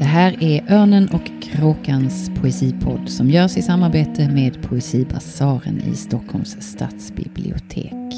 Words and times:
Det 0.00 0.06
här 0.06 0.42
är 0.42 0.72
Örnen 0.72 1.08
och 1.08 1.42
Kråkans 1.42 2.30
poesipodd 2.40 3.08
som 3.08 3.30
görs 3.30 3.56
i 3.56 3.62
samarbete 3.62 4.28
med 4.28 4.62
Poesibasaren 4.62 5.80
i 5.80 5.96
Stockholms 5.96 6.56
stadsbibliotek. 6.60 8.14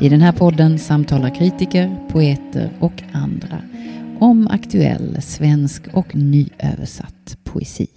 I 0.00 0.08
den 0.08 0.20
här 0.20 0.32
podden 0.32 0.78
samtalar 0.78 1.34
kritiker, 1.34 2.08
poeter 2.08 2.70
och 2.80 3.02
andra 3.12 3.62
om 4.20 4.48
aktuell 4.48 5.22
svensk 5.22 5.88
och 5.92 6.14
nyöversatt 6.14 7.36
poesi. 7.44 7.88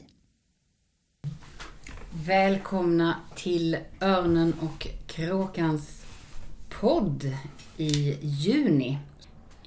Välkomna 2.26 3.16
till 3.36 3.78
Örnen 4.02 4.54
och 4.60 4.88
Kråkans 5.08 6.06
podd 6.80 7.32
i 7.78 8.18
juni. 8.22 8.98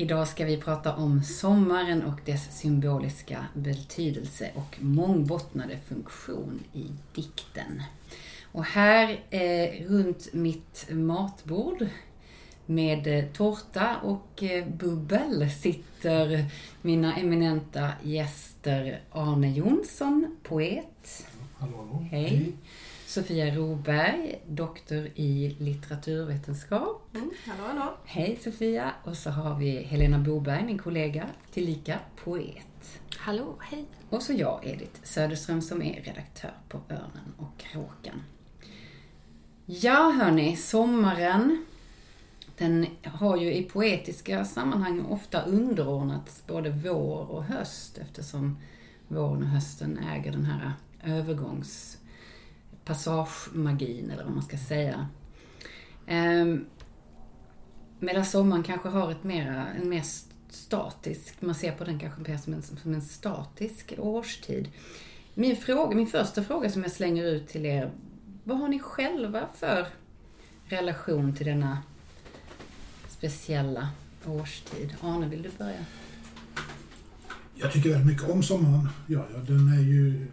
Idag 0.01 0.29
ska 0.29 0.45
vi 0.45 0.57
prata 0.57 0.95
om 0.95 1.23
sommaren 1.23 2.03
och 2.03 2.21
dess 2.25 2.59
symboliska 2.59 3.47
betydelse 3.55 4.51
och 4.55 4.77
mångbottnade 4.81 5.79
funktion 5.89 6.61
i 6.73 6.87
dikten. 7.15 7.83
Och 8.53 8.65
här 8.65 9.21
eh, 9.31 9.89
runt 9.89 10.33
mitt 10.33 10.87
matbord 10.91 11.87
med 12.67 13.07
eh, 13.07 13.25
tårta 13.25 13.97
och 14.03 14.43
eh, 14.43 14.69
bubbel 14.69 15.51
sitter 15.51 16.45
mina 16.83 17.17
eminenta 17.17 17.91
gäster 18.03 19.01
Arne 19.11 19.53
Jonsson, 19.53 20.37
poet. 20.43 21.27
Hallå, 21.59 22.07
Hej. 22.11 22.29
Hej. 22.29 22.53
Sofia 23.19 23.55
Roberg, 23.55 24.43
doktor 24.47 25.09
i 25.15 25.57
litteraturvetenskap. 25.59 27.15
Mm, 27.15 27.31
hallå, 27.47 27.65
hallå. 27.67 27.95
Hej 28.05 28.39
Sofia. 28.45 28.93
Och 29.05 29.17
så 29.17 29.31
har 29.31 29.59
vi 29.59 29.83
Helena 29.83 30.19
Boberg, 30.19 30.65
min 30.65 30.79
kollega, 30.79 31.29
tillika 31.53 31.99
poet. 32.25 33.01
Hallå, 33.19 33.57
hej. 33.61 33.85
Och 34.11 34.23
så 34.23 34.33
jag, 34.33 34.67
Edith 34.67 35.01
Söderström, 35.03 35.63
som 35.63 35.83
är 35.83 36.03
redaktör 36.03 36.51
på 36.69 36.81
Örnen 36.91 37.35
och 37.39 37.59
Kråkan. 37.59 38.23
Ja, 39.67 40.11
hörni, 40.21 40.57
sommaren 40.57 41.65
den 42.59 42.87
har 43.05 43.37
ju 43.37 43.55
i 43.55 43.63
poetiska 43.63 44.45
sammanhang 44.45 45.07
ofta 45.07 45.43
underordnats 45.43 46.43
både 46.47 46.71
vår 46.71 47.31
och 47.31 47.45
höst 47.45 47.99
eftersom 47.99 48.59
våren 49.09 49.43
och 49.43 49.49
hösten 49.49 49.99
äger 49.99 50.33
den 50.33 50.45
här 50.45 50.73
passagemagin, 52.89 54.11
eller 54.11 54.25
vad 54.25 54.33
man 54.33 54.43
ska 54.43 54.59
säga. 54.59 55.09
Ehm, 56.07 56.67
medan 57.99 58.25
sommaren 58.25 58.63
kanske 58.63 58.89
har 58.89 59.11
ett 59.11 59.25
mera, 59.25 59.67
en 59.67 59.89
mer 59.89 60.05
statisk, 60.51 61.43
man 61.43 61.55
ser 61.55 61.73
på 61.73 61.85
den 61.85 61.99
kanske 61.99 62.31
mer 62.31 62.39
som 62.39 62.55
en, 62.55 62.63
som 62.63 62.95
en 62.95 63.03
statisk 63.03 63.95
årstid. 63.99 64.69
Min, 65.35 65.57
fråga, 65.57 65.97
min 65.97 66.07
första 66.07 66.45
fråga 66.45 66.71
som 66.71 66.83
jag 66.83 66.93
slänger 66.93 67.25
ut 67.25 67.49
till 67.49 67.67
er, 67.67 67.91
vad 68.45 68.59
har 68.59 68.69
ni 68.69 68.79
själva 68.79 69.49
för 69.55 69.87
relation 70.69 71.37
till 71.37 71.47
denna 71.47 71.79
speciella 73.09 73.89
årstid. 74.27 74.95
Arne, 75.01 75.29
vill 75.29 75.43
du 75.43 75.51
börja? 75.59 75.85
Jag 77.55 77.73
tycker 77.73 77.91
väldigt 77.91 78.07
mycket 78.07 78.31
om 78.31 78.43
sommaren. 78.43 78.89
Ja, 79.07 79.27
ja, 79.35 79.39
den 79.39 79.69
är 79.69 79.83
ju... 79.83 80.27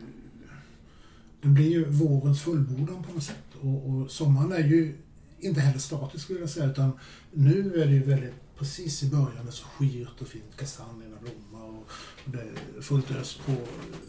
Den 1.45 1.53
blir 1.53 1.69
ju 1.69 1.85
vårens 1.89 2.41
fullbordan 2.41 3.03
på 3.03 3.13
något 3.13 3.23
sätt. 3.23 3.55
Och, 3.61 3.89
och 3.89 4.11
sommaren 4.11 4.51
är 4.51 4.67
ju 4.67 4.95
inte 5.39 5.61
heller 5.61 5.79
statisk 5.79 6.23
skulle 6.23 6.39
jag 6.39 6.49
säga, 6.49 6.71
utan 6.71 6.91
nu 7.33 7.81
är 7.81 7.85
det 7.85 7.91
ju 7.91 8.03
väldigt 8.03 8.33
precis 8.57 9.03
i 9.03 9.09
början, 9.09 9.45
det 9.45 9.49
är 9.49 9.51
så 9.51 9.65
skyrt 9.65 10.21
och 10.21 10.27
fint, 10.27 10.57
kastanjerna 10.57 11.17
blommar 11.21 11.67
och, 11.67 11.87
och 12.25 12.31
det 12.31 12.41
är 12.41 12.81
fullt 12.81 13.11
ös 13.11 13.39
på. 13.45 13.53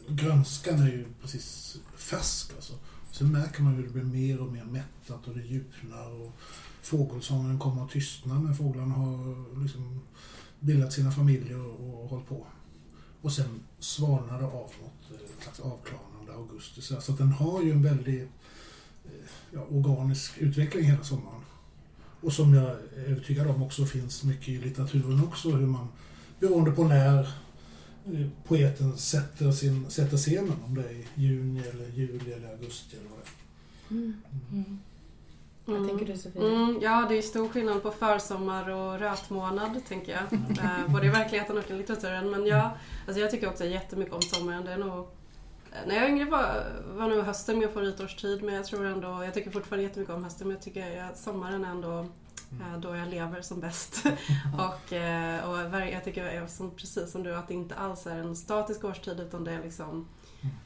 Grönskan 0.09 0.83
är 0.83 0.87
ju 0.87 1.05
precis 1.23 1.77
färsk 1.97 2.53
alltså. 2.57 2.73
Sen 3.13 3.33
märker 3.33 3.63
man 3.63 3.75
ju 3.75 3.79
att 3.81 3.95
det 3.95 4.01
blir 4.01 4.21
mer 4.21 4.41
och 4.41 4.53
mer 4.53 4.65
mättat 4.65 5.29
och 5.29 5.35
det 5.35 5.43
djupnar 5.43 6.11
och 6.21 6.33
fågelsången 6.83 7.59
kommer 7.59 7.85
att 7.85 7.91
tystna 7.91 8.41
när 8.41 8.55
fåglarna 8.55 8.95
har 8.95 9.63
liksom 9.63 10.01
bildat 10.61 10.93
sina 10.93 11.11
familjer 11.11 11.59
och, 11.59 12.03
och 12.03 12.09
hållit 12.09 12.29
på. 12.29 12.47
Och 13.23 13.33
sen 13.33 13.61
svalnar 13.79 14.41
det 14.41 14.47
av 14.47 14.73
mot 14.83 15.21
ett 15.21 15.31
eh, 15.31 15.43
slags 15.43 15.61
avklarnande 15.61 16.16
augusti. 16.33 16.83
Så 16.83 16.97
att 16.97 17.19
den 17.19 17.33
har 17.33 17.63
ju 17.63 17.71
en 17.71 17.83
väldigt 17.83 18.29
eh, 19.05 19.11
ja, 19.51 19.67
organisk 19.71 20.39
utveckling 20.39 20.85
hela 20.85 21.05
sommaren. 21.05 21.41
Och 22.21 22.33
som 22.33 22.55
jag 22.55 22.65
är 22.71 23.05
övertygad 23.07 23.47
om 23.47 23.63
också 23.63 23.87
finns 23.87 24.25
mycket 24.25 24.49
i 24.49 24.59
litteraturen 24.59 25.25
också, 25.25 25.51
hur 25.51 25.67
man 25.67 25.89
beroende 26.41 26.71
på 26.71 26.85
när 26.85 27.21
eh, 28.13 28.27
poeten 28.45 28.97
sätter, 28.97 29.53
sin, 29.53 29.91
sätter 29.91 30.17
scenen, 30.17 30.57
om 30.67 30.75
det 30.75 30.83
är 30.83 30.93
i 30.93 31.07
juni 31.15 31.61
eller 31.61 31.89
juli 31.89 32.33
eller 32.33 32.51
augusti 32.51 32.97
eller 32.97 33.11
vad 33.11 33.19
det 33.19 33.25
är. 33.25 33.99
Mm. 33.99 34.15
Mm. 34.53 34.79
Vad 35.65 35.77
mm. 35.77 35.89
tänker 35.89 36.13
du 36.13 36.19
Sofia? 36.19 36.43
Mm, 36.43 36.79
ja, 36.83 37.07
det 37.09 37.19
är 37.19 37.23
stor 37.23 37.49
skillnad 37.49 37.83
på 37.83 37.91
försommar 37.91 38.69
och 38.69 38.99
rötmånad, 38.99 39.81
tänker 39.89 40.13
jag. 40.13 40.41
Eh, 40.65 40.93
både 40.93 41.07
i 41.07 41.09
verkligheten 41.09 41.59
och 41.59 41.71
i 41.71 41.75
litteraturen. 41.75 42.31
Men 42.31 42.47
ja, 42.47 42.77
alltså 43.07 43.21
jag 43.21 43.31
tycker 43.31 43.49
också 43.49 43.65
jättemycket 43.65 44.15
om 44.15 44.23
sommaren. 44.23 44.65
Det 44.65 44.73
är 44.73 44.79
nog... 44.79 45.09
När 45.87 45.95
jag 45.95 46.03
var 46.03 46.09
yngre 46.09 46.25
var, 46.25 46.67
var 46.87 47.09
nog 47.09 47.25
hösten 47.25 47.59
min 47.59 47.69
favoritårstid, 47.69 48.43
men 48.43 48.55
jag 48.55 48.65
tror 48.65 48.87
ändå... 48.87 49.25
Jag 49.25 49.35
tycker 49.35 49.51
fortfarande 49.51 49.83
jättemycket 49.83 50.15
om 50.15 50.25
hösten, 50.25 50.49
men 50.49 50.55
jag 50.57 50.65
tycker 50.65 51.03
att 51.03 51.19
sommaren 51.19 51.65
är 51.65 51.71
ändå 51.71 51.99
eh, 52.61 52.79
då 52.79 52.97
jag 52.97 53.09
lever 53.09 53.43
som 53.43 53.61
bäst. 53.61 54.07
och, 54.59 54.93
eh, 54.93 55.51
och 55.51 55.81
jag 55.93 56.05
tycker, 56.05 56.47
som, 56.47 56.71
precis 56.71 57.13
som 57.13 57.23
du, 57.23 57.35
att 57.35 57.49
det 57.49 57.55
inte 57.55 57.75
alls 57.75 58.07
är 58.07 58.17
en 58.19 58.37
statisk 58.37 58.85
årstid, 58.85 59.21
utan 59.21 59.45
det 59.45 59.53
är 59.53 59.63
liksom 59.63 60.07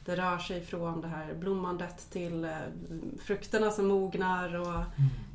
det 0.05 0.15
rör 0.15 0.37
sig 0.37 0.61
från 0.61 1.01
det 1.01 1.07
här 1.07 1.33
blommandet 1.33 2.11
till 2.11 2.43
eh, 2.43 2.51
frukterna 3.19 3.71
som 3.71 3.87
mognar 3.87 4.55
och, 4.55 4.83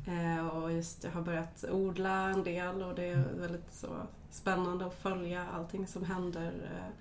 mm. 0.05 0.37
eh, 0.37 0.47
och 0.47 0.71
just 0.71 1.03
jag 1.03 1.11
har 1.11 1.21
börjat 1.21 1.65
odla 1.71 2.29
en 2.29 2.43
del 2.43 2.81
och 2.81 2.95
det 2.95 3.05
är 3.05 3.13
mm. 3.13 3.39
väldigt 3.39 3.73
så 3.73 3.87
spännande 4.29 4.85
att 4.85 5.01
följa 5.01 5.45
allting 5.53 5.87
som 5.87 6.03
händer 6.03 6.51
eh, 6.63 6.93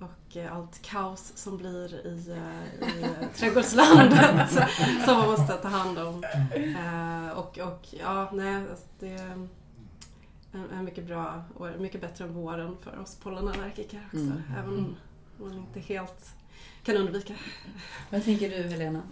och 0.00 0.36
allt 0.50 0.82
kaos 0.82 1.32
som 1.36 1.56
blir 1.56 2.06
i, 2.06 2.38
i 2.86 3.06
trädgårdslandet 3.36 4.50
som 5.04 5.16
man 5.18 5.26
måste 5.26 5.52
ta 5.56 5.68
hand 5.68 5.98
om. 5.98 6.24
Och, 7.34 7.58
och 7.58 7.86
ja, 7.90 8.30
nej, 8.32 8.56
alltså 8.56 8.86
det 8.98 9.08
är 9.08 9.48
en, 10.72 10.84
mycket 10.84 11.04
bra 11.04 11.44
år, 11.58 11.76
mycket 11.78 12.00
bättre 12.00 12.24
än 12.24 12.34
våren 12.34 12.76
för 12.82 12.98
oss 12.98 13.16
pollenallergiker 13.16 14.00
också. 14.06 14.16
Mm. 14.16 14.42
Även 14.58 14.78
om 14.78 14.96
man 15.38 15.58
inte 15.58 15.80
helt 15.80 16.30
kan 16.82 16.96
undvika. 16.96 17.34
Vad 18.10 18.24
tänker 18.24 18.50
du 18.50 18.68
Helena? 18.68 19.02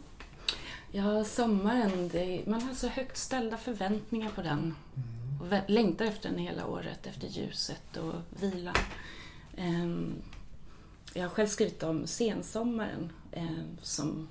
Ja, 0.92 1.24
sommaren, 1.24 2.08
det, 2.08 2.46
man 2.46 2.62
har 2.62 2.74
så 2.74 2.88
högt 2.88 3.16
ställda 3.16 3.56
förväntningar 3.56 4.30
på 4.30 4.42
den. 4.42 4.74
Och 5.40 5.70
längtar 5.70 6.04
efter 6.04 6.28
den 6.28 6.38
hela 6.38 6.66
året, 6.66 7.06
efter 7.06 7.28
ljuset 7.28 7.96
och 7.96 8.14
vila. 8.40 8.74
Um, 9.58 10.14
jag 11.14 11.22
har 11.22 11.28
själv 11.28 11.46
skrivit 11.46 11.82
om 11.82 12.06
sensommaren 12.06 13.12
um, 13.36 13.78
som 13.82 14.28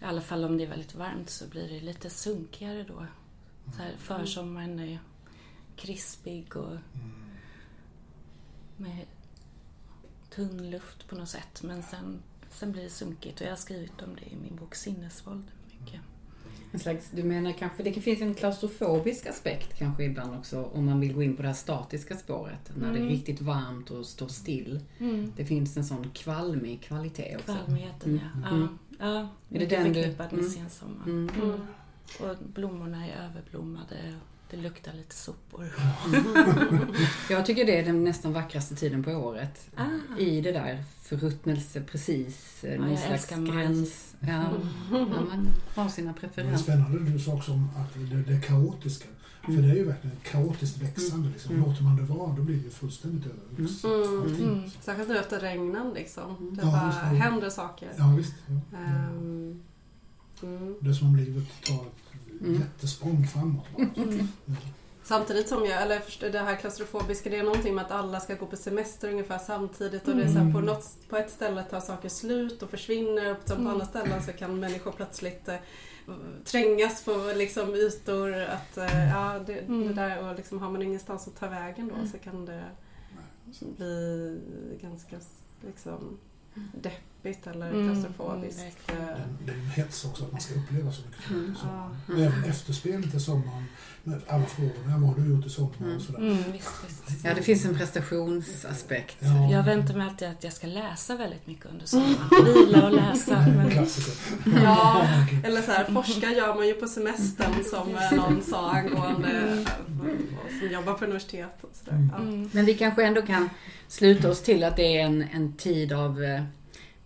i 0.00 0.04
alla 0.04 0.20
fall 0.20 0.44
om 0.44 0.58
det 0.58 0.64
är 0.64 0.68
väldigt 0.68 0.94
varmt 0.94 1.30
så 1.30 1.46
blir 1.46 1.68
det 1.68 1.80
lite 1.80 2.10
sunkigare 2.10 2.82
då. 2.82 3.06
Så 3.76 3.82
här, 3.82 3.94
försommaren 3.98 4.78
är 4.78 4.98
krispig 5.76 6.56
och 6.56 6.76
med 8.76 9.06
tunn 10.30 10.70
luft 10.70 11.08
på 11.08 11.14
något 11.16 11.28
sätt. 11.28 11.62
Men 11.62 11.82
sen 11.82 12.22
Sen 12.50 12.72
blir 12.72 12.82
det 12.82 12.90
sunkigt 12.90 13.40
och 13.40 13.46
jag 13.46 13.50
har 13.50 13.56
skrivit 13.56 14.02
om 14.02 14.16
det 14.16 14.32
i 14.32 14.36
min 14.36 14.56
bok 14.56 14.74
Sinnesvåld. 14.74 15.44
Mycket. 15.66 16.00
En 16.72 16.78
slags, 16.80 17.10
du 17.10 17.22
menar 17.22 17.52
kanske, 17.52 17.82
det 17.82 17.92
finns 17.92 18.20
en 18.20 18.34
klaustrofobisk 18.34 19.26
aspekt 19.26 19.78
kanske 19.78 20.04
ibland 20.04 20.38
också 20.38 20.64
om 20.64 20.84
man 20.84 21.00
vill 21.00 21.14
gå 21.14 21.22
in 21.22 21.36
på 21.36 21.42
det 21.42 21.48
här 21.48 21.54
statiska 21.54 22.16
spåret. 22.16 22.70
När 22.74 22.82
mm. 22.82 22.92
det 22.92 22.98
är 22.98 23.02
mm. 23.02 23.12
riktigt 23.12 23.40
varmt 23.40 23.90
och 23.90 24.06
står 24.06 24.28
still. 24.28 24.80
Mm. 24.98 25.32
Det 25.36 25.44
finns 25.44 25.76
en 25.76 25.84
sån 25.84 26.10
kvalmig 26.10 26.82
kvalitet 26.82 27.36
också. 27.36 27.52
Kvalmigheten 27.52 28.10
mm. 28.10 28.20
ja. 28.44 28.48
Mm. 28.48 28.78
ja. 28.98 29.06
ja. 29.06 29.28
Är 29.56 29.58
det 29.58 29.66
den 29.66 29.94
förknippad 29.94 30.26
du... 30.30 30.36
med 30.36 30.44
mm. 30.44 30.56
sensommaren. 30.56 31.30
Mm. 31.42 31.60
Och 32.20 32.36
blommorna 32.54 33.06
är 33.06 33.24
överblommade. 33.24 34.14
Det 34.50 34.56
luktar 34.56 34.92
lite 34.92 35.14
sopor. 35.14 35.68
jag 37.30 37.46
tycker 37.46 37.64
det 37.64 37.78
är 37.78 37.84
den 37.84 38.04
nästan 38.04 38.32
vackraste 38.32 38.74
tiden 38.74 39.02
på 39.02 39.10
året. 39.10 39.70
Ah. 39.76 40.18
I 40.18 40.40
det 40.40 40.52
där 40.52 40.84
förruttnelse 41.02 41.82
precis, 41.82 42.64
ja, 42.64 42.78
någon 42.78 42.96
slags 42.96 43.30
gräns. 43.30 44.14
Ja. 44.20 44.28
ja, 44.92 45.06
man 45.06 45.48
har 45.74 45.88
sina 45.88 46.12
preferenser. 46.12 46.72
Det 46.72 46.78
är 46.78 46.82
spännande 46.84 47.10
du 47.10 47.18
sa 47.18 47.32
också 47.32 47.52
om 47.52 47.70
att 47.76 47.94
det, 47.94 48.32
det 48.32 48.40
kaotiska. 48.40 49.08
Mm. 49.48 49.56
För 49.56 49.68
det 49.68 49.74
är 49.74 49.76
ju 49.76 49.84
verkligen 49.84 50.16
kaotiskt 50.22 50.82
växande. 50.82 51.28
Liksom. 51.28 51.54
Mm. 51.54 51.68
Låter 51.68 51.82
man 51.82 51.96
det 51.96 52.02
vara, 52.02 52.36
då 52.36 52.42
blir 52.42 52.56
det 52.56 52.62
ju 52.62 52.70
fullständigt 52.70 53.26
övervuxet. 53.26 53.84
Mm. 53.84 54.22
Mm. 54.22 54.42
mm. 54.42 54.70
Särskilt 54.80 55.08
nu 55.08 55.18
efter 55.18 55.40
regnen 55.40 55.92
liksom. 55.94 56.56
Det 56.56 56.62
ja, 56.62 56.70
bara 56.70 56.86
visst, 56.86 57.22
händer 57.22 57.50
saker. 57.50 57.92
Ja, 57.98 58.14
visst. 58.16 58.34
Ja. 58.46 58.78
Um, 59.12 59.62
det 60.80 60.88
är 60.88 60.92
som 60.92 61.08
om 61.08 61.16
livet 61.16 61.44
tar 61.64 61.74
ett 61.74 62.06
mm. 62.40 62.54
jättesprång 62.54 63.26
framåt. 63.26 63.96
Mm. 63.96 64.28
Samtidigt 65.02 65.48
som 65.48 65.64
jag, 65.64 65.82
eller 65.82 66.00
förstår, 66.00 66.28
det 66.28 66.38
här 66.38 66.56
klaustrofobiska, 66.56 67.30
det 67.30 67.36
är 67.36 67.42
någonting 67.42 67.74
med 67.74 67.84
att 67.84 67.90
alla 67.90 68.20
ska 68.20 68.34
gå 68.34 68.46
på 68.46 68.56
semester 68.56 69.10
ungefär 69.10 69.38
samtidigt 69.38 70.08
och 70.08 70.16
det 70.16 70.22
är 70.22 70.28
så 70.28 70.38
här, 70.38 70.52
på, 70.52 70.60
något, 70.60 71.08
på 71.08 71.16
ett 71.16 71.30
ställe 71.30 71.62
tar 71.62 71.80
saker 71.80 72.08
slut 72.08 72.62
och 72.62 72.70
försvinner 72.70 73.30
och 73.30 73.46
på 73.46 73.54
andra 73.54 73.86
ställen 73.86 74.22
så 74.22 74.32
kan 74.32 74.60
människor 74.60 74.92
plötsligt 74.92 75.48
eh, 75.48 75.56
trängas 76.44 77.04
på 77.04 77.32
liksom 77.36 77.74
ytor. 77.74 78.34
Att, 78.34 78.78
eh, 78.78 79.08
ja, 79.08 79.38
det, 79.46 79.60
det 79.60 79.92
där, 79.92 80.28
och 80.28 80.36
liksom, 80.36 80.58
har 80.58 80.70
man 80.70 80.82
ingenstans 80.82 81.28
att 81.28 81.36
ta 81.36 81.48
vägen 81.48 81.88
då 81.88 82.08
så 82.08 82.18
kan 82.18 82.44
det 82.44 82.64
bli 83.60 84.40
ganska 84.80 85.16
liksom, 85.66 86.18
deppigt 87.26 87.46
eller 87.46 87.70
Mm, 87.70 87.88
klaustrofobiskt. 87.90 88.90
mm. 88.92 89.04
Det 89.44 89.52
är- 89.52 89.56
en 89.56 89.66
hets 89.66 90.04
också 90.04 90.24
att 90.24 90.32
man 90.32 90.40
ska 90.40 90.54
uppleva 90.54 90.92
så 90.92 91.02
mycket 91.06 91.30
Mm. 91.30 91.52
i 91.52 91.60
sommaren. 91.60 91.96
Ja. 92.08 92.14
Och 92.14 92.20
Även 92.20 92.44
efterspelet 92.44 93.14
i 93.14 93.20
sommaren. 93.20 93.64
Med 94.04 94.20
alla 94.26 94.44
frågorna. 94.46 94.98
Vad 94.98 95.08
har 95.08 95.14
du 95.14 95.28
gjort 95.30 95.46
i 95.46 95.50
sommar? 95.50 95.72
Mm. 95.80 95.96
Och 95.96 96.02
sådär. 96.02 96.18
Mm, 96.18 96.52
visst, 96.52 96.70
visst. 96.86 97.24
Ja, 97.24 97.34
det 97.34 97.42
finns 97.42 97.64
en 97.64 97.76
prestationsaspekt. 97.78 99.16
Ja, 99.18 99.50
Jag 99.50 99.62
väntar 99.62 99.94
mig 99.94 100.06
alltid 100.06 100.28
att 100.28 100.44
jag 100.44 100.52
ska 100.52 100.66
läsa 100.66 101.16
väldigt 101.16 101.46
mycket 101.46 101.66
under 101.66 101.86
sommaren. 101.86 102.14
Vila 102.44 102.86
och 102.86 102.92
läsa. 102.92 103.36
en 103.36 103.56
Men... 103.56 103.86
Ja, 104.62 105.06
eller 105.44 105.62
så 105.62 105.72
här, 105.72 105.84
forska 105.84 106.30
gör 106.30 106.54
man 106.54 106.66
ju 106.66 106.74
på 106.74 106.86
semestern 106.88 107.64
som 107.70 107.94
eh, 107.96 108.12
någon 108.12 108.42
sa 108.42 108.70
angående 108.70 109.28
eh, 109.30 109.72
som 110.60 110.68
jobbar 110.72 110.94
på 110.94 111.04
universitet. 111.04 111.56
Och 111.60 111.70
så 111.72 111.84
där. 111.90 111.92
Mm. 111.96 112.10
Ja. 112.14 112.22
Mm. 112.22 112.50
Men 112.52 112.64
vi 112.64 112.74
kanske 112.74 113.04
ändå 113.06 113.22
kan 113.22 113.50
sluta 113.88 114.30
oss 114.30 114.42
till 114.42 114.64
att 114.64 114.76
det 114.76 114.96
är 115.00 115.04
en, 115.06 115.22
en 115.32 115.52
tid 115.52 115.92
av 115.92 116.22
eh, 116.24 116.42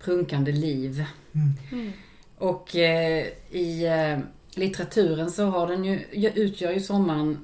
prunkande 0.01 0.53
liv. 0.53 1.05
Mm. 1.33 1.53
Mm. 1.73 1.93
Och 2.39 2.77
eh, 2.77 3.27
i 3.51 3.87
eh, 3.87 4.19
litteraturen 4.55 5.31
så 5.31 5.45
har 5.45 5.67
den 5.67 5.85
ju, 5.85 6.01
utgör 6.35 6.73
ju 6.73 6.81
sommaren, 6.81 7.39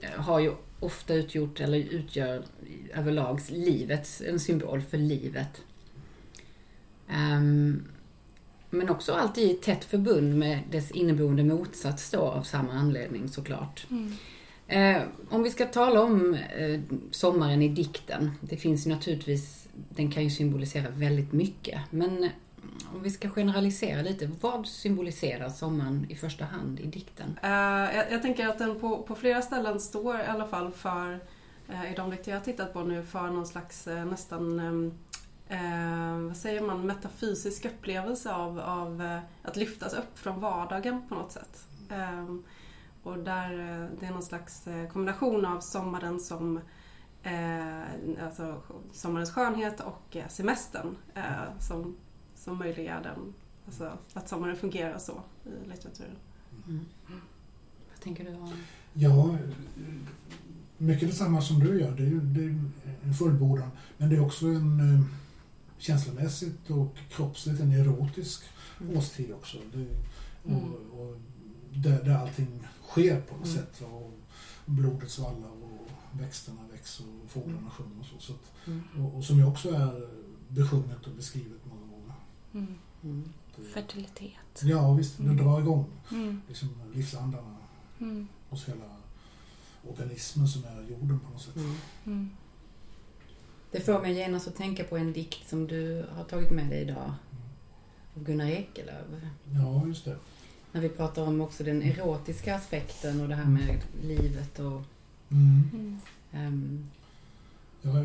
eh, 0.00 0.20
har 0.20 0.40
ju 0.40 0.52
ofta 0.80 1.14
utgjort, 1.14 1.60
eller 1.60 1.78
utgör 1.78 2.42
överlag 2.94 3.40
livet, 3.48 4.22
en 4.28 4.40
symbol 4.40 4.82
för 4.82 4.98
livet. 4.98 5.62
Ehm, 7.08 7.84
men 8.70 8.90
också 8.90 9.12
alltid 9.12 9.50
i 9.50 9.54
tätt 9.54 9.84
förbund 9.84 10.38
med 10.38 10.58
dess 10.70 10.90
inneboende 10.90 11.44
motsats 11.44 12.10
då 12.10 12.20
av 12.20 12.42
samma 12.42 12.72
anledning 12.72 13.28
såklart. 13.28 13.86
Mm. 13.90 14.12
Eh, 14.68 15.02
om 15.28 15.42
vi 15.42 15.50
ska 15.50 15.66
tala 15.66 16.02
om 16.02 16.34
eh, 16.34 16.80
sommaren 17.10 17.62
i 17.62 17.68
dikten. 17.68 18.30
Det 18.40 18.56
finns 18.56 18.86
ju 18.86 18.90
naturligtvis, 18.90 19.65
den 19.88 20.10
kan 20.10 20.24
ju 20.24 20.30
symbolisera 20.30 20.90
väldigt 20.90 21.32
mycket. 21.32 21.80
Men 21.90 22.30
om 22.94 23.02
vi 23.02 23.10
ska 23.10 23.28
generalisera 23.28 24.02
lite, 24.02 24.30
vad 24.40 24.66
symboliserar 24.66 25.48
sommaren 25.48 26.06
i 26.08 26.16
första 26.16 26.44
hand 26.44 26.80
i 26.80 26.86
dikten? 26.86 27.38
Uh, 27.44 27.50
jag, 27.96 28.12
jag 28.12 28.22
tänker 28.22 28.48
att 28.48 28.58
den 28.58 28.80
på, 28.80 29.02
på 29.02 29.14
flera 29.14 29.42
ställen 29.42 29.80
står 29.80 30.20
i 30.20 30.26
alla 30.26 30.46
fall 30.46 30.72
för, 30.72 31.20
uh, 31.70 31.92
i 31.92 31.94
de 31.96 32.10
dikter 32.10 32.30
jag 32.30 32.38
har 32.38 32.44
tittat 32.44 32.72
på 32.72 32.82
nu, 32.82 33.02
för 33.02 33.30
någon 33.30 33.46
slags 33.46 33.86
uh, 33.88 34.04
nästan 34.04 34.60
eh, 35.48 36.18
vad 36.26 36.36
säger 36.36 36.60
man, 36.60 36.86
metafysisk 36.86 37.64
upplevelse 37.64 38.32
av, 38.32 38.60
av 38.60 39.02
eh, 39.02 39.18
att 39.42 39.56
lyftas 39.56 39.94
upp 39.94 40.18
från 40.18 40.40
vardagen 40.40 41.08
på 41.08 41.14
något 41.14 41.32
sätt. 41.32 41.66
Och 43.02 43.18
där 43.18 43.52
eh, 43.52 43.98
det 44.00 44.06
är 44.06 44.10
någon 44.10 44.22
slags 44.22 44.66
eh, 44.66 44.88
kombination 44.88 45.46
av 45.46 45.60
sommaren 45.60 46.20
som 46.20 46.60
eh, 47.26 48.24
alltså 48.26 48.62
sommarens 48.92 49.30
skönhet 49.30 49.80
och 49.80 50.16
eh, 50.16 50.28
semestern 50.28 50.96
eh, 51.14 51.58
som, 51.60 51.96
som 52.34 52.58
möjliggör 52.58 53.02
den, 53.02 53.34
alltså 53.66 53.98
att 54.12 54.28
sommaren 54.28 54.56
fungerar 54.56 54.98
så 54.98 55.20
i 55.44 55.68
litteraturen. 55.68 56.16
Mm. 56.66 56.84
Vad 57.92 58.00
tänker 58.00 58.24
du 58.24 58.34
om? 58.34 58.52
Ja, 58.92 59.36
mycket 60.78 61.08
detsamma 61.08 61.40
som 61.40 61.58
du 61.58 61.80
gör. 61.80 61.90
Det 61.90 62.02
är, 62.02 62.10
det 62.10 62.44
är 62.44 62.58
en 63.04 63.14
fullbordan. 63.14 63.70
Men 63.98 64.08
det 64.10 64.16
är 64.16 64.24
också 64.26 64.46
en 64.46 64.80
eh, 64.94 65.00
känslomässigt 65.78 66.70
och 66.70 66.96
kroppsligt 67.10 67.60
en 67.60 67.72
erotisk 67.72 68.44
Mm. 68.80 68.96
årstid 68.96 69.32
också. 69.32 69.58
Det, 69.72 69.86
Mm. 70.50 70.64
och, 70.64 71.00
och 71.00 71.16
där, 71.70 72.02
där 72.04 72.14
allting 72.16 72.66
sker 72.88 73.20
på 73.20 73.36
något 73.36 73.46
Mm. 73.46 73.56
sätt. 73.58 73.82
Och 73.82 74.12
blodet 74.66 75.10
svallar 75.10 75.48
växterna 76.20 76.60
växer 76.72 77.04
och 77.24 77.30
fåglarna 77.30 77.70
sjunger 77.70 78.00
och 78.00 78.06
så. 78.06 78.18
så 78.20 78.32
att, 78.32 78.52
Mm. 78.66 78.82
och, 79.06 79.16
och 79.16 79.24
som 79.24 79.36
ju 79.38 79.44
också 79.46 79.70
är 79.74 80.08
besjunget 80.48 81.06
och 81.06 81.12
beskrivet 81.12 81.60
många 81.64 81.80
gånger. 81.92 82.14
Mm. 82.54 82.74
Mm. 83.04 83.32
Fertilitet. 83.74 84.62
Ja 84.62 84.92
visst, 84.94 85.16
det 85.18 85.24
Mm. 85.24 85.36
drar 85.36 85.60
igång 85.60 85.84
Mm. 86.12 86.40
liksom, 86.48 86.68
livsandarna 86.94 87.56
Mm. 88.00 88.28
hos 88.50 88.68
hela 88.68 88.84
organismen 89.88 90.48
som 90.48 90.64
är 90.64 90.82
jorden 90.90 91.20
på 91.20 91.30
något 91.30 91.42
sätt. 91.42 91.56
Mm. 91.56 91.74
Mm. 92.06 92.30
Det 93.70 93.80
får 93.80 94.00
mig 94.02 94.12
genast 94.14 94.48
att 94.48 94.56
tänka 94.56 94.84
på 94.84 94.96
en 94.96 95.12
dikt 95.12 95.48
som 95.48 95.66
du 95.66 96.06
har 96.14 96.24
tagit 96.24 96.50
med 96.50 96.68
dig 96.68 96.80
idag. 96.82 97.12
Av 98.16 98.22
Gunnar 98.24 98.46
Ekelöf. 98.46 99.06
Ja, 99.52 99.86
just 99.86 100.04
det. 100.04 100.16
När 100.72 100.80
vi 100.80 100.88
pratar 100.88 101.22
om 101.22 101.40
också 101.40 101.64
den 101.64 101.82
erotiska 101.82 102.56
aspekten 102.56 103.20
och 103.20 103.28
det 103.28 103.34
här 103.34 103.44
med 103.44 103.80
livet 104.02 104.58
och... 104.58 104.82
Mm. 105.30 105.70
Mm. 105.72 105.98
ehm, 106.32 106.86
Ja, 107.82 108.04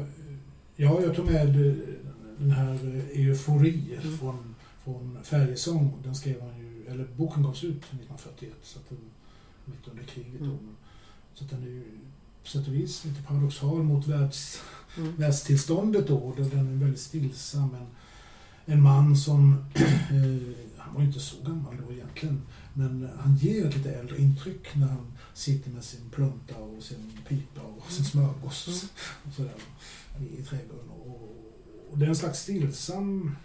ja, 0.76 1.02
jag 1.02 1.16
tog 1.16 1.26
med 1.26 1.68
eh, 1.68 1.74
den 2.38 2.52
här 2.52 2.74
eh, 2.74 3.20
Eufori 3.28 3.98
Mm. 4.04 4.18
från, 4.18 4.56
från 4.84 5.18
Färjesång. 5.24 5.94
Den 6.04 6.16
skrev 6.16 6.42
han 6.42 6.60
ju, 6.60 6.86
eller 6.88 7.08
boken 7.18 7.44
gavs 7.44 7.64
ut 7.64 7.78
1941, 7.84 8.54
så 8.64 8.80
att 8.80 8.90
den, 8.90 8.98
mitt 9.66 9.88
under 9.88 10.04
kriget. 10.04 10.40
då. 10.40 10.46
Mm. 10.46 10.76
Så 11.34 11.44
att 11.44 11.50
den 11.50 11.64
är 11.64 11.68
ju 11.68 11.84
på 12.44 12.50
sätt 12.50 12.68
och 12.68 12.74
vis 12.74 13.06
lite 13.06 13.22
paradoxal 13.22 13.84
mot 13.84 14.08
världs, 14.08 14.62
mm. 14.98 15.16
världstillståndet 15.16 16.08
då. 16.08 16.34
där 16.38 16.44
Den 16.44 16.68
är 16.74 16.80
väldigt 16.80 17.00
stillsam. 17.00 17.76
En, 17.76 17.88
en 18.74 18.82
man 18.82 19.18
som, 19.18 19.66
eh, 19.76 20.56
han 20.78 20.94
var 20.94 21.02
ju 21.02 21.08
inte 21.08 21.20
så 21.20 21.44
gammal 21.44 21.78
då 21.88 21.94
egentligen, 21.94 22.42
men 22.74 23.10
han 23.20 23.36
ger 23.36 23.68
ett 23.68 23.78
lite 23.78 23.92
äldre 23.92 24.18
intryck 24.18 24.76
när 24.76 24.88
han 24.88 25.12
sitter 25.34 25.70
med 25.70 25.84
sin 25.84 26.10
plunta 26.10 26.58
och 26.58 26.84
sin 26.84 27.18
pipa 27.28 27.62
och 27.62 27.92
sin 27.92 28.06
smörgås 28.06 28.68
Mm. 28.68 28.80
och 29.28 29.34
sådär, 29.34 29.56
i, 30.40 30.44
trädgården. 30.44 30.90
Och, 30.90 31.22
och 31.92 31.98
det 31.98 32.06
är 32.06 32.10
en 32.10 32.16
slags 32.16 32.40
stillsam, 32.40 33.36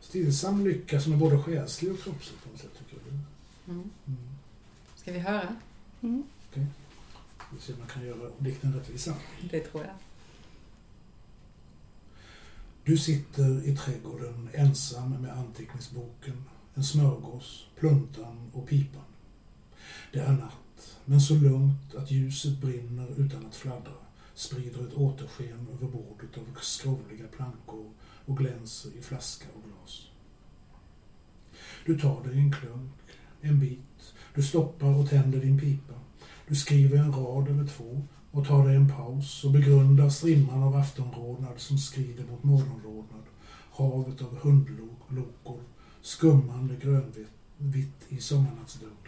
stillsam 0.00 0.64
lycka 0.64 1.00
som 1.00 1.12
är 1.12 1.16
både 1.16 1.42
själslig 1.42 1.92
och 1.92 2.00
kroppslig 2.00 2.40
på 2.42 2.50
något 2.50 2.60
sätt 2.60 2.70
tycker 2.78 2.96
jag. 3.06 3.14
Mm. 3.74 3.90
Mm. 4.06 4.20
Ska 4.96 5.12
vi 5.12 5.18
höra? 5.18 5.56
Mm. 6.00 6.22
Vi 7.52 7.60
ser 7.60 7.72
om 7.72 7.78
man 7.78 7.88
kan 7.88 8.06
göra 8.06 8.30
dikten 8.38 8.74
rättvisa. 8.74 9.14
Det 9.50 9.60
tror 9.60 9.84
jag. 9.84 9.94
Du 12.84 12.98
sitter 12.98 13.68
i 13.68 13.76
trädgården 13.76 14.48
ensam 14.52 15.10
med 15.10 15.32
anteckningsboken, 15.38 16.44
en 16.74 16.84
smörgås, 16.84 17.66
pluntan 17.76 18.50
och 18.52 18.68
pipan. 18.68 19.02
Det 20.12 20.18
är 20.18 20.32
natt, 20.32 20.54
men 21.04 21.20
så 21.20 21.34
lugnt 21.34 21.94
att 21.94 22.10
ljuset 22.10 22.60
brinner 22.60 23.20
utan 23.20 23.46
att 23.46 23.54
fladdra, 23.54 23.92
sprider 24.34 24.88
ett 24.88 24.94
återsken 24.94 25.66
över 25.72 25.92
bordet 25.92 26.38
av 26.38 26.60
skrovliga 26.60 27.26
plankor 27.36 27.90
och 28.24 28.38
glänser 28.38 28.90
i 28.98 29.02
flaska 29.02 29.46
och 29.54 29.62
glas. 29.64 30.08
Du 31.86 31.98
tar 31.98 32.24
dig 32.24 32.38
en 32.38 32.52
klunk, 32.52 32.92
en 33.40 33.60
bit, 33.60 34.14
du 34.34 34.42
stoppar 34.42 34.98
och 34.98 35.10
tänder 35.10 35.40
din 35.40 35.60
pipa. 35.60 35.94
Du 36.48 36.54
skriver 36.54 36.98
en 36.98 37.12
rad 37.12 37.48
eller 37.48 37.66
två 37.66 38.02
och 38.30 38.46
tar 38.46 38.66
dig 38.66 38.76
en 38.76 38.88
paus 38.88 39.44
och 39.44 39.50
begrundar 39.50 40.08
strimman 40.08 40.62
av 40.62 40.76
aftonrodnad 40.76 41.60
som 41.60 41.78
skrider 41.78 42.24
mot 42.24 42.44
morgonrodnad. 42.44 43.22
Havet 43.70 44.22
av 44.22 44.38
hundlokor, 44.38 45.60
skummande 46.02 46.76
grönvitt 46.76 48.06
i 48.08 48.20
sommarnattsdunk. 48.20 49.03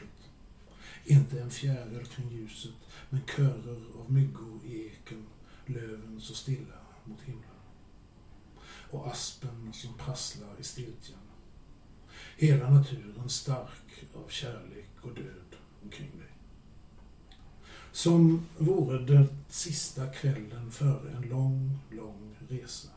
Inte 1.08 1.40
en 1.40 1.50
fjäril 1.50 2.06
kring 2.06 2.30
ljuset, 2.30 2.74
men 3.10 3.20
körer 3.36 3.82
av 3.98 4.12
myggor 4.12 4.60
i 4.64 4.86
eken, 4.86 5.26
löven 5.66 6.20
så 6.20 6.34
stilla 6.34 6.78
mot 7.04 7.20
himlen. 7.20 7.50
Och 8.90 9.06
aspen 9.06 9.72
som 9.72 9.94
prasslar 9.94 10.60
i 10.60 10.64
stiltjen. 10.64 11.18
Hela 12.36 12.70
naturen 12.70 13.28
stark 13.28 14.04
av 14.14 14.28
kärlek 14.28 14.90
och 15.02 15.14
död 15.14 15.56
omkring 15.82 16.18
dig. 16.18 16.32
Som 17.92 18.46
vore 18.58 18.98
det 18.98 19.26
sista 19.48 20.06
kvällen 20.06 20.70
före 20.70 21.16
en 21.16 21.22
lång, 21.22 21.78
lång 21.90 22.36
resa. 22.48 22.88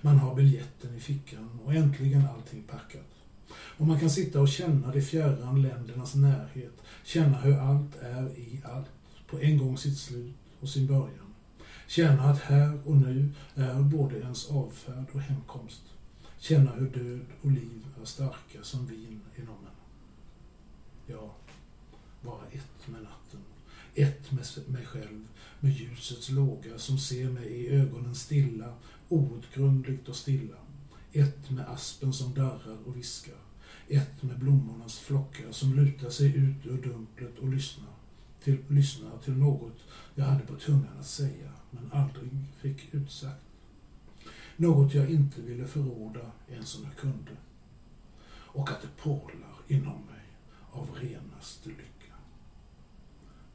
Man 0.00 0.18
har 0.18 0.34
biljetten 0.34 0.94
i 0.94 1.00
fickan 1.00 1.60
och 1.64 1.74
äntligen 1.74 2.26
allting 2.26 2.62
packat. 2.62 3.21
Och 3.54 3.86
man 3.86 4.00
kan 4.00 4.10
sitta 4.10 4.40
och 4.40 4.48
känna 4.48 4.92
de 4.92 5.02
fjärran 5.02 5.62
ländernas 5.62 6.14
närhet, 6.14 6.82
känna 7.04 7.40
hur 7.40 7.58
allt 7.58 7.96
är 8.00 8.38
i 8.38 8.60
allt, 8.64 8.90
på 9.26 9.40
en 9.40 9.58
gång 9.58 9.78
sitt 9.78 9.98
slut 9.98 10.34
och 10.60 10.68
sin 10.68 10.86
början. 10.86 11.34
Känna 11.86 12.22
att 12.22 12.40
här 12.40 12.78
och 12.84 12.96
nu 12.96 13.30
är 13.54 13.80
både 13.82 14.18
ens 14.18 14.50
avfärd 14.50 15.06
och 15.12 15.20
hemkomst. 15.20 15.82
Känna 16.38 16.72
hur 16.72 16.90
död 16.90 17.26
och 17.42 17.50
liv 17.50 17.86
är 18.00 18.04
starka 18.04 18.62
som 18.62 18.86
vin 18.86 19.20
inom 19.36 19.54
en. 19.54 19.82
Ja, 21.06 21.34
vara 22.22 22.46
ett 22.50 22.88
med 22.88 23.02
natten 23.02 23.40
Ett 23.94 24.32
med 24.32 24.46
mig 24.66 24.86
själv, 24.86 25.28
med 25.60 25.72
ljusets 25.72 26.30
låga 26.30 26.78
som 26.78 26.98
ser 26.98 27.30
mig 27.30 27.46
i 27.46 27.68
ögonen 27.68 28.14
stilla, 28.14 28.74
outgrundligt 29.08 30.08
och 30.08 30.16
stilla. 30.16 30.56
Ett 31.12 31.50
med 31.50 31.68
aspen 31.68 32.12
som 32.12 32.34
darrar 32.34 32.78
och 32.86 32.96
viskar. 32.96 33.34
Ett 33.88 34.22
med 34.22 34.38
blommornas 34.38 34.98
flockar 34.98 35.52
som 35.52 35.74
lutar 35.74 36.10
sig 36.10 36.36
ut 36.36 36.66
ur 36.66 36.82
dunklet 36.82 37.38
och 37.38 37.48
lyssnar 37.48 37.92
till, 38.42 38.58
lyssnar 38.68 39.18
till 39.18 39.36
något 39.36 39.78
jag 40.14 40.24
hade 40.24 40.46
på 40.46 40.54
tungan 40.54 40.98
att 40.98 41.06
säga, 41.06 41.52
men 41.70 41.92
aldrig 41.92 42.30
fick 42.60 42.94
utsagt. 42.94 43.44
Något 44.56 44.94
jag 44.94 45.10
inte 45.10 45.40
ville 45.40 45.66
förråda 45.66 46.32
ens 46.48 46.78
om 46.78 46.84
jag 46.84 46.96
kunde. 46.96 47.36
Och 48.30 48.70
att 48.70 48.82
det 48.82 49.02
porlar 49.02 49.56
inom 49.68 50.06
mig 50.06 50.24
av 50.70 50.88
renaste 51.00 51.68
lycka. 51.68 52.14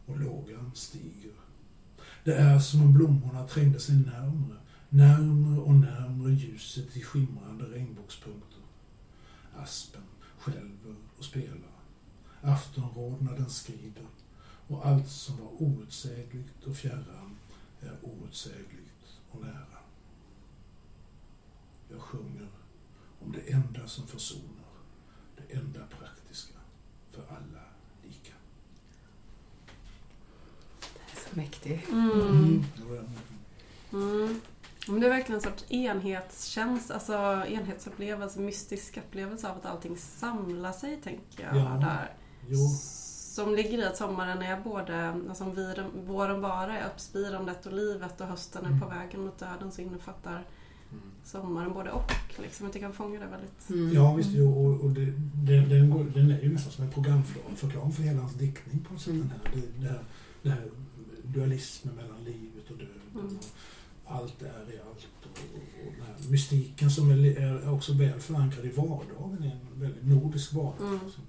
Och 0.05 0.19
lågan 0.19 0.71
stiger. 0.73 1.31
Det 2.23 2.33
är 2.33 2.59
som 2.59 2.81
om 2.81 2.93
blommorna 2.93 3.47
trängde 3.47 3.79
sig 3.79 3.95
närmre, 3.95 4.57
närmre 4.89 5.61
och 5.61 5.75
närmre 5.75 6.33
ljuset 6.33 6.97
i 6.97 7.01
skimrande 7.01 7.65
regnbågspunkter. 7.65 8.61
Aspen 9.55 10.03
skälver 10.39 10.95
och 11.17 11.25
spelar. 11.25 11.77
Aftonrodnaden 12.41 13.49
skrider 13.49 14.07
och 14.67 14.85
allt 14.85 15.09
som 15.09 15.37
var 15.37 15.61
outsägligt 15.61 16.63
och 16.65 16.75
fjärran 16.75 17.37
är 17.81 17.97
outsägligt 18.01 19.19
och 19.29 19.41
nära. 19.41 19.77
Jag 21.89 22.01
sjunger 22.01 22.49
om 23.19 23.31
det 23.31 23.53
enda 23.53 23.87
som 23.87 24.07
försonar, 24.07 24.73
det 25.35 25.53
enda 25.53 25.87
praktiska, 25.87 26.59
för 27.11 27.23
alla 27.29 27.63
lika. 28.03 28.33
Det 30.79 31.11
är 31.11 31.29
så 31.29 31.35
mäktigt. 31.35 31.89
Mm. 31.89 32.63
Mm. 33.91 34.41
Men 34.91 35.01
det 35.01 35.05
är 35.07 35.09
verkligen 35.09 35.35
en 35.35 35.43
sorts 35.43 35.65
enhetskänsla, 35.71 36.95
alltså 36.95 37.13
enhetsupplevelse, 37.47 38.39
mystisk 38.39 38.97
upplevelse 38.97 39.49
av 39.49 39.57
att 39.57 39.65
allting 39.65 39.97
samlar 39.97 40.71
sig, 40.71 40.97
tänker 41.03 41.43
jag. 41.43 41.55
Ja. 41.57 41.63
Där. 41.81 42.11
Jo, 42.47 42.57
Som 43.37 43.55
ligger 43.55 43.77
i 43.77 43.85
att 43.85 43.97
sommaren 43.97 44.41
är 44.41 44.59
både, 44.61 45.07
alltså 45.29 45.43
om 45.43 45.53
våren, 45.55 45.85
våren 46.07 46.41
bara 46.41 46.77
är 46.79 46.87
uppspirandet 46.93 47.65
och 47.65 47.73
livet 47.73 48.21
och 48.21 48.27
hösten 48.27 48.63
är 48.65 48.69
Mm. 48.69 48.81
på 48.81 48.87
vägen 48.87 49.21
mot 49.25 49.39
döden 49.39 49.71
så 49.71 49.81
innefattar 49.81 50.45
Mm. 50.91 51.03
sommaren 51.23 51.73
både 51.73 51.91
och. 51.91 52.11
Liksom. 52.41 52.65
Jag 52.65 52.73
tycker 52.73 52.85
han 52.85 52.95
fångar 52.95 53.19
det 53.19 53.25
väldigt. 53.27 53.69
Mm. 53.69 53.93
Ja 53.93 54.13
visst, 54.15 54.29
jo, 54.33 54.65
och, 54.65 54.81
och 54.83 54.89
det, 54.91 55.05
den, 55.51 55.69
den, 55.69 55.89
går, 55.89 56.03
den 56.03 56.31
är 56.31 56.41
ju 56.41 56.53
nästan 56.53 56.71
som 56.71 56.83
en 56.85 56.91
programförklaring 56.91 57.91
för 57.91 58.03
hela 58.03 58.19
hans 58.21 58.33
diktning 58.33 58.85
på 58.89 58.99
sätt. 58.99 59.13
Den 59.13 59.31
här, 59.43 59.51
det, 59.53 59.81
det 59.81 59.87
här, 59.89 59.99
det 60.43 60.49
här 60.49 60.63
dualismen 61.23 61.95
mellan 61.95 62.23
livet 62.23 62.71
och 62.71 62.77
döden. 62.77 63.01
Mm. 63.15 63.25
Och 63.25 63.31
allt 64.07 64.41
är 64.41 64.45
i 64.73 64.79
allt. 64.89 65.07
Och, 65.23 65.55
och, 65.55 65.87
och 65.87 65.93
den 65.97 66.05
här 66.07 66.29
mystiken 66.31 66.91
som 66.91 67.11
är, 67.11 67.39
är 67.41 67.73
också 67.73 67.93
väl 67.93 68.19
förankrad 68.19 68.65
i 68.65 68.69
vardagen, 68.69 69.43
i 69.43 69.47
en 69.47 69.81
väldigt 69.81 70.05
nordisk 70.05 70.53
vardag. 70.53 70.87
Mm. 70.87 70.99
Som- 70.99 71.23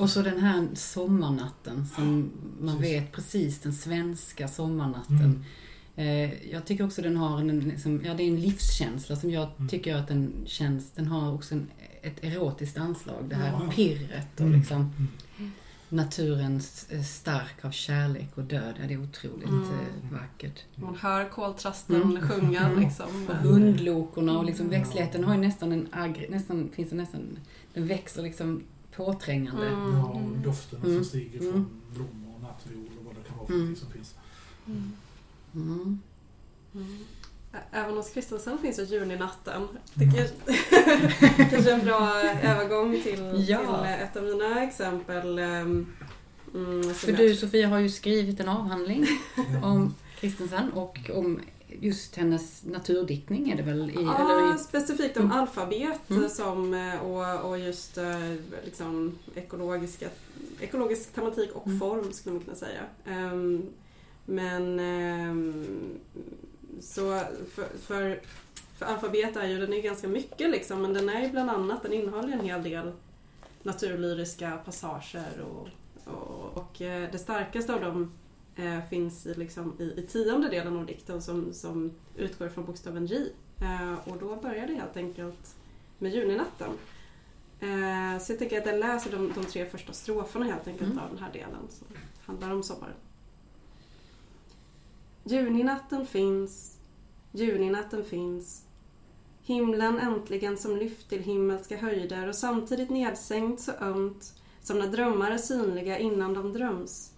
Och 0.00 0.10
så 0.10 0.22
den 0.22 0.40
här 0.40 0.68
sommarnatten 0.74 1.86
som 1.86 2.30
man 2.60 2.78
Precis. 2.78 2.92
vet 2.96 3.12
precis, 3.12 3.58
den 3.60 3.72
svenska 3.72 4.48
sommarnatten. 4.48 5.16
Mm. 5.16 6.30
Eh, 6.30 6.50
Jag 6.52 6.64
tycker 6.66 6.86
också 6.86 7.02
den 7.02 7.16
har 7.16 7.38
en, 7.40 7.60
liksom, 7.60 8.02
ja 8.04 8.14
det 8.14 8.22
är 8.22 8.28
en 8.28 8.40
livskänsla 8.40 9.16
som 9.16 9.30
jag 9.30 9.48
Mm. 9.56 9.68
tycker 9.68 9.94
att 9.96 10.08
den 10.08 10.32
känns, 10.46 10.90
den 10.90 11.06
har 11.06 11.32
också 11.34 11.54
en, 11.54 11.66
ett 12.02 12.24
erotiskt 12.24 12.78
anslag. 12.78 13.24
Det 13.28 13.34
här 13.34 13.52
Ja. 13.52 13.72
pirret 13.74 14.34
och 14.34 14.40
Mm. 14.46 14.58
liksom 14.58 14.92
Mm. 15.92 16.04
naturens 16.04 16.86
eh, 16.90 17.02
stark 17.02 17.64
av 17.64 17.70
kärlek 17.70 18.28
och 18.38 18.42
död. 18.44 18.74
Ja, 18.80 18.86
det 18.88 18.94
är 18.94 19.02
otroligt 19.02 19.48
Mm. 19.48 19.62
eh, 19.62 20.12
vackert. 20.12 20.64
Man 20.76 20.94
hör 20.96 21.28
koltrasten 21.28 22.02
Mm. 22.02 22.28
sjunga 22.28 22.60
Mm. 22.66 22.80
liksom. 22.80 23.26
Och 23.28 23.34
hundlokorna 23.36 24.38
och 24.38 24.44
liksom 24.44 24.66
Mm. 24.66 24.80
växtligheten 24.80 25.24
har 25.24 25.34
ju 25.34 25.40
nästan 25.40 25.72
en 25.72 25.88
agg, 25.92 26.26
nästan, 26.30 26.68
finns 26.72 26.90
det 26.90 26.96
nästan, 26.96 27.38
den 27.74 27.86
växer 27.86 28.22
liksom 28.22 28.62
påträngande. 28.96 29.68
Mm. 29.68 29.96
Ja, 29.96 30.04
och 30.04 30.38
dofterna 30.38 30.84
Mm. 30.84 30.96
som 30.96 31.04
stiger 31.04 31.38
från 31.38 31.48
Mm. 31.48 31.66
blommor 31.94 32.34
och 32.36 32.42
nattviol 32.42 32.86
och 32.98 33.04
vad 33.04 33.14
det 33.14 33.28
kan 33.28 33.36
vara 33.38 33.46
för 33.46 33.54
Mm. 33.54 33.76
som 33.76 33.90
finns. 33.90 34.14
Mm. 35.54 36.00
Mm. 37.52 37.62
Mm. 37.72 37.84
Även 37.84 37.96
hos 37.96 38.10
Kristensen 38.10 38.58
finns 38.58 38.78
ju 38.78 38.84
juninatten. 38.84 39.68
Tycker 39.98 40.18
jag 40.18 40.30
kanske 41.50 41.72
en 41.72 41.84
bra 41.84 42.20
övergång 42.42 43.00
till, 43.02 43.44
Ja. 43.48 43.58
till 43.58 44.04
ett 44.04 44.16
av 44.16 44.22
mina 44.22 44.62
exempel. 44.62 45.38
Mm, 45.38 45.86
som 46.82 46.94
För 46.94 47.08
jag- 47.08 47.18
du 47.18 47.34
Sofia 47.36 47.68
har 47.68 47.78
ju 47.78 47.88
skrivit 47.88 48.40
en 48.40 48.48
avhandling 48.48 49.06
om 49.62 49.94
Kristensen 50.20 50.72
och 50.72 51.10
om 51.14 51.40
just 51.80 52.16
hennes 52.16 52.64
naturdiktning 52.64 53.50
är 53.50 53.56
det 53.56 53.62
väl? 53.62 53.90
I, 53.90 53.94
Ja, 53.94 54.54
i, 54.54 54.58
specifikt 54.58 55.16
om 55.16 55.24
Mm. 55.24 55.36
alfabet 55.38 56.10
Mm. 56.10 56.28
som, 56.28 56.74
eh, 56.74 56.94
och, 57.02 57.50
och 57.50 57.58
just 57.58 57.98
eh, 57.98 58.34
liksom 58.64 59.18
ekologiska, 59.34 60.08
ekologisk 60.60 61.12
tematik 61.14 61.50
och 61.54 61.66
Mm. 61.66 61.80
form 61.80 62.12
skulle 62.12 62.32
man 62.34 62.44
kunna 62.44 62.56
säga. 62.56 62.80
Ehm, 63.06 63.62
men 64.26 64.80
ehm, 64.80 65.66
så 66.80 67.20
för, 67.54 67.78
för, 67.78 68.20
för 68.78 68.86
alfabet 68.86 69.36
är 69.36 69.46
ju, 69.46 69.58
den 69.58 69.72
är 69.72 69.82
ganska 69.82 70.08
mycket 70.08 70.50
liksom, 70.50 70.82
men 70.82 70.94
den 70.94 71.08
är 71.08 71.22
ju 71.22 71.28
bland 71.30 71.50
annat, 71.50 71.82
den 71.82 71.92
innehåller 71.92 72.32
en 72.32 72.44
hel 72.44 72.62
del 72.62 72.92
naturlyriska 73.62 74.58
passager 74.64 75.40
och, 75.40 75.68
och, 76.12 76.56
och 76.56 76.82
eh, 76.82 77.10
det 77.12 77.18
starkaste 77.18 77.74
av 77.74 77.80
dem 77.80 78.12
eh, 78.56 78.84
finns 78.90 79.26
i, 79.26 79.34
liksom, 79.34 79.76
i, 79.78 79.84
i 79.84 80.06
tionde 80.06 80.48
delen 80.48 80.76
av 80.76 80.86
dikten 80.86 81.22
som, 81.22 81.52
som 81.52 81.92
utgår 82.16 82.48
från 82.48 82.64
bokstaven 82.64 83.06
J. 83.06 83.26
Eh, 83.60 84.08
och 84.08 84.16
då 84.18 84.36
börjar 84.36 84.66
det 84.66 84.74
helt 84.74 84.96
enkelt 84.96 85.54
med 85.98 86.14
juninatten. 86.14 86.70
Eh, 87.60 88.22
så 88.22 88.32
jag 88.32 88.38
tänker 88.38 88.60
att 88.60 88.66
jag 88.66 88.78
läser 88.78 89.10
de, 89.10 89.32
de 89.34 89.44
tre 89.44 89.66
första 89.66 89.92
stroferna 89.92 90.44
helt 90.44 90.66
enkelt 90.68 90.90
Mm. 90.90 90.98
av 90.98 91.08
den 91.10 91.18
här 91.18 91.32
delen 91.32 91.68
som 91.68 91.86
handlar 92.26 92.50
om 92.50 92.62
sommaren. 92.62 92.94
Juninatten 95.24 96.06
finns, 96.06 96.78
juninatten 97.32 98.04
finns. 98.04 98.64
Himlen 99.42 99.98
äntligen 99.98 100.58
som 100.58 100.76
lyft 100.76 101.08
till 101.08 101.22
himmelska 101.22 101.76
höjder 101.76 102.28
och 102.28 102.34
samtidigt 102.34 102.90
nedsänkt 102.90 103.60
så 103.60 103.72
ömt 103.72 104.34
som 104.62 104.78
när 104.78 104.86
drömmar 104.86 105.30
är 105.30 105.38
synliga 105.38 105.98
innan 105.98 106.34
de 106.34 106.52
dröms. 106.52 107.12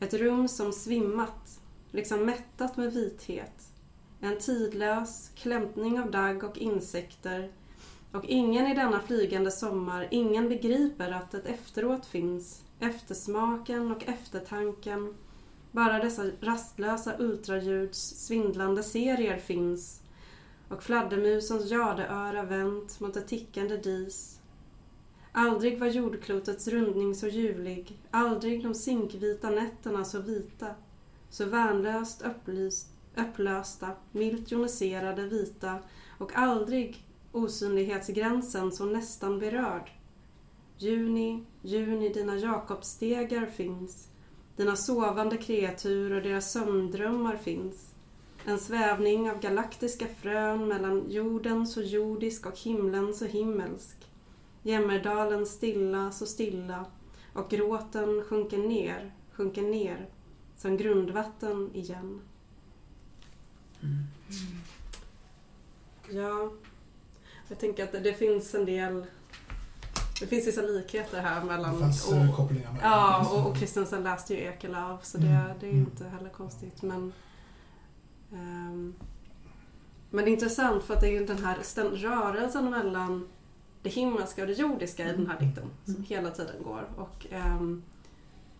Ett 0.00 0.14
rum 0.14 0.48
som 0.48 0.72
svimmat, 0.72 1.60
liksom 1.90 2.24
mättat 2.24 2.76
med 2.76 2.92
vithet. 2.92 3.68
En 4.20 4.38
tidlös 4.38 5.30
klämtning 5.34 6.00
av 6.00 6.10
dagg 6.10 6.44
och 6.44 6.58
insekter. 6.58 7.52
Och 8.12 8.24
ingen 8.24 8.66
i 8.66 8.74
denna 8.74 9.00
flygande 9.00 9.50
sommar, 9.50 10.08
ingen 10.10 10.48
begriper 10.48 11.10
att 11.10 11.34
ett 11.34 11.46
efteråt 11.46 12.06
finns. 12.06 12.62
Eftersmaken 12.80 13.92
och 13.92 14.08
eftertanken. 14.08 15.14
Bara 15.72 15.98
dessa 15.98 16.22
rastlösa 16.40 17.18
ultraljuds 17.18 18.26
svindlande 18.26 18.82
serier 18.82 19.38
finns. 19.38 20.02
Och 20.68 20.82
fladdermusens 20.82 21.70
jadeöra 21.70 22.42
vänt 22.42 23.00
mot 23.00 23.16
ett 23.16 23.28
tickande 23.28 23.76
dis. 23.76 24.38
Aldrig 25.32 25.80
var 25.80 25.86
jordklotets 25.86 26.68
rundning 26.68 27.14
så 27.14 27.28
ljuvlig, 27.28 27.98
aldrig 28.10 28.62
de 28.62 28.74
zinkvita 28.74 29.50
nätterna 29.50 30.04
så 30.04 30.20
vita, 30.20 30.74
så 31.30 31.44
värnlöst 31.44 32.22
upplyst, 32.22 32.88
upplösta, 33.16 33.88
milt 34.12 34.50
joniserade 34.50 35.22
vita 35.22 35.78
och 36.18 36.36
aldrig 36.36 37.06
osynlighetsgränsen 37.32 38.72
så 38.72 38.84
nästan 38.84 39.38
berörd. 39.38 39.90
Juni, 40.78 41.44
juni, 41.62 42.08
dina 42.08 42.36
jakobsstegar 42.36 43.46
finns, 43.46 44.08
dina 44.62 44.76
sovande 44.76 45.36
kreatur 45.36 46.12
och 46.12 46.22
deras 46.22 46.52
sömndrömmar 46.52 47.36
finns. 47.36 47.94
En 48.44 48.58
svävning 48.58 49.30
av 49.30 49.40
galaktiska 49.40 50.06
frön 50.06 50.68
mellan 50.68 51.10
jorden 51.10 51.66
så 51.66 51.82
jordisk 51.82 52.46
och 52.46 52.58
himlen 52.58 53.14
så 53.14 53.24
himmelsk. 53.24 53.96
Jämmerdalen 54.62 55.46
stilla, 55.46 56.12
så 56.12 56.26
stilla 56.26 56.86
och 57.32 57.50
gråten 57.50 58.24
sjunker 58.24 58.58
ner, 58.58 59.12
sjunker 59.32 59.62
ner 59.62 60.08
som 60.56 60.76
grundvatten 60.76 61.70
igen. 61.74 62.20
Mm. 63.82 64.04
Ja, 66.10 66.52
jag 67.48 67.58
tänker 67.58 67.84
att 67.84 67.92
det, 67.92 68.00
det 68.00 68.14
finns 68.14 68.54
en 68.54 68.64
del 68.64 69.06
det 70.22 70.28
finns 70.28 70.46
vissa 70.46 70.62
likheter 70.62 71.20
här 71.20 71.40
Det 71.40 71.46
mellan... 71.46 71.78
fanns 71.80 72.08
och- 72.08 72.16
eh, 72.16 72.36
kopplingar 72.36 72.72
mellan 72.72 72.90
Ja, 72.90 73.30
och, 73.32 73.46
och 73.50 73.56
Kristensen 73.56 74.02
läste 74.02 74.34
ju 74.34 74.40
Ekelöf 74.40 75.04
så 75.04 75.18
det, 75.18 75.26
Mm, 75.26 75.44
det 75.60 75.66
är 75.66 75.70
mm. 75.70 75.80
inte 75.84 76.04
heller 76.08 76.28
konstigt. 76.30 76.82
Men, 76.82 77.12
ehm, 78.32 78.94
men 80.10 80.24
det 80.24 80.30
är 80.30 80.32
intressant 80.32 80.82
för 80.84 80.94
att 80.94 81.00
det 81.00 81.06
är 81.08 81.20
ju 81.20 81.26
den 81.26 81.44
här 81.44 81.56
rörelsen 81.96 82.70
mellan 82.70 83.28
det 83.82 83.88
himmelska 83.90 84.42
och 84.42 84.48
det 84.48 84.52
jordiska 84.58 85.08
i 85.08 85.12
den 85.16 85.26
här 85.26 85.40
dikten 85.40 85.64
som 85.84 85.94
Mm. 85.94 86.04
hela 86.06 86.30
tiden 86.30 86.62
går. 86.64 86.88
Och, 86.96 87.26
ehm, 87.30 87.82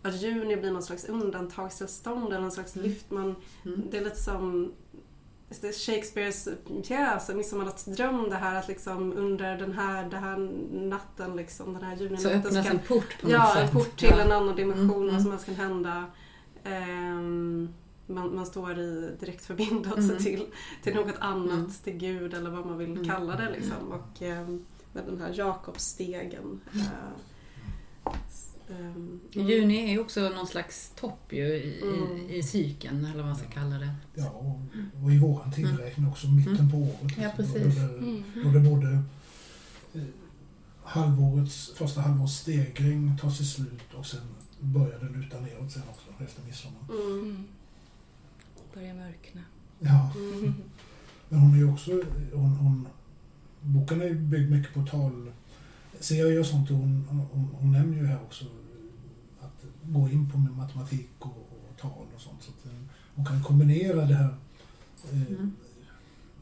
att 0.03 0.23
juni 0.23 0.57
blir 0.57 0.71
någon 0.73 0.83
slags 0.83 1.05
undantagstillstånd 1.05 2.27
eller 2.27 2.41
någon 2.41 2.53
slags 2.53 2.77
Mm. 2.77 2.89
lyft. 2.89 3.11
Man, 3.11 3.37
Mm. 3.65 3.83
Det 3.91 3.99
är 3.99 4.05
lite 4.05 4.17
som 4.23 4.63
det 4.63 4.73
Shakespeares 5.61 6.49
pjäs, 6.87 7.29
Midsommarnattsdröm, 7.35 8.31
det 8.31 8.37
här 8.37 8.59
att 8.59 8.69
liksom 8.69 9.13
under 9.13 9.57
den 9.59 9.73
här, 9.73 10.09
den 10.11 10.23
här 10.23 10.37
natten, 10.89 11.37
liksom, 11.37 11.73
den 11.73 11.83
här 11.83 11.97
Så 11.97 12.03
juninatten 12.03 12.33
öppnas 12.39 12.67
kan 12.67 12.77
en 12.77 12.83
port 12.89 13.21
på 13.21 13.27
något 13.27 13.33
Ja, 13.33 13.53
sätt. 13.55 13.63
en 13.63 13.69
port 13.81 13.99
till 13.99 14.09
Ja. 14.11 14.21
en 14.21 14.33
annan 14.33 14.57
dimension, 14.57 14.91
Mm, 14.91 15.01
vad 15.05 15.09
mm. 15.09 15.23
som 15.23 15.31
helst 15.31 15.47
kan 15.47 15.55
hända. 15.55 16.05
Ehm, 16.65 17.69
man, 18.07 18.35
man 18.35 18.47
står 18.47 18.79
i 18.79 19.17
direkt 19.21 19.45
förbindelse 19.45 20.13
Mm. 20.13 20.23
till, 20.25 20.47
till 20.83 20.95
något 20.95 21.19
annat, 21.19 21.53
Mm. 21.59 21.71
till 21.85 21.93
Gud 21.97 22.35
eller 22.35 22.51
vad 22.51 22.67
man 22.67 22.79
vill 22.79 22.93
Mm. 22.93 23.05
kalla 23.09 23.37
det. 23.37 23.51
Liksom. 23.51 23.93
Och 23.93 24.23
ehm, 24.23 24.65
med 24.93 25.05
den 25.07 25.21
här 25.21 25.33
Jakobsstegen. 25.35 26.61
Mm. 26.75 26.87
eh, 26.87 26.87
ehm, 28.81 29.21
Juni 29.33 29.85
är 29.85 29.91
ju 29.91 29.99
också 29.99 30.21
någon 30.29 30.47
slags 30.47 30.93
topp 30.97 31.33
ju 31.33 31.45
i, 31.47 31.83
Mm. 31.83 32.17
i, 32.31 32.37
i 32.37 32.43
cykeln, 32.43 33.05
eller 33.05 33.17
vad 33.17 33.27
man 33.27 33.37
ska 33.37 33.47
kalla 33.47 33.79
det. 33.79 33.95
Ja, 34.15 34.29
och, 34.31 34.61
och 35.05 35.13
i 35.13 35.19
våran 35.19 35.53
tideräkning 35.53 36.09
också 36.09 36.27
mitten 36.29 36.71
på 36.71 36.77
året. 36.77 37.03
Mm. 37.03 37.23
Ja, 37.23 37.31
liksom, 37.39 37.55
precis. 37.55 37.81
Då, 37.81 37.87
det, 37.87 37.99
Mm. 37.99 38.23
då 38.45 38.51
det 38.51 38.61
både 38.61 38.89
eh, 39.95 40.03
halvårets, 40.85 41.73
första 41.75 42.01
halvårets 42.01 42.35
stegring 42.37 43.19
tar 43.19 43.31
sig 43.31 43.47
slut 43.47 43.95
och 43.95 44.07
sen 44.07 44.21
börjar 44.61 44.99
det 44.99 45.19
luta 45.19 45.41
neråt 45.41 45.73
sen 45.73 45.83
också 45.91 46.25
efter 46.25 46.43
midsommar. 46.43 46.81
mm, 46.91 47.21
Mm. 47.23 47.45
Börjar 48.75 48.95
mörkna. 48.95 49.41
Ja, 49.79 50.13
mm, 50.17 50.55
men 51.29 51.39
hon 51.41 51.55
är 51.55 51.59
ju 51.59 51.73
också, 51.73 51.91
hon, 52.33 52.51
hon, 52.57 52.89
boken 53.61 54.01
är 54.01 54.07
ju 54.07 54.15
byggd 54.15 54.51
mycket 54.51 54.75
på 54.75 54.87
tal, 54.87 55.33
serier 56.01 56.41
och 56.41 56.47
sånt 56.47 56.71
och 56.71 56.77
hon, 56.77 57.07
hon, 57.33 57.49
hon 57.61 57.73
nämner 57.73 57.97
ju 57.99 58.07
här 58.07 58.19
också 58.23 58.45
gå 59.87 60.09
in 60.09 60.31
på 60.31 60.39
med 60.39 60.53
matematik 60.57 61.11
och, 61.19 61.27
och 61.71 61.77
tal 61.81 62.07
och 62.15 62.21
sånt. 62.21 62.43
Så 62.43 62.51
att 62.51 62.67
eh, 62.67 62.79
hon 63.15 63.27
kan 63.27 63.43
kombinera 63.43 64.05
det 64.07 64.15
här 64.15 64.35
eh, 65.13 65.23
Mm. 65.29 65.53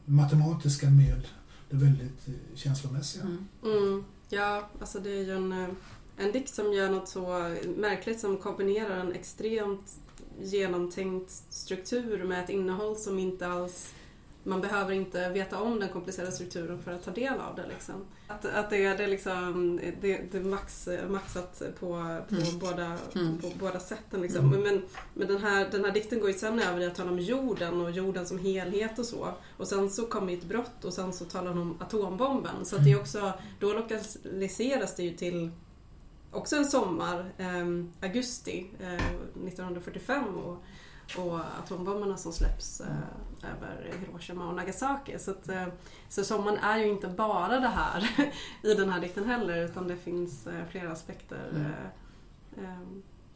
matematiska 0.05 0.89
med 0.89 1.27
det 1.69 1.75
väldigt 1.77 2.27
eh, 2.27 2.33
känslomässiga. 2.55 3.23
Mm. 3.23 3.47
mm. 3.63 4.03
Ja, 4.29 4.69
alltså 4.79 4.99
det 4.99 5.09
är 5.09 5.23
ju 5.23 5.35
en, 5.35 5.51
eh, 5.51 5.69
en 6.17 6.31
dikt 6.31 6.53
som 6.55 6.73
gör 6.73 6.89
något 6.89 7.09
så 7.09 7.55
märkligt 7.77 8.19
som 8.19 8.37
kombinerar 8.37 8.97
en 8.97 9.13
extremt 9.13 9.95
genomtänkt 10.41 11.31
struktur 11.49 12.23
med 12.23 12.43
ett 12.43 12.49
innehåll 12.49 12.95
som 12.95 13.19
inte 13.19 13.47
alls 13.47 13.93
man 14.43 14.61
behöver 14.61 14.93
inte 14.93 15.29
veta 15.29 15.59
om 15.61 15.79
den 15.79 15.89
komplicerade 15.89 16.31
strukturen 16.31 16.79
för 16.83 16.91
att 16.91 17.03
ta 17.03 17.11
del 17.11 17.33
av 17.39 17.55
det. 17.55 17.67
Liksom. 17.67 17.95
Att, 18.27 18.45
att 18.45 18.69
det, 18.69 18.85
är- 18.85 18.97
det, 18.97 19.03
är 19.03 19.07
liksom, 19.07 19.79
det, 20.01 20.21
det 20.31 20.37
är 20.37 20.41
max, 20.43 20.87
maxat 21.09 21.61
på, 21.79 22.19
på, 22.29 22.35
Mm. 22.35 22.59
båda, 22.59 22.97
Mm. 23.15 23.41
på 23.41 23.51
båda 23.59 23.79
sätten. 23.79 24.21
Liksom. 24.21 24.45
Mm. 24.53 24.61
Men, 24.61 24.81
men 25.13 25.27
den, 25.27 25.37
här, 25.37 25.69
den 25.71 25.85
här 25.85 25.91
dikten 25.91 26.19
går 26.19 26.29
ju 26.29 26.37
sen 26.37 26.59
över 26.59 26.79
i 26.81 26.85
att 26.85 26.95
tala 26.95 27.11
om 27.11 27.19
jorden 27.19 27.81
och 27.81 27.91
jorden 27.91 28.25
som 28.25 28.39
helhet 28.39 28.99
och 28.99 29.05
så. 29.05 29.33
Och 29.57 29.67
sen 29.67 29.89
så 29.89 30.05
kommer 30.05 30.33
ett 30.33 30.43
brott 30.43 30.85
och 30.85 30.93
sen 30.93 31.13
så 31.13 31.25
talar 31.25 31.49
hon 31.49 31.57
om 31.61 31.77
atombomben. 31.81 32.65
Så 32.65 32.75
att 32.75 32.83
det 32.85 32.91
är 32.91 32.99
också, 32.99 33.33
då 33.59 33.73
lokaliseras 33.73 34.95
det 34.95 35.03
ju 35.03 35.13
till 35.13 35.51
också 36.31 36.55
en 36.55 36.65
sommar, 36.65 37.33
eh, 37.37 38.07
augusti 38.07 38.69
eh, 38.79 38.93
1945 38.93 40.23
och, 40.37 40.63
och 41.17 41.39
atombomberna 41.63 42.17
som 42.17 42.33
släpps 42.33 42.81
eh, 42.81 42.87
över 43.43 43.91
Hiroshima 43.99 44.47
och 44.47 44.55
Nagasaki. 44.55 45.19
Så, 45.19 45.31
att, 45.31 45.49
eh, 45.49 45.67
så 46.09 46.23
sommaren 46.23 46.57
är 46.57 46.77
ju 46.77 46.89
inte 46.89 47.07
bara 47.07 47.59
det 47.59 47.67
här 47.67 48.09
i 48.63 48.73
den 48.73 48.89
här 48.89 49.01
dikten 49.01 49.25
heller 49.25 49.65
utan 49.65 49.87
det 49.87 49.97
finns 49.97 50.47
eh, 50.47 50.65
flera 50.69 50.91
aspekter. 50.91 51.49
Mm. 51.51 51.65
Eh, 51.65 52.63
eh, 52.63 52.79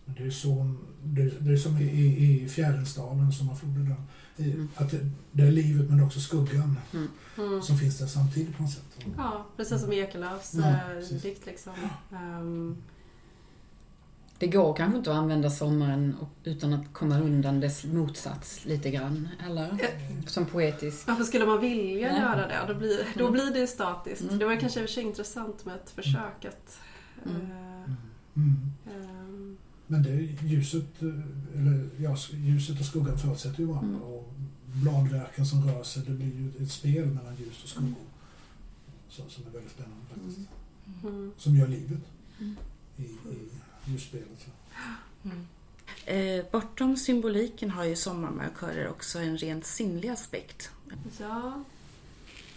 Men 0.06 0.16
Det 0.18 0.24
är, 0.24 0.30
så, 0.30 0.76
det, 1.04 1.30
det 1.40 1.52
är 1.52 1.58
som 1.58 1.78
i, 1.78 1.84
i, 1.84 2.44
i 2.44 2.50
Fjärilsdalen 2.50 3.32
som 3.32 3.48
man 3.48 3.58
får 3.58 3.68
det 3.68 3.90
där. 3.90 3.96
I, 4.38 4.52
Mm. 4.52 4.70
Att 4.76 4.92
det, 4.92 5.00
det 5.32 5.44
är 5.44 5.52
livet 5.52 5.90
men 5.90 6.04
också 6.04 6.20
skuggan 6.20 6.78
mm. 7.38 7.62
som 7.62 7.78
finns 7.78 8.00
där 8.00 8.08
samtidigt 8.08 8.58
på 8.58 8.64
något 8.64 8.72
sätt. 8.72 9.06
Ja, 9.18 9.46
precis 9.58 9.82
som 9.82 9.94
Ekelöfs 9.94 10.53
Ja, 10.53 11.18
dikt 11.22 11.46
liksom. 11.46 11.74
Ehm, 12.12 12.77
Det 14.40 14.48
går 14.48 14.74
kanske 14.74 14.98
inte 14.98 15.12
att 15.12 15.18
använda 15.18 15.50
sommaren 15.50 16.16
utan 16.44 16.74
att 16.74 16.94
komma 16.94 17.20
undan 17.20 17.60
dess 17.60 17.84
motsats 17.86 18.66
lite 18.66 18.92
grann, 18.92 19.28
eller? 19.46 19.78
Som 20.28 20.46
poetisk. 20.46 21.08
Varför 21.08 21.24
skulle 21.24 21.46
man 21.46 21.60
vilja 21.62 22.12
Nej. 22.12 22.22
göra 22.22 22.48
det? 22.48 22.74
Då 22.74 22.80
blir, 22.80 23.08
då 23.18 23.28
Mm. 23.28 23.34
blir 23.34 23.54
det 23.54 23.60
ju 23.60 23.68
statiskt. 23.68 24.22
Mm. 24.22 24.40
Det 24.40 24.46
var 24.46 24.56
kanske 24.60 24.80
i 24.82 24.84
och 24.86 24.90
för 24.90 24.94
sig 24.94 25.04
intressant 25.04 25.66
med 25.66 25.76
ett 25.76 25.90
försök 25.90 26.46
att... 26.46 26.80
Mm. 27.26 27.42
eh, 27.42 27.48
Mm. 27.86 27.96
Mm. 28.36 28.72
ehm, 28.96 29.58
Men 29.88 30.04
det 30.04 30.10
är 30.10 30.44
ljuset, 30.44 31.02
eh, 31.02 31.60
eller 31.62 31.90
ja, 31.98 32.18
ljuset 32.32 32.80
och 32.80 32.86
skuggan 32.86 33.18
förutsätter 33.18 33.60
ju 33.60 33.66
varandra. 33.66 33.98
Mm. 33.98 34.02
Och 34.14 34.34
bladverken 34.66 35.46
som 35.46 35.68
rör 35.68 35.84
sig, 35.84 36.04
det 36.08 36.12
blir 36.12 36.28
ju 36.36 36.52
ett 36.64 36.72
spel 36.72 37.06
mellan 37.06 37.36
ljus 37.36 37.64
och 37.64 37.70
skuggor. 37.70 37.96
Som, 39.10 39.30
som 39.30 39.44
är 39.48 39.50
väldigt 39.52 39.72
spännande 39.72 40.06
faktiskt. 40.14 40.40
mm. 41.04 41.32
Som 41.38 41.56
gör 41.56 41.68
livet 41.68 42.00
Mm. 42.40 42.56
i, 42.98 43.02
i 43.04 43.50
ljusspelet. 43.88 44.28
Så. 44.46 44.50
Mm. 45.30 45.48
Eh, 46.06 46.46
bortom 46.52 46.98
symboliken 46.98 47.70
har 47.70 47.84
ju 47.84 47.96
sommarmarkörer 47.96 48.90
också 48.90 49.20
en 49.20 49.38
rent 49.38 49.66
sinnlig 49.66 50.10
aspekt. 50.10 50.72
Ja. 51.20 51.64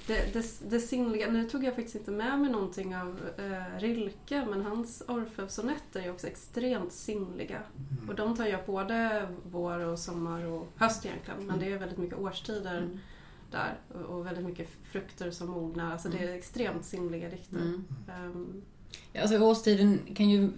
Det, 0.06 0.32
det, 0.32 0.70
det 0.70 0.80
sinnliga, 0.80 1.30
nu 1.30 1.48
tog 1.48 1.64
jag 1.64 1.74
faktiskt 1.74 1.96
inte 1.96 2.10
med 2.10 2.38
mig 2.38 2.50
någonting 2.50 2.96
av 2.96 3.20
eh, 3.38 3.80
Rilke 3.80 4.46
men 4.50 4.62
hans 4.62 5.02
Orfeussonetter 5.08 6.00
är 6.00 6.04
ju 6.04 6.10
också 6.10 6.26
extremt 6.26 6.92
sinnliga. 6.92 7.62
Mm. 7.76 8.08
Och 8.08 8.14
de 8.14 8.36
tar 8.36 8.54
upp 8.54 8.66
både 8.66 9.28
vår 9.50 9.78
och 9.78 9.98
sommar 9.98 10.44
och 10.44 10.68
höst 10.76 11.06
egentligen 11.06 11.46
men 11.46 11.58
det 11.58 11.72
är 11.72 11.78
väldigt 11.78 11.98
mycket 11.98 12.18
årstider 12.18 12.78
Mm. 12.78 12.98
där 13.50 13.78
och, 13.94 14.00
och 14.00 14.26
väldigt 14.26 14.44
mycket 14.44 14.68
frukter 14.82 15.30
som 15.30 15.50
mognar. 15.50 15.92
Alltså 15.92 16.08
det 16.08 16.18
är 16.18 16.34
extremt 16.34 16.84
sinnliga 16.84 17.28
dikter. 17.28 17.56
Mm. 17.56 17.84
Ja, 19.12 19.20
Alltså 19.22 19.38
årstiden 19.38 19.98
kan 20.14 20.30
ju 20.30 20.50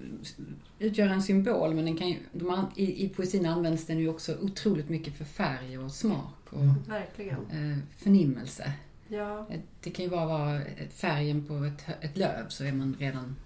utgöra 0.79 1.13
en 1.15 1.23
symbol 1.23 1.75
men 1.75 1.85
den 1.85 1.97
kan 1.97 2.09
ju, 2.09 2.19
de, 2.33 2.67
i, 2.77 3.05
i 3.05 3.09
poesin 3.09 3.47
används 3.47 3.87
den 3.87 3.99
ju 3.99 4.09
också 4.09 4.37
otroligt 4.41 4.89
mycket 4.89 5.15
för 5.15 5.25
färg 5.25 5.79
och 5.79 5.93
smak 5.93 6.35
och 6.51 6.61
Mm. 6.63 6.75
verkligen. 6.89 7.39
eh, 7.73 7.79
förnimmelse. 7.97 8.73
Ja. 9.09 9.47
Eh, 9.51 9.61
Det 9.83 9.91
kan 9.91 10.05
ju 10.05 10.11
bara 10.11 10.27
vara 10.27 10.61
färgen 10.91 11.45
på 11.45 11.65
ett, 11.65 11.85
ett 12.01 12.17
löv 12.17 12.49
så 12.49 12.65
är 12.65 12.73
man 12.73 12.97
redan 12.99 13.37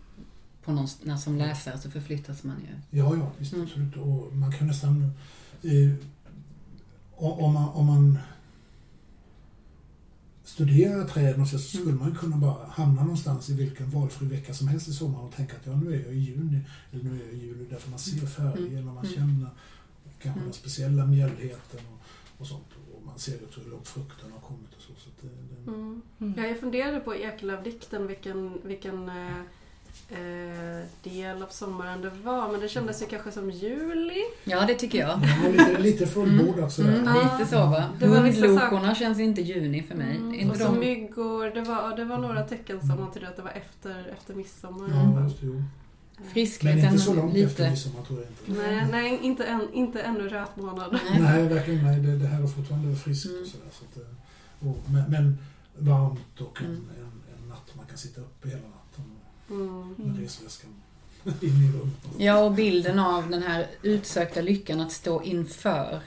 på 0.65 0.73
någon, 0.73 0.87
när 1.03 1.17
som 1.17 1.37
läsare 1.37 1.79
så 1.79 1.91
förflyttas 1.91 2.45
man 2.45 2.57
ju. 2.61 2.99
Ja, 2.99 3.17
ja, 3.17 3.31
visst 3.39 3.53
Mm. 3.53 3.65
absolut. 3.67 3.97
Och 3.97 4.37
man 4.37 4.53
kan 4.53 4.67
nästan... 4.67 5.11
Eh, 5.63 5.95
om, 7.17 7.53
man, 7.55 7.69
om 7.69 7.87
man 7.87 8.19
studerar 10.45 11.05
träden 11.05 11.47
så 11.47 11.59
skulle 11.59 11.83
Mm. 11.85 11.99
man 11.99 12.15
kunna 12.15 12.37
bara 12.37 12.67
hamna 12.67 13.03
någonstans 13.03 13.51
i 13.51 13.55
vilken 13.55 13.91
valfri 13.91 14.27
vecka 14.27 14.55
som 14.55 14.69
helst 14.69 14.89
i 14.89 14.93
sommar 14.93 15.21
och 15.21 15.33
tänka 15.35 15.57
att 15.57 15.67
ja, 15.67 15.77
nu 15.77 15.95
är 15.95 16.05
jag 16.05 16.15
i 16.15 16.19
juni, 16.19 16.61
eller 16.93 17.05
nu 17.05 17.11
är 17.21 17.25
jag 17.25 17.35
i 17.35 17.47
juli, 17.47 17.67
därför 17.71 17.91
man 17.91 17.99
ser 17.99 18.27
färger, 18.27 18.67
Mm. 18.67 18.85
man 18.85 18.99
Mm. 19.05 19.15
känner 19.17 19.49
kanske 20.05 20.29
Mm. 20.41 20.45
den 20.45 20.53
speciella 20.53 21.07
mjällheten 21.07 21.81
och, 21.93 22.01
och 22.41 22.47
sånt. 22.47 22.67
Och 22.95 23.03
man 23.07 23.19
ser 23.19 23.45
också 23.45 23.61
hur 23.61 23.71
långt 23.71 23.89
frukterna 23.89 24.33
har 24.35 24.41
kommit 24.41 24.75
och 24.77 24.83
så. 24.83 24.93
så 24.99 25.09
att 25.11 25.23
det, 25.23 25.29
det, 25.29 25.71
Mm. 25.71 26.03
Mm. 26.21 26.35
Ja, 26.37 26.47
jag 26.47 26.61
funderade 26.61 27.01
på 27.01 27.15
Ekelöf-dikten 27.15 28.07
vilken, 28.07 28.59
vilken 28.65 29.09
eh, 29.09 29.41
eh, 30.11 30.87
del 31.03 31.43
av 31.43 31.47
sommaren 31.49 32.01
det 32.03 32.11
var 32.23 32.53
men 32.53 32.61
det 32.61 32.69
kändes 32.69 33.03
ju 33.03 33.07
kanske 33.07 33.33
som 33.33 33.51
juli. 33.51 34.23
Ja, 34.45 34.65
det 34.67 34.75
tycker 34.75 34.99
jag. 34.99 35.17
var 35.17 35.53
lite, 35.53 35.79
lite 35.83 36.07
fullbordat 36.07 36.73
sådär. 36.73 36.93
Mm, 36.99 37.05
Ja. 37.15 37.39
lite 37.39 37.51
så 37.51 37.57
va. 37.67 37.85
Hundlokorna 38.01 38.95
känns 38.95 39.19
inte 39.21 39.43
juni 39.43 39.83
för 39.83 39.95
mig. 39.95 40.17
Mm, 40.17 40.35
Inte 40.35 40.51
och 40.53 40.57
så 40.57 40.65
de... 40.65 40.79
myggor. 40.81 41.51
Det 41.55 41.61
var, 41.61 41.97
det 41.97 42.05
var 42.05 42.19
några 42.19 42.43
tecken 42.43 42.81
som 42.81 43.03
antydde 43.03 43.29
att 43.29 43.37
det 43.37 43.43
var 43.43 43.51
efter, 43.51 44.07
efter 44.19 44.35
midsommar. 44.35 44.89
Ja, 45.17 45.23
just 45.25 45.41
det, 45.41 45.47
jo. 45.47 45.55
Eh, 45.57 45.63
Men 46.19 46.29
Friskheten 46.31 46.79
inte 46.85 46.99
så 46.99 47.15
långt 47.15 47.37
efter 47.37 47.49
lite. 47.63 47.71
midsommar 47.71 48.03
tror 48.05 48.19
jag 48.21 48.29
inte. 48.29 48.63
Nej, 48.63 48.87
nej 48.91 49.19
inte, 49.23 49.45
än, 49.45 49.73
inte 49.73 50.03
ännu 50.03 50.29
röt 50.29 50.57
månad. 50.57 50.93
Nej. 51.11 51.21
Nej, 51.23 51.49
verkligen 51.49 51.85
nej. 51.85 52.01
Det, 52.01 52.17
det 52.19 52.27
här 52.27 52.43
är 52.43 52.47
fortfarande 52.47 52.97
friskt 52.97 53.27
Mm. 53.27 53.43
och 53.43 53.49
sådär. 53.49 53.67
Så 53.73 53.85
att, 53.85 53.97
eh, 54.07 54.69
och, 54.69 54.77
men, 54.91 55.11
men 55.11 55.39
varmt 55.79 56.41
och 56.41 56.59
en, 56.61 56.67
Mm. 56.67 56.89
en, 56.99 57.05
en 57.43 57.49
natt 57.49 57.71
man 57.77 57.87
kan 57.87 57.99
sitta 57.99 58.21
uppe 58.21 58.49
hela 58.49 58.61
natten 58.61 58.81
Mm. 59.51 59.95
med 59.97 60.07
Mm. 60.07 60.23
resväskan 60.23 60.71
in 61.41 61.49
i 61.49 61.73
rummet. 61.73 61.95
Ja, 62.19 62.39
och 62.45 62.53
bilden 62.55 62.99
av 62.99 63.31
den 63.31 63.43
här 63.43 63.67
utsökta 63.83 64.41
lyckan 64.41 64.81
att 64.81 64.93
stå 64.93 65.23
inför 65.23 66.01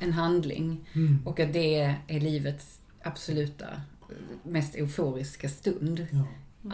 en 0.00 0.12
handling 0.12 0.88
Mm. 0.92 1.18
och 1.26 1.40
att 1.40 1.52
det 1.52 1.74
är 2.08 2.20
livets 2.20 2.78
absoluta 3.02 3.66
mest 4.42 4.74
euforiska 4.74 5.48
stund. 5.48 6.06
Ja. 6.10 6.24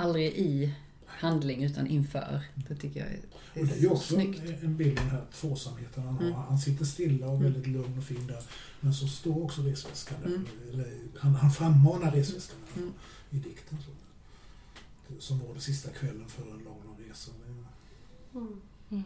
Aldrig 0.02 0.32
i 0.32 0.74
handling 1.06 1.64
utan 1.64 1.86
inför. 1.86 2.40
Det 2.68 2.76
tycker 2.76 3.00
jag 3.00 3.08
är, 3.08 3.20
Och 3.60 3.66
det 3.66 3.72
är 3.76 3.80
ju 3.80 3.88
också 3.88 4.14
snyggt. 4.14 4.42
en, 4.62 4.76
bild 4.76 4.98
av 4.98 5.04
den 5.04 5.10
här 5.14 5.24
tvåsamheten 5.34 6.02
han 6.02 6.14
har. 6.14 6.22
Mm. 6.22 6.34
Han 6.34 6.58
sitter 6.58 6.84
stilla 6.84 7.26
och 7.26 7.32
Mm. 7.36 7.42
väldigt 7.52 7.66
lugn 7.66 7.98
och 7.98 8.04
fin 8.04 8.26
där. 8.26 8.42
Men 8.80 8.94
så 8.94 9.06
står 9.06 9.44
också 9.44 9.62
resväskan 9.62 10.18
där. 10.22 10.28
Mm. 10.28 10.46
Han, 11.18 11.34
han 11.34 11.50
frammanar 11.50 12.10
resväskan 12.10 12.56
Mm. 12.76 12.92
i 13.30 13.36
dikten. 13.36 13.78
Så. 13.86 13.90
Som 15.18 15.38
var 15.38 15.54
det 15.54 15.60
sista 15.60 15.90
kvällen 15.90 16.28
för 16.28 16.42
en 16.42 16.48
lång, 16.48 16.82
lång 16.84 16.96
resa. 17.08 17.30
Mm. 18.34 18.60
Mm. 18.90 19.02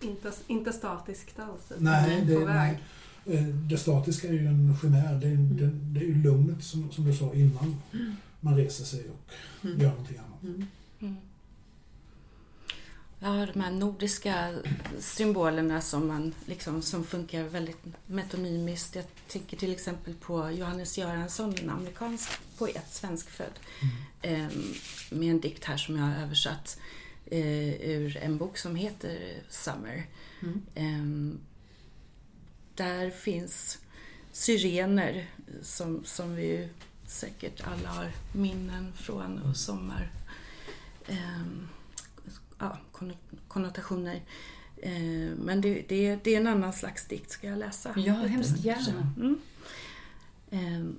Inte, 0.00 0.32
inte 0.46 0.72
statiskt 0.72 1.38
alls. 1.38 1.72
Nej, 1.78 2.24
det, 2.26 2.34
på 2.38 2.44
väg. 2.44 2.78
nej. 3.24 3.38
Eh, 3.38 3.44
det 3.46 3.78
statiska 3.78 4.28
är 4.28 4.32
ju 4.32 4.46
en 4.46 4.76
chimär. 4.80 5.14
Det 5.20 5.26
är, 5.28 5.36
det, 5.36 5.66
det 5.70 6.00
är 6.00 6.04
ju 6.04 6.22
lugnet 6.22 6.64
som, 6.64 6.90
som 6.92 7.04
du 7.04 7.14
sa 7.16 7.34
innan 7.34 7.76
man 8.40 8.56
reser 8.56 8.84
sig 8.84 9.04
och 9.10 9.32
Mm. 9.64 9.80
gör 9.80 9.90
någonting 9.90 10.18
annat. 10.18 10.68
Mm. 13.22 13.30
Mm. 13.30 13.40
Ja, 13.40 13.46
de 13.52 13.60
här 13.60 13.70
nordiska 13.70 14.54
symbolerna 14.98 15.80
som, 15.80 16.08
man, 16.08 16.34
liksom, 16.46 16.82
som 16.82 17.04
funkar 17.04 17.42
väldigt 17.42 17.78
metonymiskt. 18.06 18.94
Jag 18.96 19.04
tänker 19.28 19.56
till 19.56 19.72
exempel 19.72 20.14
på 20.14 20.50
Johannes 20.50 20.98
Göransson, 20.98 21.54
en 21.62 21.70
amerikansk 21.70 22.30
poet, 22.58 22.86
svenskfödd, 22.92 23.58
eh, 24.22 24.48
med 25.10 25.30
en 25.30 25.40
dikt 25.40 25.64
här 25.64 25.76
som 25.76 25.96
jag 25.96 26.04
har 26.04 26.22
översatt 26.22 26.78
eh, 27.26 27.90
ur 27.90 28.16
en 28.16 28.38
bok 28.38 28.58
som 28.58 28.76
heter 28.76 29.42
Summer. 29.48 30.06
Mm. 30.42 30.62
Eh, 30.74 31.38
där 32.74 33.10
finns 33.10 33.78
syrener 34.32 35.26
som, 35.62 36.04
som 36.04 36.34
vi 36.34 36.42
ju 36.46 36.68
säkert 37.06 37.62
alla 37.66 37.88
har 37.88 38.12
minnen 38.34 38.92
från 38.92 39.38
och 39.38 39.56
sommar. 39.56 40.10
ehm, 41.08 41.68
ja, 42.62 42.78
konno- 42.92 43.38
konnotationer. 43.48 44.22
Eh, 44.76 45.36
men 45.36 45.60
det, 45.60 45.84
det, 45.88 46.24
det 46.24 46.34
är 46.34 46.40
en 46.40 46.46
annan 46.46 46.72
slags 46.72 47.06
dikt. 47.06 47.30
Ska 47.30 47.46
jag 47.46 47.58
läsa? 47.58 47.92
Ja, 47.96 48.14
hemskt 48.14 48.64
gärna. 48.64 49.12
Mm. 49.16 49.38
Ehm, 50.50 50.98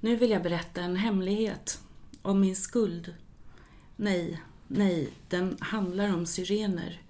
nu 0.00 0.16
vill 0.16 0.30
jag 0.30 0.42
berätta 0.42 0.82
en 0.82 0.96
hemlighet 0.96 1.80
om 2.22 2.40
min 2.40 2.56
skuld. 2.56 3.14
Nej, 3.96 4.42
nej, 4.68 5.12
den 5.28 5.56
handlar 5.60 6.14
om 6.14 6.26
syrener. 6.26 7.02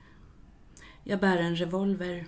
Jag 1.04 1.20
bär 1.20 1.36
en 1.36 1.56
revolver. 1.56 2.26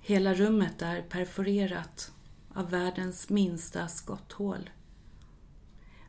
Hela 0.00 0.34
rummet 0.34 0.82
är 0.82 1.02
perforerat 1.02 2.12
av 2.54 2.70
världens 2.70 3.28
minsta 3.28 3.88
skotthål. 3.88 4.70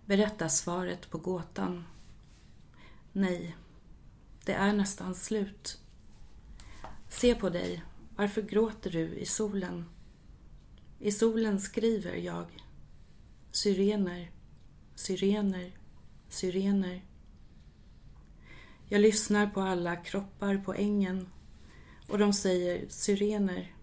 Berätta 0.05 0.49
svaret 0.49 1.09
på 1.09 1.17
gåtan. 1.17 1.83
Nej, 3.13 3.55
det 4.47 4.53
är 4.53 4.73
nästan 4.73 5.15
slut. 5.15 5.81
Se 7.09 7.35
på 7.35 7.49
dig, 7.49 7.83
varför 8.15 8.41
gråter 8.41 8.89
du 8.89 9.15
i 9.15 9.25
solen? 9.25 9.85
I 10.99 11.11
solen 11.11 11.59
skriver 11.59 12.15
jag. 12.15 12.63
Syrener, 13.51 14.31
syrener, 14.95 15.77
syrener. 16.29 17.05
Jag 18.89 19.01
lyssnar 19.01 19.47
på 19.47 19.61
alla 19.61 19.95
kroppar 19.95 20.57
på 20.57 20.73
ängen 20.73 21.29
och 22.07 22.17
de 22.17 22.33
säger 22.33 22.85
syrener. 22.89 23.75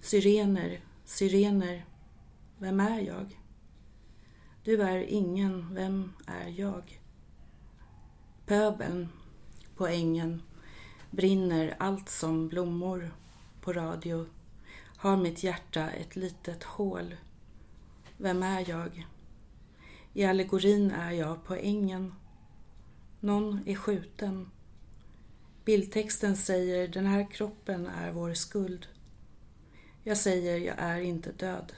Syrener, 0.00 0.80
syrener. 1.04 1.86
Vem 2.58 2.80
är 2.80 3.00
jag? 3.00 3.40
Du 4.64 4.82
är 4.82 4.98
ingen, 4.98 5.74
vem 5.74 6.12
är 6.26 6.48
jag? 6.48 7.00
Pöbeln 8.46 9.08
på 9.76 9.86
ängen 9.86 10.42
brinner 11.10 11.76
allt 11.78 12.08
som 12.08 12.48
blommor 12.48 13.10
på 13.60 13.72
radio 13.72 14.26
har 14.96 15.16
mitt 15.16 15.42
hjärta 15.42 15.90
ett 15.90 16.16
litet 16.16 16.62
hål. 16.62 17.14
Vem 18.16 18.42
är 18.42 18.68
jag? 18.68 19.06
I 20.12 20.24
allegorin 20.24 20.90
är 20.90 21.10
jag 21.10 21.44
på 21.44 21.54
ängen. 21.54 22.14
Någon 23.20 23.60
är 23.66 23.74
skjuten. 23.74 24.50
Bildtexten 25.64 26.36
säger 26.36 26.88
den 26.88 27.06
här 27.06 27.30
kroppen 27.30 27.86
är 27.86 28.12
vår 28.12 28.34
skuld. 28.34 28.86
Jag 30.02 30.16
säger 30.16 30.58
jag 30.58 30.78
är 30.78 31.00
inte 31.00 31.32
död. 31.32 31.72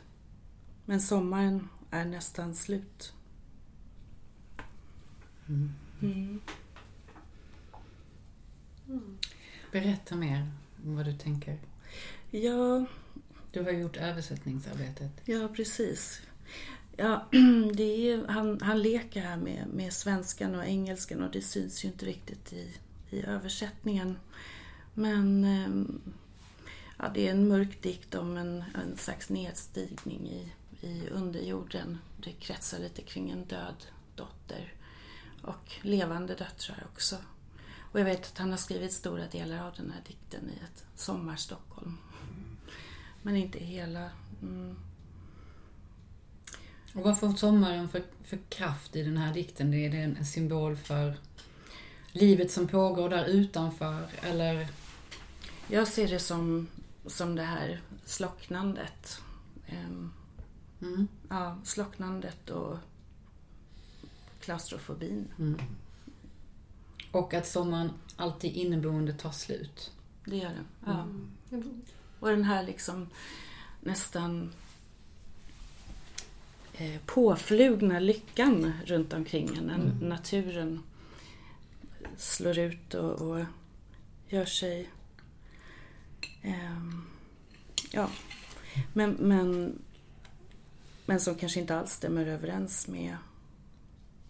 Men 0.84 1.00
sommaren 1.00 1.68
är 1.90 2.04
nästan 2.04 2.54
slut. 2.54 3.12
Mm. 5.48 6.40
Mm. 8.88 9.18
Berätta 9.72 10.14
mer 10.16 10.50
om 10.84 10.96
vad 10.96 11.04
du 11.04 11.12
tänker. 11.12 11.58
Ja, 12.30 12.86
Du 13.52 13.62
har 13.62 13.70
gjort 13.70 13.96
översättningsarbetet. 13.96 15.12
Ja, 15.24 15.48
precis. 15.48 16.20
Ja, 16.96 17.26
det 17.74 18.10
är, 18.10 18.26
han, 18.28 18.60
han 18.60 18.82
leker 18.82 19.20
här 19.20 19.36
med, 19.36 19.66
med 19.74 19.92
svenskan 19.92 20.54
och 20.54 20.64
engelskan 20.64 21.22
och 21.22 21.30
det 21.30 21.42
syns 21.42 21.84
ju 21.84 21.88
inte 21.88 22.06
riktigt 22.06 22.52
i, 22.52 22.74
i 23.10 23.22
översättningen. 23.22 24.18
Men 24.94 25.44
ehm, 25.44 26.00
ja, 26.98 27.10
det 27.14 27.26
är 27.26 27.30
en 27.30 27.48
mörk 27.48 27.82
dikt 27.82 28.14
om 28.14 28.36
en, 28.36 28.64
en 28.74 28.96
slags 28.96 29.28
nedstigning 29.28 30.28
i, 30.28 30.52
i 30.86 31.08
underjorden. 31.08 31.98
Det 32.24 32.32
kretsar 32.32 32.78
lite 32.78 33.02
kring 33.02 33.30
en 33.30 33.44
död 33.44 33.86
dotter 34.14 34.72
och 35.42 35.72
levande 35.82 36.34
döttrar 36.34 36.86
också. 36.92 37.16
Och 37.96 38.00
jag 38.00 38.04
vet 38.04 38.26
att 38.26 38.38
han 38.38 38.50
har 38.50 38.56
skrivit 38.56 38.92
stora 38.92 39.26
delar 39.26 39.66
av 39.66 39.74
den 39.76 39.90
här 39.90 40.02
dikten 40.06 40.50
i 40.50 40.64
ett 40.64 40.84
sommar-Stockholm. 40.94 41.98
Men 43.22 43.36
inte 43.36 43.58
hela. 43.58 44.10
Mm. 44.42 44.76
Och 46.94 47.02
vad 47.02 47.20
får 47.20 47.32
sommaren 47.32 47.88
för, 47.88 48.02
för 48.24 48.38
kraft 48.48 48.96
i 48.96 49.02
den 49.02 49.16
här 49.16 49.34
dikten? 49.34 49.74
Är 49.74 49.90
det 49.90 49.96
en 49.96 50.26
symbol 50.26 50.76
för 50.76 51.14
livet 52.12 52.50
som 52.50 52.68
pågår 52.68 53.08
där 53.08 53.24
utanför 53.24 54.06
eller? 54.22 54.68
Jag 55.68 55.88
ser 55.88 56.08
det 56.08 56.18
som, 56.18 56.66
som 57.06 57.34
det 57.34 57.42
här 57.42 57.80
slocknandet. 58.04 59.20
Ehm, 59.66 60.12
Mm. 60.82 61.08
ja, 61.28 61.58
slocknandet 61.64 62.50
och 62.50 62.78
klaustrofobin. 64.40 65.28
Mm. 65.38 65.60
Och 67.16 67.34
att 67.34 67.46
sommaren 67.46 67.90
alltid 68.16 68.56
inneboende 68.56 69.12
tar 69.12 69.30
slut. 69.30 69.92
Det 70.24 70.36
gör 70.36 70.48
det. 70.48 70.64
Ja. 70.86 71.02
Mm. 71.52 71.82
Och 72.20 72.28
den 72.28 72.44
här 72.44 72.62
liksom 72.62 73.08
nästan 73.80 74.52
eh, 76.72 77.00
påflugna 77.06 77.98
lyckan 77.98 78.72
runt 78.84 79.12
omkring 79.12 79.56
en. 79.56 79.70
Mm. 79.70 79.98
Naturen 79.98 80.82
slår 82.16 82.58
ut 82.58 82.94
och, 82.94 83.20
och 83.20 83.44
gör 84.28 84.44
sig... 84.44 84.90
ehm, 86.42 87.02
ja. 87.90 88.10
Men, 88.92 89.10
men, 89.10 89.78
men 91.06 91.20
som 91.20 91.34
kanske 91.34 91.60
inte 91.60 91.76
alls 91.76 91.92
stämmer 91.92 92.26
överens 92.26 92.88
med, 92.88 93.16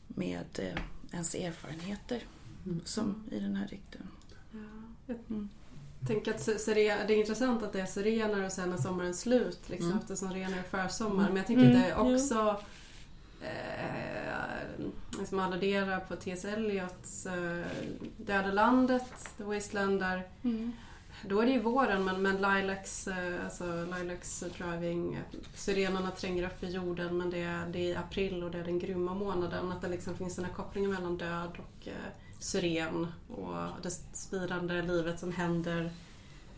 med 0.07 0.59
eh, 0.59 0.83
ens 1.12 1.35
erfarenheter. 1.35 2.22
Mm. 2.66 2.81
Som 2.85 3.24
i 3.31 3.38
den 3.38 3.57
här 3.57 3.68
dikten. 3.68 4.09
Ja. 5.07 5.14
Mm. 5.31 5.48
tänker 6.07 6.35
att 6.35 6.46
det 6.76 6.88
är 6.88 7.11
intressant 7.11 7.62
att 7.62 7.72
det 7.72 7.81
är 7.81 7.87
syrener 7.87 8.44
och 8.44 8.52
sen 8.52 8.72
är 8.72 8.76
sommaren 8.76 9.14
slut 9.14 9.68
liksom, 9.68 9.90
Mm. 9.90 9.98
eftersom 9.98 10.33
renar 10.33 10.59
är 10.59 10.62
försommar. 10.62 11.26
Men 11.29 11.37
jag 11.37 11.46
tänker 11.46 11.64
Mm, 11.64 11.76
att 11.76 11.83
det 11.83 11.94
jo. 11.98 12.14
också 12.14 12.61
eh, 13.42 14.87
liksom 15.18 15.38
alluderar 15.38 16.00
på 16.00 16.16
T.S. 16.16 16.44
Eliots 16.44 17.26
eh, 17.26 17.64
Döda 18.16 18.52
landet, 18.52 19.29
The 19.38 19.44
Wasteland, 19.44 20.00
där 20.00 20.22
då 21.29 21.40
är 21.40 21.46
det 21.46 21.52
ju 21.52 21.61
våren 21.61 22.05
men, 22.05 22.22
men 22.22 22.37
lilacs, 22.37 23.09
eh, 23.09 23.44
alltså 23.44 23.85
lilacs 23.98 24.44
driving, 24.59 25.14
eh, 25.14 25.20
syrenerna 25.55 26.11
tränger 26.11 26.46
upp 26.46 26.62
i 26.62 26.66
jorden 26.70 27.16
men 27.18 27.31
det 27.31 27.42
är, 27.42 27.66
det 27.68 27.92
är 27.92 27.98
april 27.98 28.42
och 28.44 28.50
det 28.50 28.59
är 28.59 28.64
den 28.64 28.79
grymma 28.79 29.14
månaden. 29.14 29.72
Att 29.72 29.81
det 29.83 29.88
liksom 29.88 30.14
finns 30.16 30.37
den 30.37 30.44
här 30.44 30.52
kopplingen 30.52 30.90
mellan 30.90 31.16
död 31.16 31.50
och 31.59 31.88
eh, 31.88 31.94
syren 32.38 33.07
och 33.29 33.55
det 33.83 33.90
spirande 34.12 34.83
livet 34.83 35.20
som 35.20 35.33
händer 35.33 35.90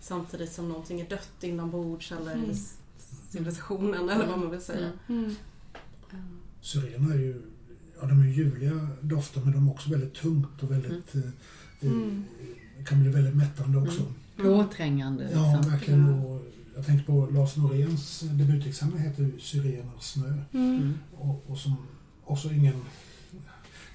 samtidigt 0.01 0.53
som 0.53 0.69
någonting 0.69 1.01
är 1.01 1.09
dött 1.09 1.31
inombords 1.41 2.13
eller 2.13 2.33
Mm. 2.33 2.51
i 2.51 2.55
civilisationen 3.31 4.09
eller 4.09 4.27
vad 4.27 4.39
man 4.39 4.51
vill 4.51 4.61
säga. 4.61 4.91
Mm. 5.09 5.25
Mm. 5.25 5.35
Mm. 6.13 6.39
Syrener 6.61 7.15
är 7.15 7.19
ju, 7.19 7.43
ja 8.01 8.07
de 8.07 8.21
är 8.21 8.27
ljuvliga 8.27 8.89
dofter 9.01 9.41
men 9.41 9.53
de 9.53 9.69
är 9.69 9.73
också 9.73 9.91
väldigt 9.91 10.15
tungt 10.15 10.63
och 10.63 10.71
väldigt, 10.71 11.15
eh, 11.15 11.21
Mm. 11.81 12.25
eh, 12.79 12.85
kan 12.85 13.01
bli 13.03 13.11
väldigt 13.11 13.37
mättande 13.37 13.79
också. 13.79 14.03
Påträngande. 14.37 15.31
Ja, 15.33 15.55
liksom. 15.57 15.71
verkligen. 15.73 16.07
Ja. 16.09 16.25
Och 16.27 16.41
jag 16.77 16.87
tänkte 16.87 17.07
på 17.07 17.27
Lars 17.33 17.57
Noréns 17.57 18.21
debutexamen 18.21 18.99
heter 18.99 19.23
ju 19.23 19.39
Syrener 19.41 19.91
snö. 20.01 20.29
Mm. 20.29 20.45
Mm. 20.53 20.99
Och, 21.19 21.45
och 21.51 21.59
som 21.59 21.77
också 22.25 22.53
ingen... 22.53 22.75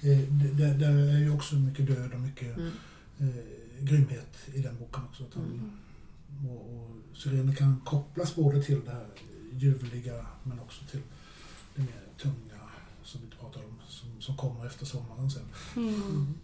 Eh, 0.04 0.18
det, 0.28 0.48
det, 0.52 0.74
det 0.74 0.86
är 0.86 1.18
ju 1.18 1.30
också 1.34 1.54
mycket 1.54 1.86
död 1.86 2.12
och 2.14 2.20
mycket 2.20 2.56
Mm. 2.56 2.70
eh, 3.18 3.84
grymhet 3.84 4.36
i 4.54 4.58
den 4.60 4.76
boken 4.78 5.02
också. 5.04 5.24
Att 5.24 5.34
han, 5.34 5.44
Mm. 5.44 6.50
och, 6.50 6.74
och 6.74 6.90
Syrener 7.16 7.54
kan 7.54 7.80
kopplas 7.80 8.34
både 8.36 8.62
till 8.62 8.80
det 8.84 8.90
här 8.90 9.06
ljuvliga 9.52 10.26
men 10.42 10.60
också 10.60 10.84
till 10.90 11.00
det 11.74 11.82
mer 11.82 12.02
tunga 12.22 12.60
som 13.02 13.20
vi 13.20 13.36
pratade 13.36 13.64
om 13.66 13.74
som, 13.88 14.08
som 14.20 14.36
kommer 14.36 14.66
efter 14.66 14.86
sommaren 14.86 15.30
sen. 15.30 15.42
Mm. 15.76 16.34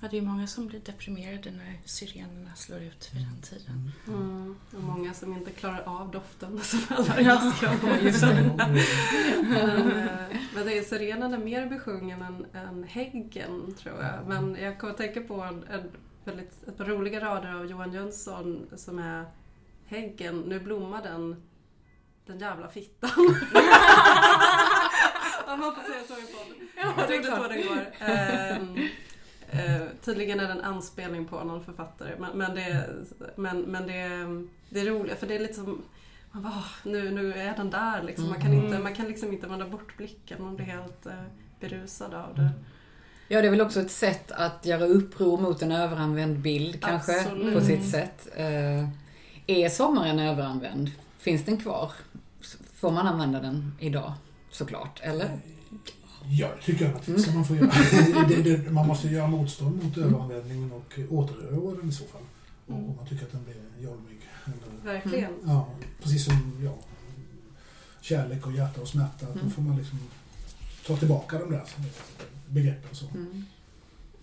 Mm. 0.00 0.02
Ja, 0.02 0.08
det 0.10 0.18
är 0.18 0.22
många 0.22 0.46
som 0.46 0.66
blir 0.66 0.80
deprimerade 0.80 1.50
när 1.50 1.80
syrenerna 1.84 2.54
slår 2.54 2.80
ut 2.82 3.10
vid 3.14 3.22
den 3.22 3.42
tiden. 3.42 3.92
Mm. 4.08 4.56
Och 4.76 4.82
många 4.82 5.14
som 5.14 5.32
inte 5.32 5.50
klarar 5.50 5.82
av 5.86 6.10
doften 6.10 6.60
som 6.64 6.80
allergiska. 6.88 7.72
just 8.02 8.20
det. 8.20 8.52
men, 9.42 9.92
eh, 9.92 10.36
men 10.54 10.66
det 10.66 10.78
är 10.78 10.82
sirenen 10.82 11.34
är 11.34 11.38
mer 11.38 11.66
besjungen 11.66 12.22
än, 12.22 12.46
än 12.54 12.84
häggen 12.84 13.74
tror 13.74 14.02
jag. 14.02 14.26
Men 14.26 14.56
jag 14.60 14.78
kommer 14.78 14.92
att 14.92 14.98
tänka 14.98 15.20
på 15.20 15.42
en, 15.42 15.64
en 15.64 15.90
väldigt, 16.24 16.68
ett 16.68 16.76
par 16.76 16.84
roliga 16.84 17.20
rader 17.20 17.54
av 17.54 17.66
Johan 17.66 17.92
Jönsson 17.92 18.66
som 18.76 18.98
är 18.98 19.24
Häggen, 19.90 20.40
nu 20.40 20.60
blommar 20.60 21.02
den, 21.02 21.42
den 22.26 22.38
jävla 22.38 22.68
fittan. 22.68 23.10
ja, 25.46 25.56
man 25.56 25.74
får 25.74 25.82
säga 25.82 26.02
så 26.08 26.14
i 26.14 26.26
podden. 26.32 26.68
jag 26.76 26.94
tror 26.94 27.06
det 27.08 27.28
är 27.28 27.36
så 27.36 27.48
den 27.48 27.62
går. 27.62 27.86
Ehm, 27.98 28.88
eh, 29.52 29.82
tydligen 30.04 30.40
är 30.40 30.46
det 30.46 30.52
en 30.52 30.60
anspelning 30.60 31.24
på 31.26 31.44
någon 31.44 31.64
författare. 31.64 32.10
Men, 32.18 32.38
men, 32.38 32.54
det, 32.54 32.86
men, 33.36 33.60
men 33.60 33.86
det, 33.86 34.08
det 34.70 34.80
är 34.80 34.84
roligt 34.86 35.18
för 35.18 35.26
det 35.26 35.34
är 35.34 35.40
lite 35.40 35.54
som 35.54 35.82
man 36.32 36.42
bara, 36.42 36.52
"Åh, 36.56 36.90
nu, 36.92 37.10
nu 37.10 37.32
är 37.32 37.56
den 37.56 37.70
där 37.70 38.02
liksom. 38.02 38.28
Man 38.28 38.40
kan, 38.40 38.52
inte, 38.52 38.78
man 38.78 38.94
kan 38.94 39.06
liksom 39.06 39.32
inte 39.32 39.46
vända 39.46 39.68
bort 39.68 39.96
blicken. 39.96 40.42
Man 40.42 40.56
blir 40.56 40.66
helt 40.66 41.06
eh, 41.06 41.12
berusad 41.60 42.14
av 42.14 42.34
det. 42.34 42.50
Ja, 43.28 43.40
det 43.40 43.46
är 43.46 43.50
väl 43.50 43.60
också 43.60 43.80
ett 43.80 43.90
sätt 43.90 44.32
att 44.32 44.66
göra 44.66 44.84
uppror 44.86 45.38
mot 45.40 45.62
en 45.62 45.72
överanvänd 45.72 46.38
bild 46.38 46.80
kanske, 46.82 47.20
Absolut. 47.20 47.54
på 47.54 47.60
sitt 47.60 47.90
sätt. 47.90 48.28
Eh, 48.36 48.88
är 49.46 49.68
sommaren 49.68 50.18
överanvänd? 50.18 50.90
Finns 51.18 51.44
den 51.44 51.56
kvar? 51.56 51.92
Får 52.74 52.90
man 52.90 53.06
använda 53.06 53.40
den 53.40 53.72
idag? 53.80 54.12
Såklart, 54.50 55.00
eller? 55.02 55.28
Ja, 56.32 56.48
det 56.56 56.62
tycker 56.64 56.84
jag 56.84 56.94
naturligtvis 56.94 57.26
ska 57.26 57.34
man 57.34 57.44
få 57.44 57.54
göra. 57.56 57.72
det, 58.28 58.42
det, 58.42 58.70
man 58.70 58.86
måste 58.86 59.08
göra 59.08 59.26
motstånd 59.28 59.84
mot 59.84 59.96
överanvändningen 59.98 60.72
och 60.72 60.98
återöva 61.10 61.74
den 61.76 61.88
i 61.88 61.92
så 61.92 62.04
fall. 62.04 62.20
Och 62.66 62.74
om 62.74 62.96
man 62.96 63.06
tycker 63.06 63.24
att 63.26 63.32
den 63.32 63.44
blir 63.44 63.84
jolmig. 63.88 64.18
Eller, 64.44 64.92
Verkligen. 64.94 65.32
ja, 65.46 65.68
precis 66.02 66.24
som 66.24 66.60
ja, 66.64 66.74
kärlek 68.00 68.46
och 68.46 68.52
hjärta 68.52 68.80
och 68.80 68.88
smärta. 68.88 69.26
att 69.26 69.34
Då 69.34 69.40
Mm. 69.40 69.50
får 69.52 69.62
man 69.62 69.76
liksom 69.76 69.98
ta 70.86 70.96
tillbaka 70.96 71.38
de 71.38 71.50
där 71.50 71.62
begreppen. 72.48 72.94
Så. 72.96 73.06
Mm. 73.14 73.44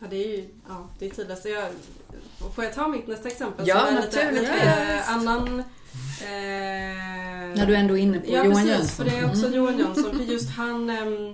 Ja, 0.01 0.07
det 0.09 0.15
är 0.15 0.37
ju 0.37 0.49
ja, 0.67 0.87
det 0.99 1.05
är 1.05 1.09
tidlöst. 1.09 1.41
Så 1.43 1.47
Jag, 1.49 1.69
får 2.55 2.63
jag 2.63 2.73
ta 2.73 2.87
mitt 2.87 3.07
nästa 3.07 3.27
exempel? 3.29 3.67
Ja, 3.67 3.79
som 3.87 3.97
är 3.97 4.01
lite, 4.01 4.17
naturligtvis. 4.17 4.49
lite 4.49 4.93
eh, 4.93 5.09
annan... 5.11 5.59
Eh, 6.21 7.55
När 7.55 7.65
du 7.65 7.75
ändå 7.75 7.97
är 7.97 8.01
inne 8.01 8.19
på 8.19 8.31
ja, 8.31 8.43
Johan 8.45 8.51
precis, 8.55 8.69
Jönsson. 8.69 9.05
för 9.05 9.11
det 9.11 9.17
är 9.19 9.25
också 9.29 9.45
Mm. 9.45 9.53
Johan 9.57 9.77
Jönsson. 9.79 10.17
För 10.17 10.23
just 10.23 10.49
han, 10.49 10.89
ehm, 10.89 11.33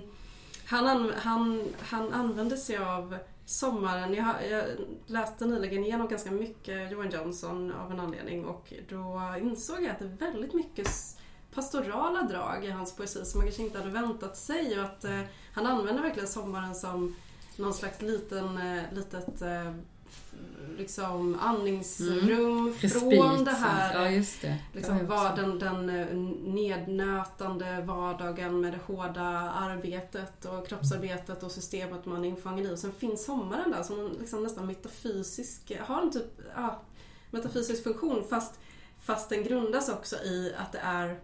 han, 0.66 0.86
an, 0.86 1.12
han, 1.16 1.62
han 1.78 2.12
använde 2.12 2.56
sig 2.56 2.76
av 2.76 3.18
sommaren. 3.46 4.14
Jag, 4.14 4.34
jag 4.50 4.64
läste 5.06 5.46
nyligen 5.46 5.84
igenom 5.84 6.08
ganska 6.08 6.30
mycket 6.30 6.92
Johan 6.92 7.10
Johnson 7.10 7.72
av 7.72 7.92
en 7.92 8.00
anledning 8.00 8.44
och 8.44 8.72
då 8.88 9.34
insåg 9.40 9.82
jag 9.82 9.90
att 9.90 9.98
det 9.98 10.04
är 10.04 10.30
väldigt 10.30 10.54
mycket 10.54 10.88
pastorala 11.54 12.22
drag 12.22 12.64
i 12.64 12.70
hans 12.70 12.96
poesi 12.96 13.24
som 13.24 13.38
man 13.38 13.46
kanske 13.46 13.62
inte 13.62 13.78
hade 13.78 13.90
väntat 13.90 14.36
sig. 14.36 14.78
Och 14.78 14.84
att 14.84 15.04
eh, 15.04 15.20
han 15.52 15.66
använder 15.66 16.02
verkligen 16.02 16.28
sommaren 16.28 16.74
som 16.74 17.16
någon 17.56 17.74
slags 17.74 18.02
liten, 18.02 18.58
eh, 18.58 18.82
litet 18.92 19.42
eh, 19.42 19.74
liksom 20.78 21.38
andningsrum 21.40 22.74
från 22.74 23.10
Respit. 23.10 23.44
det 23.44 23.50
här 23.50 24.12
Ja, 24.12 24.22
det. 24.42 24.58
Liksom 24.72 24.98
Ja, 24.98 25.04
var 25.04 25.36
den, 25.36 25.58
den 25.58 25.90
eh, 25.90 26.16
nednötande 26.54 27.82
vardagen 27.82 28.60
med 28.60 28.72
det 28.72 28.78
hårda 28.86 29.22
arbetet 29.50 30.44
och 30.44 30.68
kroppsarbetet 30.68 31.42
och 31.42 31.52
systemet 31.52 32.06
man 32.06 32.24
är 32.24 32.28
infångad 32.28 32.66
i. 32.66 32.74
Och 32.74 32.78
sen 32.78 32.92
finns 32.92 33.24
sommaren 33.24 33.70
där 33.70 33.82
som 33.82 34.16
liksom 34.20 34.42
nästan 34.42 34.66
metafysisk, 34.66 35.72
har 35.80 36.02
en 36.02 36.10
typ 36.10 36.40
ja, 36.56 36.82
metafysisk 37.30 37.84
funktion 37.84 38.24
fast, 38.30 38.60
fast 39.00 39.28
den 39.28 39.44
grundas 39.44 39.88
också 39.88 40.16
i 40.16 40.54
att 40.58 40.72
det 40.72 40.80
är 40.82 41.20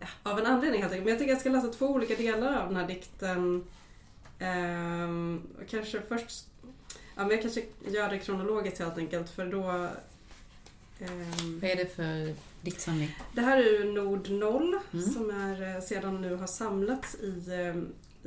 ja, 0.00 0.06
av 0.22 0.38
en 0.38 0.46
anledning 0.46 0.80
helt 0.80 0.92
enkelt. 0.92 1.04
Men 1.04 1.12
jag 1.12 1.18
tycker 1.18 1.32
jag 1.32 1.40
ska 1.40 1.50
läsa 1.50 1.68
två 1.68 1.86
olika 1.86 2.14
delar 2.14 2.62
av 2.62 2.68
den 2.68 2.76
här 2.76 2.86
dikten. 2.86 3.64
Ehm, 4.38 5.42
kanske 5.70 6.00
först 6.08 6.48
Ja, 7.18 7.22
men 7.24 7.30
jag 7.30 7.42
kanske 7.42 7.62
gör 7.86 8.08
det 8.10 8.18
kronologiskt 8.18 8.78
helt 8.78 8.98
enkelt 8.98 9.30
för 9.30 9.46
då 9.46 9.62
ehm, 11.00 11.60
Vad 11.60 11.70
är 11.70 11.76
det 11.76 11.94
för 11.96 12.34
diktsamling? 12.62 13.16
det 13.34 13.40
här 13.40 13.58
är 13.58 13.62
ju 13.78 13.92
Nord 13.92 14.30
0 14.30 14.78
Mm. 14.92 15.06
som 15.12 15.30
är, 15.30 15.76
eh, 15.76 15.82
sedan 15.82 16.20
nu 16.20 16.34
har 16.36 16.46
samlats 16.46 17.14
i, 17.14 17.44
eh, 17.48 17.76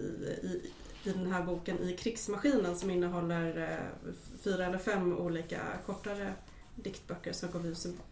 i, 0.03 0.07
i, 0.47 0.71
i 1.03 1.09
den 1.13 1.31
här 1.31 1.43
boken 1.43 1.79
i 1.79 1.97
Krigsmaskinen 1.97 2.77
som 2.77 2.89
innehåller 2.89 3.57
eh, 3.71 4.13
fyra 4.43 4.65
eller 4.65 4.77
fem 4.77 5.17
olika 5.17 5.59
kortare 5.85 6.33
diktböcker 6.75 7.33
som 7.33 7.49
kom 7.49 7.65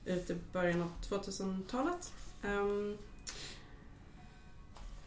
ut 0.06 0.30
i 0.30 0.36
början 0.54 0.82
av 0.82 0.92
2000-talet. 1.10 2.13
Ehm, 2.44 2.98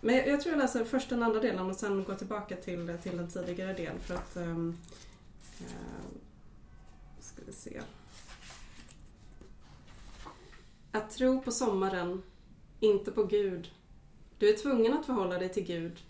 men 0.01 0.15
jag, 0.17 0.29
jag 0.29 0.41
tror 0.41 0.53
jag 0.55 0.63
läser 0.63 0.85
först 0.85 1.09
den 1.09 1.23
andra 1.23 1.41
delen 1.41 1.71
och 1.71 1.77
sen 1.77 2.05
går 2.05 2.15
tillbaka 2.15 2.57
till, 2.57 2.99
till 3.03 3.19
en 3.19 3.29
tidigare 3.31 3.73
del 3.73 3.99
för 3.99 4.15
att 4.15 4.37
um, 4.37 4.79
Eh, 5.63 6.05
ska 7.21 7.43
vi 7.47 7.53
se. 7.53 7.81
Att 10.93 11.11
tro 11.11 11.43
på 11.43 11.53
sommaren, 11.53 12.23
inte 12.81 13.13
på 13.13 13.25
Gud. 13.25 13.71
Du 14.39 14.49
är 14.49 14.57
tvungen 14.57 14.95
att 14.95 15.07
förhålla 15.07 15.39
dig 15.39 15.49
till 15.49 15.65
Gud. 15.65 16.01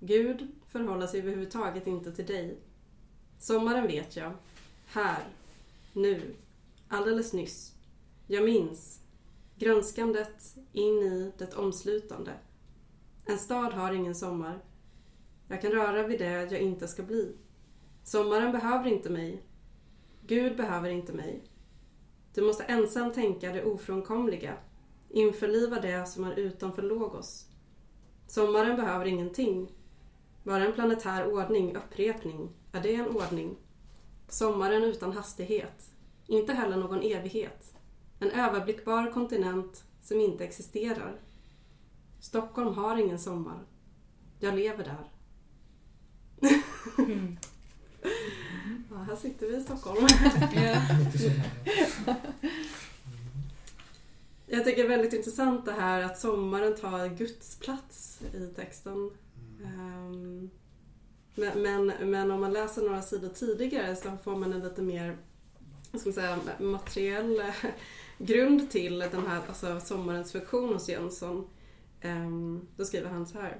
Gud 0.00 0.48
förhåller 0.68 1.06
sig 1.06 1.20
överhuvudtaget 1.20 1.86
inte 1.86 2.12
till 2.12 2.26
dig. 2.26 2.58
Sommaren 3.38 3.86
vet 3.86 4.16
jag. 4.16 4.32
Här. 4.86 5.28
Nu. 5.92 6.34
Alldeles 6.88 7.32
nyss. 7.32 7.72
Jag 8.26 8.44
minns. 8.44 9.00
Grönskandet 9.58 10.56
in 10.72 11.02
i 11.02 11.32
det 11.38 11.54
omslutande. 11.54 12.32
En 13.26 13.38
stad 13.38 13.72
har 13.72 13.92
ingen 13.92 14.14
sommar. 14.14 14.64
Jag 15.48 15.62
kan 15.62 15.72
röra 15.72 16.06
vid 16.06 16.18
det 16.18 16.52
jag 16.52 16.60
inte 16.60 16.88
ska 16.88 17.02
bli. 17.02 17.36
Sommaren 18.06 18.52
behöver 18.52 18.86
inte 18.90 19.10
mig. 19.10 19.42
Gud 20.26 20.56
behöver 20.56 20.90
inte 20.90 21.12
mig. 21.12 21.42
Du 22.34 22.42
måste 22.42 22.64
ensam 22.64 23.12
tänka 23.12 23.52
det 23.52 23.64
ofrånkomliga. 23.64 24.54
Införliva 25.08 25.80
det 25.80 26.08
som 26.08 26.24
är 26.24 26.38
utanför 26.38 26.82
logos. 26.82 27.46
Sommaren 28.26 28.76
behöver 28.76 29.04
ingenting. 29.04 29.72
Bara 30.42 30.66
en 30.66 30.72
planetär 30.72 31.32
ordning, 31.32 31.76
upprepning. 31.76 32.50
Är 32.72 32.80
det 32.80 32.94
en 32.94 33.08
ordning? 33.08 33.56
Sommaren 34.28 34.84
utan 34.84 35.12
hastighet. 35.12 35.90
Inte 36.26 36.52
heller 36.52 36.76
någon 36.76 37.02
evighet. 37.02 37.74
En 38.20 38.30
överblickbar 38.30 39.12
kontinent 39.12 39.84
som 40.02 40.20
inte 40.20 40.44
existerar. 40.44 41.20
Stockholm 42.20 42.74
har 42.74 42.96
ingen 42.96 43.18
sommar. 43.18 43.66
Jag 44.40 44.54
lever 44.54 44.84
där. 44.84 45.10
Mm. 46.98 47.36
Ja, 48.96 49.02
här 49.02 49.16
sitter 49.16 49.46
vi 49.46 49.56
i 49.56 49.60
Stockholm. 49.60 50.06
Jag 54.46 54.64
tycker 54.64 54.82
det 54.82 54.82
är 54.82 54.88
väldigt 54.88 55.12
intressant 55.12 55.64
det 55.64 55.72
här 55.72 56.02
att 56.02 56.18
sommaren 56.18 56.76
tar 56.76 57.08
Guds 57.08 57.58
plats 57.58 58.20
i 58.34 58.46
texten. 58.56 59.10
Ehm, 59.64 60.50
Men, 61.34 61.62
men, 61.62 62.10
men 62.10 62.30
om 62.30 62.40
man 62.40 62.52
läser 62.52 62.82
några 62.82 63.02
sidor 63.02 63.28
tidigare 63.28 63.96
så 63.96 64.16
får 64.24 64.36
man 64.36 64.52
en 64.52 64.60
lite 64.60 64.82
mer 64.82 65.16
ska 65.94 66.08
man 66.08 66.12
säga, 66.14 66.38
materiell 66.60 67.40
eh, 67.40 67.70
grund 68.18 68.70
till 68.70 68.98
den 68.98 69.26
här 69.26 69.40
alltså 69.48 69.80
sommarens 69.80 70.32
funktion 70.32 70.72
hos 70.72 70.88
Jönsson. 70.88 71.46
Ehm, 72.00 72.66
Då 72.76 72.84
skriver 72.84 73.10
han 73.10 73.26
så 73.26 73.38
här. 73.38 73.58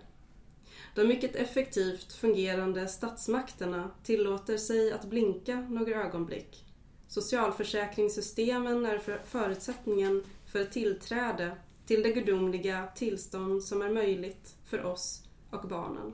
De 0.97 1.05
mycket 1.05 1.37
effektivt 1.37 2.13
fungerande 2.13 2.89
statsmakterna 2.89 3.91
tillåter 4.03 4.57
sig 4.57 4.93
att 4.93 5.05
blinka 5.05 5.61
några 5.61 6.05
ögonblick. 6.05 6.65
Socialförsäkringssystemen 7.09 8.87
är 8.87 8.99
för 8.99 9.23
förutsättningen 9.25 10.25
för 10.47 10.65
tillträde 10.65 11.57
till 11.87 12.03
det 12.03 12.13
gudomliga 12.13 12.89
tillstånd 12.95 13.63
som 13.63 13.83
är 13.83 13.91
möjligt 13.91 14.57
för 14.65 14.85
oss 14.85 15.23
och 15.51 15.69
barnen. 15.69 16.13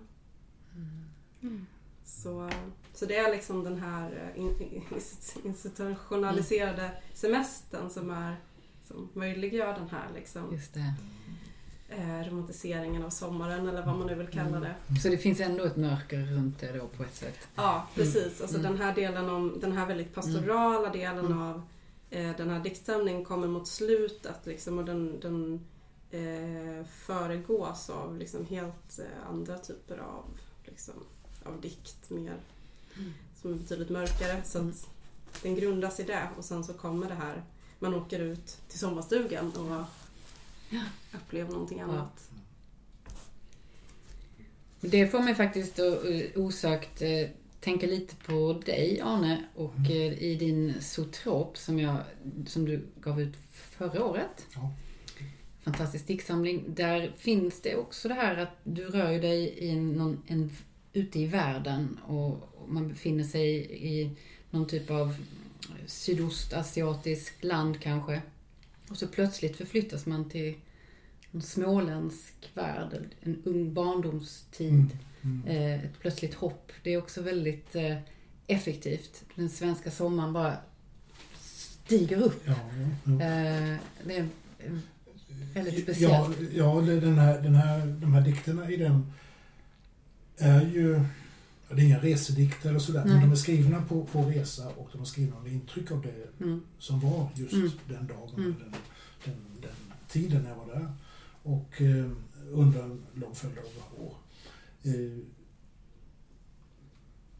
Mm. 1.42 1.66
Så, 2.04 2.50
så 2.94 3.06
det 3.06 3.16
är 3.16 3.30
liksom 3.30 3.64
den 3.64 3.78
här 3.78 4.32
eh, 4.34 4.42
in- 4.42 4.60
in- 4.62 5.00
institutionaliserade 5.44 6.90
semestern 7.14 7.90
som, 7.90 8.10
är, 8.10 8.36
som 8.88 9.08
möjliggör 9.12 9.74
den 9.74 9.88
här 9.88 10.08
liksom. 10.14 10.54
Eh, 11.98 12.28
romantiseringen 12.30 13.04
av 13.04 13.10
sommaren 13.10 13.68
eller 13.68 13.82
vad 13.86 13.96
man 13.98 14.06
nu 14.06 14.14
vill 14.14 14.26
kalla 14.28 14.60
det. 14.60 14.74
Så 15.02 15.08
det 15.08 15.18
finns 15.18 15.40
ändå 15.40 15.64
ett 15.64 15.76
mörker 15.76 16.18
runt 16.18 16.60
det 16.60 16.72
då 16.72 16.86
på 16.86 17.02
ett 17.02 17.14
sätt. 17.14 17.38
Ja, 17.56 17.86
precis. 17.94 18.40
Alltså 18.40 18.58
Mm. 18.58 18.72
den 18.72 18.80
här 18.82 18.94
delen 18.94 19.28
om, 19.30 19.58
den 19.60 19.72
här 19.72 19.86
väldigt 19.86 20.14
pastorala 20.14 20.88
delen 20.92 21.26
Mm. 21.26 21.42
av 21.42 21.62
eh, 22.10 22.36
den 22.36 22.50
här 22.50 22.60
diktsamlingen 22.60 23.24
kommer 23.24 23.46
mot 23.48 23.68
slutet 23.68 24.36
liksom, 24.46 24.78
och 24.78 24.84
den, 24.84 25.20
den 25.20 25.60
eh, 26.10 26.86
föregås 26.86 27.90
av 27.90 28.18
liksom 28.18 28.46
helt 28.46 28.98
eh, 28.98 29.28
andra 29.30 29.58
typer 29.58 29.98
av, 29.98 30.24
liksom, 30.64 30.94
av 31.44 31.60
dikt. 31.60 32.10
Mer 32.10 32.34
som 33.42 33.52
är 33.52 33.56
betydligt 33.56 33.90
mörkare. 33.90 34.42
Så 34.44 34.58
att 34.58 34.88
den 35.42 35.54
grundas 35.54 36.00
i 36.00 36.02
det 36.02 36.28
och 36.38 36.44
sen 36.44 36.64
så 36.64 36.72
kommer 36.72 37.08
det 37.08 37.14
här, 37.14 37.42
man 37.78 37.94
åker 37.94 38.18
ut 38.20 38.58
till 38.68 38.78
sommarstugan 38.78 39.50
och 39.52 39.84
upplever 41.12 41.52
någonting 41.52 41.80
annat. 41.80 42.30
Det 44.80 45.06
får 45.06 45.20
mig 45.20 45.34
faktiskt 45.34 45.78
eh, 45.78 45.86
osökt 46.34 47.02
eh, 47.02 47.28
tänka 47.60 47.86
lite 47.86 48.16
på 48.16 48.60
dig 48.66 49.00
Arne 49.00 49.44
och 49.54 49.90
eh, 49.90 50.22
i 50.22 50.34
din 50.34 50.74
Zotrop 50.80 51.56
som, 51.56 51.78
jag, 51.78 51.96
som 52.46 52.64
du 52.64 52.86
gav 53.00 53.20
ut 53.20 53.36
förra 53.52 54.04
året. 54.04 54.46
Ja. 54.54 54.72
Fantastisk 55.62 56.06
diktsamling. 56.06 56.64
Där 56.68 57.12
finns 57.16 57.60
det 57.60 57.76
också 57.76 58.08
det 58.08 58.14
här 58.14 58.36
att 58.36 58.58
du 58.64 58.84
rör 58.84 59.18
dig 59.20 59.54
i 59.58 59.76
någon, 59.76 60.22
en, 60.26 60.50
ute 60.92 61.18
i 61.18 61.26
världen 61.26 61.98
och, 62.06 62.32
och 62.32 62.68
man 62.68 62.88
befinner 62.88 63.24
sig 63.24 63.56
i 63.92 64.10
någon 64.50 64.66
typ 64.66 64.90
av 64.90 65.16
sydostasiatisk 65.86 67.44
land 67.44 67.80
kanske. 67.80 68.22
Och 68.92 68.98
så 68.98 69.06
plötsligt 69.06 69.56
förflyttas 69.56 70.06
man 70.06 70.28
till 70.28 70.54
en 71.30 71.42
småländsk 71.42 72.50
värld, 72.54 72.98
en 73.20 73.42
ung 73.44 73.74
barndomstid. 73.74 74.88
Mm. 75.22 75.42
Mm. 75.46 75.46
Eh, 75.46 75.84
ett 75.84 75.98
plötsligt 76.00 76.34
hopp. 76.34 76.72
Det 76.82 76.94
är 76.94 76.98
också 76.98 77.22
väldigt 77.22 77.74
eh, 77.74 77.96
effektivt. 78.46 79.24
Den 79.34 79.50
svenska 79.50 79.90
sommaren 79.90 80.32
bara 80.32 80.56
stiger 81.40 82.22
upp. 82.22 82.42
Ja, 82.44 82.54
ja, 83.04 83.12
ja. 83.12 83.12
Eh, 83.12 83.76
det 84.04 84.16
är 84.16 84.28
väldigt 85.54 85.82
speciellt. 85.82 86.40
Ja, 86.40 86.74
ja 86.76 86.80
den 86.80 87.18
här, 87.18 87.40
den 87.40 87.54
här, 87.54 87.86
de 87.86 88.14
här 88.14 88.20
dikterna 88.20 88.70
i 88.70 88.76
den 88.76 89.12
är 90.38 90.60
ju... 90.60 91.00
Det 91.76 91.82
är 91.82 91.86
inga 91.86 91.98
resedikter 92.02 92.68
eller 92.68 92.78
sådär, 92.78 93.04
Nej. 93.04 93.14
men 93.14 93.22
de 93.22 93.32
är 93.32 93.36
skrivna 93.36 93.82
på, 93.82 94.04
på 94.04 94.22
resa 94.22 94.68
och 94.68 94.88
de 94.92 95.00
är 95.00 95.04
skrivna 95.04 95.36
under 95.38 95.50
intryck 95.50 95.90
av 95.90 96.02
det 96.02 96.44
Mm. 96.44 96.60
som 96.78 97.00
var 97.00 97.28
just 97.34 97.52
Mm. 97.52 97.70
den 97.88 98.06
dagen, 98.06 98.30
Mm. 98.36 98.54
den, 98.58 98.70
den, 99.24 99.34
den 99.60 99.70
tiden 100.08 100.42
när 100.42 100.48
jag 100.50 100.56
var 100.56 100.66
där. 100.66 100.92
Och 101.42 101.82
eh, 101.82 102.06
under 102.52 102.82
en 102.82 103.02
lång 103.14 103.34
följd 103.34 103.58
av 103.58 104.04
år. 104.04 104.14
Eh, 104.82 105.18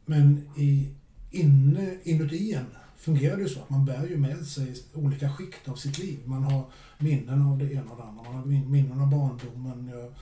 men 0.05 0.49
i, 0.57 0.89
inne, 1.31 1.97
inuti 2.03 2.53
en 2.53 2.65
fungerar 2.97 3.35
det 3.37 3.41
ju 3.43 3.49
så 3.49 3.59
att 3.59 3.69
man 3.69 3.85
bär 3.85 4.07
ju 4.07 4.17
med 4.17 4.45
sig 4.47 4.75
olika 4.93 5.33
skikt 5.33 5.67
av 5.69 5.75
sitt 5.75 5.99
liv. 5.99 6.19
Man 6.25 6.43
har 6.43 6.63
minnen 6.99 7.41
av 7.41 7.57
det 7.57 7.71
ena 7.73 7.91
och 7.91 7.97
det 7.97 8.03
andra. 8.03 8.23
Man 8.23 8.35
har 8.35 8.45
min- 8.45 8.71
minnen 8.71 8.99
av 9.01 9.09
barndomen. 9.09 9.87
Jag 9.93 10.13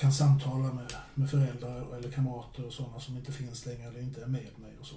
kan 0.00 0.12
samtala 0.12 0.72
med, 0.72 0.92
med 1.14 1.30
föräldrar 1.30 1.96
eller 1.96 2.10
kamrater 2.10 2.66
och 2.66 2.72
sådana 2.72 3.00
som 3.00 3.16
inte 3.16 3.32
finns 3.32 3.66
längre 3.66 3.88
eller 3.88 4.00
inte 4.00 4.22
är 4.22 4.26
med 4.26 4.50
mig 4.56 4.72
och 4.80 4.86
så. 4.86 4.96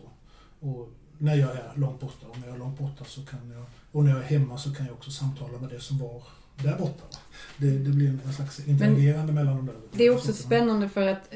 Och 0.59 0.89
när 1.17 1.35
jag 1.35 1.51
är 1.51 1.71
långt 1.75 1.99
borta 1.99 2.27
och 2.27 2.39
när 2.39 2.47
jag 2.47 2.55
är 2.55 2.59
långt 2.59 2.79
borta 2.79 3.05
så 3.05 3.25
kan 3.25 3.51
jag, 3.51 3.65
och 3.91 4.03
när 4.03 4.11
jag 4.11 4.19
är 4.19 4.23
hemma 4.23 4.57
så 4.57 4.73
kan 4.73 4.85
jag 4.85 4.95
också 4.95 5.11
samtala 5.11 5.59
med 5.59 5.69
det 5.69 5.79
som 5.79 5.97
var 5.97 6.23
där 6.63 6.77
borta. 6.77 7.17
Det, 7.57 7.77
det 7.77 7.89
blir 7.89 8.19
en, 8.25 8.33
slags 8.33 8.67
interagerande 8.67 9.33
mellan 9.33 9.57
de 9.57 9.65
där. 9.65 9.75
Det 9.91 10.03
är 10.03 10.11
också 10.11 10.33
sakerna. 10.33 10.45
spännande 10.45 10.89
för 10.89 11.07
att 11.07 11.33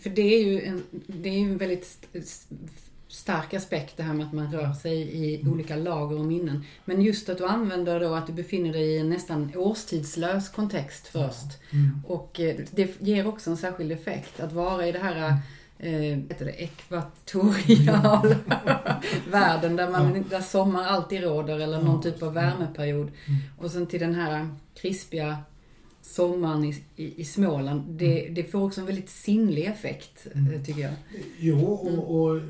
för 0.00 0.10
det 0.10 0.34
är 0.34 0.44
ju 0.44 0.62
en, 0.62 0.82
det 1.06 1.28
är 1.28 1.38
ju 1.38 1.50
en 1.50 1.58
väldigt 1.58 2.08
stark 3.14 3.54
aspekt 3.54 3.96
det 3.96 4.02
här 4.02 4.14
med 4.14 4.26
att 4.26 4.32
man 4.32 4.52
rör 4.52 4.72
sig 4.72 4.96
i 5.00 5.40
Mm. 5.40 5.52
olika 5.52 5.76
lager 5.76 6.18
och 6.18 6.24
minnen. 6.24 6.64
Men 6.84 7.02
just 7.02 7.28
att 7.28 7.38
du 7.38 7.46
använder 7.46 8.00
då 8.00 8.14
att 8.14 8.26
du 8.26 8.32
befinner 8.32 8.72
dig 8.72 8.82
i 8.84 8.98
en 8.98 9.08
nästan 9.10 9.52
årstidslös 9.56 10.48
kontext 10.48 11.06
först. 11.06 11.62
Mm. 11.72 12.00
Och 12.06 12.40
eh, 12.40 12.56
det 12.70 13.00
ger 13.00 13.26
också 13.26 13.50
en 13.50 13.56
särskild 13.56 13.92
effekt 13.92 14.40
att 14.40 14.52
vara 14.52 14.86
i 14.86 14.92
det 14.92 14.98
här 14.98 15.36
eh, 15.78 15.92
heter 15.92 16.44
det, 16.44 16.52
ekvatorial 16.62 18.34
världen 19.30 19.76
där, 19.76 19.90
man, 19.90 20.24
där 20.30 20.40
sommar 20.40 20.84
alltid 20.84 21.22
råder 21.22 21.58
eller 21.60 21.82
någon 21.82 22.02
typ 22.02 22.22
av 22.22 22.34
värmeperiod. 22.34 23.08
Mm. 23.26 23.40
Och 23.58 23.70
sen 23.70 23.86
till 23.86 24.00
den 24.00 24.14
här 24.14 24.48
krispiga 24.74 25.36
sommaren 26.02 26.64
i, 26.64 26.82
i, 26.96 27.20
i 27.20 27.24
Småland. 27.24 27.82
Det, 27.98 28.28
det 28.30 28.44
får 28.44 28.64
också 28.66 28.80
en 28.80 28.86
väldigt 28.86 29.10
sinnlig 29.10 29.64
effekt, 29.64 30.26
Mm. 30.34 30.54
eh, 30.54 30.62
tycker 30.62 30.80
jag. 30.82 30.92
Jo, 31.38 31.80
Mm. 31.86 31.98
och, 31.98 32.20
och, 32.20 32.40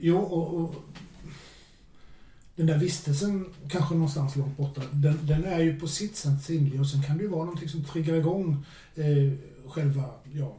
jo 0.00 0.16
och, 0.16 0.54
och 0.54 0.74
den 2.56 2.66
där 2.66 2.78
vistelsen, 2.78 3.44
kanske 3.68 3.94
någonstans 3.94 4.36
långt 4.36 4.56
borta, 4.56 4.82
den, 4.92 5.26
den 5.26 5.44
är 5.44 5.60
ju 5.60 5.80
på 5.80 5.86
sitt 5.86 6.16
sätt 6.16 6.42
sinnlig 6.42 6.80
och 6.80 6.88
sen 6.88 7.02
kan 7.02 7.16
det 7.16 7.22
ju 7.22 7.28
vara 7.28 7.44
någonting 7.44 7.68
som 7.68 7.84
triggar 7.84 8.14
igång 8.14 8.64
eh, 8.94 9.32
själva 9.66 10.04
ja, 10.32 10.56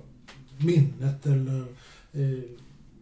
minnet 0.58 1.26
eller 1.26 1.60
eh, 2.14 2.44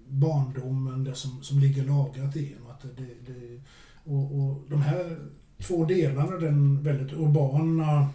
barndomen, 0.07 1.03
det 1.03 1.15
som, 1.15 1.43
som 1.43 1.59
ligger 1.59 1.83
lagrat 1.83 2.35
i 2.35 2.53
en. 2.53 2.71
Att 2.71 2.81
det, 2.81 3.33
det, 3.33 3.61
och, 4.03 4.39
och 4.39 4.63
de 4.69 4.81
här 4.81 5.17
två 5.57 5.85
delarna, 5.85 6.37
den 6.37 6.83
väldigt 6.83 7.13
urbana 7.13 8.09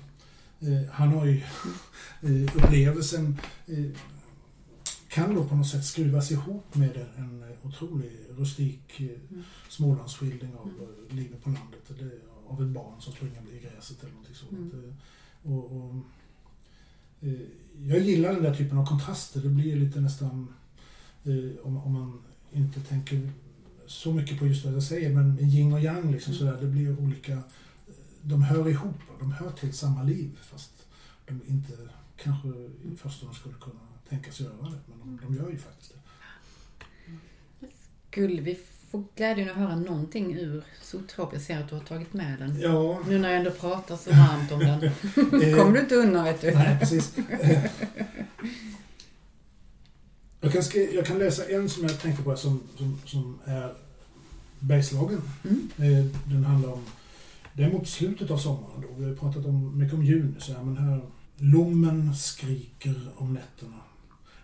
eh, 0.61 0.83
Hanoi-upplevelsen 0.91 3.37
eh, 3.67 3.87
kan 5.12 5.35
då 5.35 5.44
på 5.44 5.55
något 5.57 5.68
sätt 5.68 5.85
skruvas 5.85 6.31
ihop 6.31 6.75
med 6.75 7.07
en, 7.16 7.44
otrolig 7.62 8.12
rustik 8.31 9.01
eh, 9.01 9.07
Mm. 9.07 9.42
Smålandsskildring 9.68 10.55
av 10.55 10.68
eh, 10.68 11.16
livet 11.16 11.42
på 11.44 11.51
landet. 11.51 11.81
Det, 11.88 12.11
av 12.46 12.62
ett 12.62 12.68
barn 12.68 13.01
som 13.01 13.12
springer 13.12 13.40
i 13.53 13.59
gräset 13.61 14.03
eller 14.03 14.12
någonting 14.12 14.35
sådant. 14.35 14.72
Mm. 14.72 14.88
Eh, 14.88 15.53
Och, 15.53 15.64
och, 15.77 15.94
eh, 17.20 17.40
jag 17.87 17.98
gillar 18.01 18.33
den 18.33 18.42
där 18.42 18.55
typen 18.55 18.79
av 18.79 18.87
kontraster. 18.87 19.40
Det 19.40 19.48
blir 19.48 19.77
lite 19.77 20.01
nästan, 20.01 20.55
eh, 21.25 21.66
om, 21.66 21.77
om 21.77 21.92
man 21.92 22.22
inte 22.53 22.81
tänker 22.81 23.31
så 23.87 24.12
mycket 24.12 24.38
på 24.38 24.46
just 24.46 24.64
vad 24.64 24.75
jag 24.75 24.83
säger, 24.83 25.14
men 25.14 25.38
yin 25.40 25.72
och 25.72 25.81
yang 25.81 26.12
liksom 26.12 26.33
Mm. 26.35 26.38
sådär. 26.46 26.61
Det 26.66 26.66
blir 26.72 27.01
olika, 27.01 27.33
eh, 27.33 27.42
de 28.22 28.42
hör 28.42 28.68
ihop, 28.68 28.96
de 29.20 29.33
hör 29.33 29.51
till 29.51 29.72
samma 29.72 30.03
liv 30.03 30.38
fast 30.42 30.72
de 31.27 31.40
inte 31.46 31.72
kanske 32.16 32.48
i 32.85 32.96
förstone 32.96 33.35
skulle 33.35 33.55
kunna 33.55 33.81
tänkas 34.12 34.40
göra 34.40 34.53
det. 34.53 34.79
Men 34.88 34.98
de, 34.98 35.20
de 35.27 35.35
gör 35.35 35.51
ju 35.51 35.59
faktiskt 35.59 35.92
det. 35.92 37.66
Skulle 38.11 38.42
vi 38.42 38.59
få 38.90 39.05
glädjen 39.16 39.51
att 39.51 39.57
höra 39.57 39.77
någonting 39.77 40.35
ur 40.35 40.64
Zotrop? 40.83 41.33
Jag 41.33 41.42
ser 41.42 41.61
att 41.61 41.68
du 41.68 41.75
har 41.75 41.83
tagit 41.83 42.12
med 42.12 42.38
den. 42.38 42.61
Ja, 42.61 43.01
Nu 43.09 43.18
när 43.18 43.29
jag 43.29 43.38
ändå 43.38 43.51
pratar 43.51 43.96
så 43.96 44.11
varmt 44.11 44.53
om 44.53 44.59
den. 44.59 44.83
eh, 45.42 45.59
kommer 45.59 45.72
du 45.72 45.81
inte 45.81 45.94
undan 45.94 46.25
vet 46.25 46.40
du. 46.40 46.51
Nej, 46.55 46.79
precis. 46.81 47.18
Eh, 47.18 47.64
Jag 50.40 50.53
kan, 50.53 50.62
skri- 50.62 50.94
jag 50.94 51.07
kan 51.07 51.18
läsa 51.18 51.44
en 51.48 51.68
som 51.68 51.83
jag 51.85 52.01
tänker 52.01 52.22
på 52.22 52.37
som, 52.37 52.61
som, 52.77 52.98
som 53.07 53.38
är 53.44 53.75
Bergslagen. 54.61 55.20
Mm. 55.44 55.70
Eh, 55.77 56.05
Den 56.33 56.44
handlar 56.44 56.72
om, 56.72 56.85
det 57.53 57.62
är 57.64 57.72
mot 57.72 57.88
slutet 57.88 58.31
av 58.31 58.38
sommaren 58.38 58.81
då. 58.83 58.88
Vi 58.98 59.05
har 59.09 59.14
pratat 59.16 59.46
om, 59.46 59.79
mycket 59.79 59.94
om 59.94 60.05
juni 60.05 60.35
så 60.40 60.53
här, 60.53 60.62
men 60.62 60.77
här 60.77 61.01
Lommen 61.37 62.14
skriker 62.16 63.09
om 63.16 63.35
nätterna. 63.35 63.77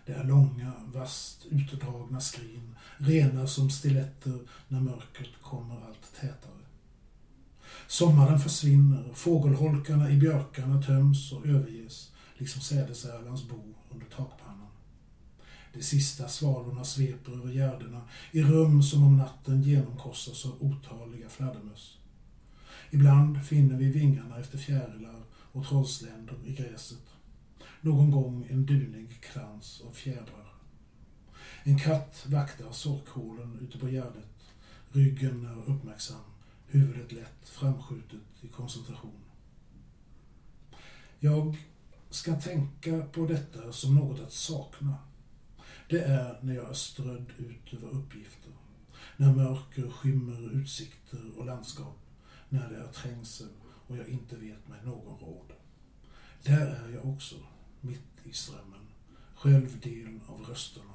Det 0.09 0.15
är 0.15 0.23
långa, 0.23 0.73
vasst 0.93 1.45
utdragna 1.49 2.19
skrin, 2.19 2.75
rena 2.97 3.47
som 3.47 3.69
stiletter 3.69 4.39
när 4.67 4.79
mörkret 4.79 5.41
kommer 5.41 5.75
allt 5.75 6.15
tätare. 6.19 6.63
Sommaren 7.87 8.39
försvinner, 8.39 9.13
fågelholkarna 9.13 10.11
i 10.11 10.17
björkarna 10.17 10.81
töms 10.81 11.31
och 11.31 11.45
överges, 11.45 12.11
liksom 12.37 12.61
sädesärlans 12.61 13.49
bo 13.49 13.73
under 13.89 14.05
takpannan. 14.05 14.67
De 15.73 15.83
sista 15.83 16.27
svalorna 16.27 16.83
sveper 16.83 17.31
över 17.31 17.53
gärdena 17.53 18.01
i 18.31 18.41
rum 18.41 18.83
som 18.83 19.03
om 19.03 19.17
natten 19.17 19.63
genomkorsas 19.63 20.45
av 20.45 20.63
otaliga 20.63 21.29
fladdermöss. 21.29 21.97
Ibland 22.89 23.45
finner 23.45 23.77
vi 23.77 23.91
vingarna 23.91 24.39
efter 24.39 24.57
fjärilar 24.57 25.23
och 25.51 25.67
trollsländor 25.67 26.39
i 26.45 26.53
gräset. 26.53 27.18
Någon 27.81 28.11
gång 28.11 28.47
en 28.49 28.65
dunig 28.65 29.21
krans 29.21 29.81
av 29.87 29.91
fjädrar. 29.91 30.53
En 31.63 31.79
katt 31.79 32.25
vaktar 32.27 32.71
sorkhålen 32.71 33.59
ute 33.61 33.77
på 33.77 33.87
gärdet. 33.87 34.53
Ryggen 34.91 35.45
är 35.45 35.71
uppmärksam, 35.71 36.21
huvudet 36.67 37.11
lätt 37.11 37.49
framskjutet 37.49 38.19
i 38.41 38.47
koncentration. 38.47 39.21
Jag 41.19 41.57
ska 42.09 42.35
tänka 42.35 43.01
på 43.01 43.25
detta 43.25 43.71
som 43.71 43.95
något 43.95 44.19
att 44.19 44.33
sakna. 44.33 44.95
Det 45.89 45.99
är 45.99 46.39
när 46.41 46.55
jag 46.55 46.69
är 46.69 46.73
strödd 46.73 47.31
ut 47.37 47.73
över 47.73 47.89
uppgifter. 47.89 48.51
När 49.17 49.35
mörker 49.35 49.89
skymmer 49.89 50.51
utsikter 50.55 51.37
och 51.37 51.45
landskap. 51.45 51.99
När 52.49 52.69
det 52.69 52.75
är 52.75 52.91
trängsel 52.91 53.49
och 53.87 53.97
jag 53.97 54.07
inte 54.07 54.35
vet 54.35 54.67
mig 54.67 54.79
någon 54.83 55.19
råd. 55.19 55.53
Där 56.43 56.67
är 56.67 56.89
jag 56.89 57.05
också, 57.05 57.35
mitt 57.81 58.01
i 58.23 58.33
strömmen. 58.33 58.87
Själv 59.35 59.79
del 59.79 60.19
av 60.27 60.41
rösterna, 60.41 60.93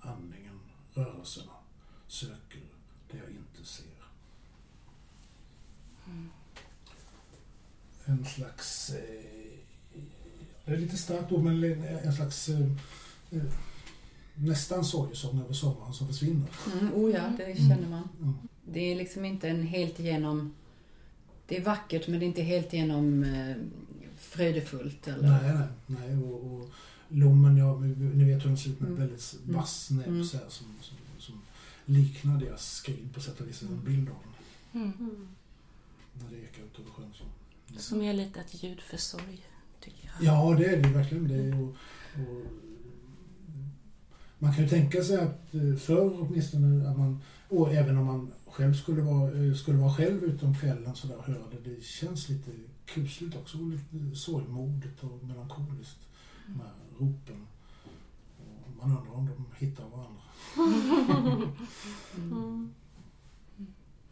andningen, 0.00 0.60
rörelserna. 0.94 1.52
Söker 2.06 2.60
det 3.10 3.18
jag 3.18 3.30
inte 3.30 3.64
ser. 3.64 4.00
En 8.04 8.24
slags... 8.24 8.90
Eh, 8.90 10.00
det 10.64 10.72
är 10.72 10.76
lite 10.76 10.96
starkt 10.96 11.32
ord, 11.32 11.42
men 11.42 11.64
en 11.82 12.12
slags... 12.12 12.48
Eh, 12.48 12.60
eh, 13.30 13.42
nästan 14.34 14.84
sorgesång 14.84 15.40
över 15.40 15.52
sommaren 15.52 15.92
som 15.92 16.06
försvinner. 16.06 16.48
Mm, 16.80 16.94
oh 16.94 17.10
ja, 17.10 17.32
det 17.36 17.56
känner 17.56 17.88
man. 17.88 18.08
Mm. 18.20 18.34
Det 18.64 18.80
är 18.80 18.96
liksom 18.96 19.24
inte 19.24 19.48
en 19.48 19.62
helt 19.62 20.00
igenom... 20.00 20.54
Det 21.46 21.56
är 21.56 21.64
vackert 21.64 22.08
men 22.08 22.20
det 22.20 22.24
är 22.24 22.28
inte 22.28 22.42
helt 22.42 22.72
igenom 22.72 23.24
eh, 23.24 23.56
fröjdefullt. 24.40 25.08
Eller? 25.08 25.28
Nej, 25.30 25.54
nej. 25.54 25.68
nej 25.86 26.24
och, 26.24 26.52
och 26.52 26.70
lommen, 27.08 27.56
ja, 27.56 27.78
ni 27.78 28.24
vet 28.24 28.44
hur 28.44 28.48
den 28.48 28.56
ser 28.58 28.70
ut 28.70 28.80
med 28.80 28.88
Mm. 28.90 29.00
väldigt 29.00 29.34
vass 29.44 29.90
näbb 29.90 30.06
Mm. 30.08 30.24
så 30.24 30.36
här, 30.36 30.44
som, 30.48 30.66
som, 30.80 30.96
som 31.18 31.40
liknar 31.84 32.40
deras 32.40 32.72
skrin 32.74 33.08
på 33.14 33.20
sätt 33.20 33.40
och 33.40 33.48
vis. 33.48 33.62
En 33.62 33.68
Mm. 33.68 33.84
bild 33.84 34.08
av 34.08 34.14
den. 34.72 34.82
Mm. 34.82 34.92
Mm. 34.98 35.28
När 36.12 36.30
det 36.30 36.36
ekar 36.44 36.62
ut 36.62 36.78
över 36.78 36.90
sjön. 36.90 37.12
Så. 37.14 37.24
Som 37.82 38.02
är 38.02 38.12
lite 38.12 38.40
ett 38.40 38.62
ljud 38.62 38.80
för 38.80 38.96
sorg, 38.96 39.46
tycker 39.80 40.04
jag. 40.20 40.34
Ja, 40.34 40.54
det 40.58 40.64
är 40.66 40.82
det 40.82 40.88
verkligen. 40.88 41.28
Det 41.28 41.34
är, 41.34 41.62
och, 41.62 41.68
och, 42.14 42.46
man 44.38 44.54
kan 44.54 44.64
ju 44.64 44.70
tänka 44.70 45.02
sig 45.02 45.16
att 45.16 45.54
eh, 45.54 45.76
förr 45.76 46.20
åtminstone, 46.20 46.90
att 46.90 46.98
man, 46.98 47.20
och 47.48 47.72
även 47.72 47.96
om 47.98 48.06
man 48.06 48.32
själv 48.46 48.74
skulle 48.74 49.02
vara, 49.02 49.44
eh, 49.46 49.54
skulle 49.54 49.78
vara 49.78 49.94
själv 49.94 50.24
ute 50.24 50.46
om 50.46 50.54
kvällen 50.54 50.94
så 50.94 51.06
där 51.06 51.16
det, 51.62 51.70
det 51.70 51.84
känns 51.84 52.28
lite 52.28 52.50
kusligt 52.94 53.36
också. 53.36 53.58
och 53.58 53.64
Lite 53.70 54.16
sorgmodigt 54.16 55.02
och 55.02 55.24
melankoliskt. 55.24 55.98
De 56.46 56.60
här 56.60 56.72
ropen. 56.98 57.46
Och 58.38 58.76
man 58.76 58.98
undrar 58.98 59.14
om 59.14 59.26
de 59.26 59.66
hittar 59.66 59.84
varandra. 59.84 60.22
Mm. 62.16 62.74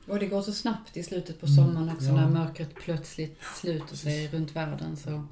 Och 0.06 0.18
det 0.18 0.26
går 0.26 0.42
så 0.42 0.52
snabbt 0.52 0.96
i 0.96 1.02
slutet 1.02 1.40
på 1.40 1.46
Mm, 1.46 1.56
sommaren 1.56 1.88
också 1.88 2.06
ja. 2.06 2.14
när 2.14 2.28
mörkret 2.28 2.74
plötsligt 2.74 3.38
sluter 3.56 3.96
sig 3.96 4.28
runt 4.28 4.56
världen. 4.56 4.96
Så. 4.96 5.24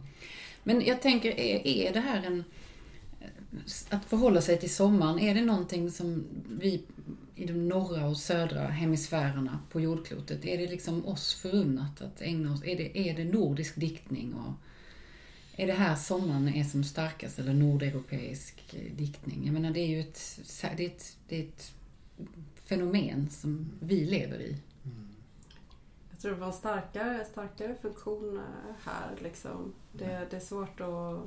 Men 0.63 0.81
jag 0.85 1.03
tänker, 1.03 1.31
är, 1.31 1.67
är 1.67 1.93
det 1.93 2.01
här 2.01 2.23
en... 2.23 2.45
Att 3.91 4.05
förhålla 4.05 4.41
sig 4.41 4.61
till 4.61 4.75
sommaren, 4.75 5.19
är 5.19 5.35
det 5.35 5.45
någonting 5.45 5.91
som 5.91 6.25
vi 6.49 6.83
i 7.37 7.47
de 7.47 7.69
norra 7.69 8.07
och 8.07 8.17
södra 8.17 8.67
hemisfärerna 8.67 9.59
på 9.71 9.81
jordklotet, 9.81 10.45
är 10.45 10.59
det 10.59 10.67
liksom 10.67 11.07
oss 11.07 11.35
förunnat 11.35 12.01
att 12.01 12.23
ägna 12.23 12.53
oss? 12.53 12.65
Är 12.65 12.77
det, 12.77 12.99
är 12.99 13.17
det 13.17 13.25
nordisk 13.25 13.77
diktning? 13.77 14.35
Och 14.35 14.53
är 15.57 15.67
det 15.67 15.73
här 15.73 15.97
sommaren 15.97 16.49
är 16.49 16.65
som 16.65 16.85
starkast, 16.85 17.39
eller 17.39 17.55
nordeuropeisk 17.55 18.75
eh, 18.75 18.97
diktning? 18.97 19.45
Jag 19.45 19.53
menar, 19.53 19.71
det 19.71 19.81
är 19.81 19.87
ju 19.87 20.01
ett, 20.01 20.41
det 20.77 20.85
är 20.85 20.89
ett, 20.89 21.17
det 21.29 21.39
är 21.39 21.43
ett 21.43 21.73
fenomen 22.65 23.31
som 23.31 23.71
vi 23.81 24.05
lever 24.05 24.39
i. 24.39 24.57
Mm. 24.85 25.09
Jag 26.11 26.21
tror 26.21 26.33
det 26.33 26.41
var 26.41 26.47
en 26.47 26.53
starkare, 26.53 27.25
starkare 27.25 27.75
funktion 27.83 28.37
eh, 28.37 28.75
här. 28.85 29.17
Liksom. 29.23 29.75
Det, 29.93 30.27
det 30.31 30.37
är 30.37 30.41
svårt 30.41 30.81
att, 30.81 31.21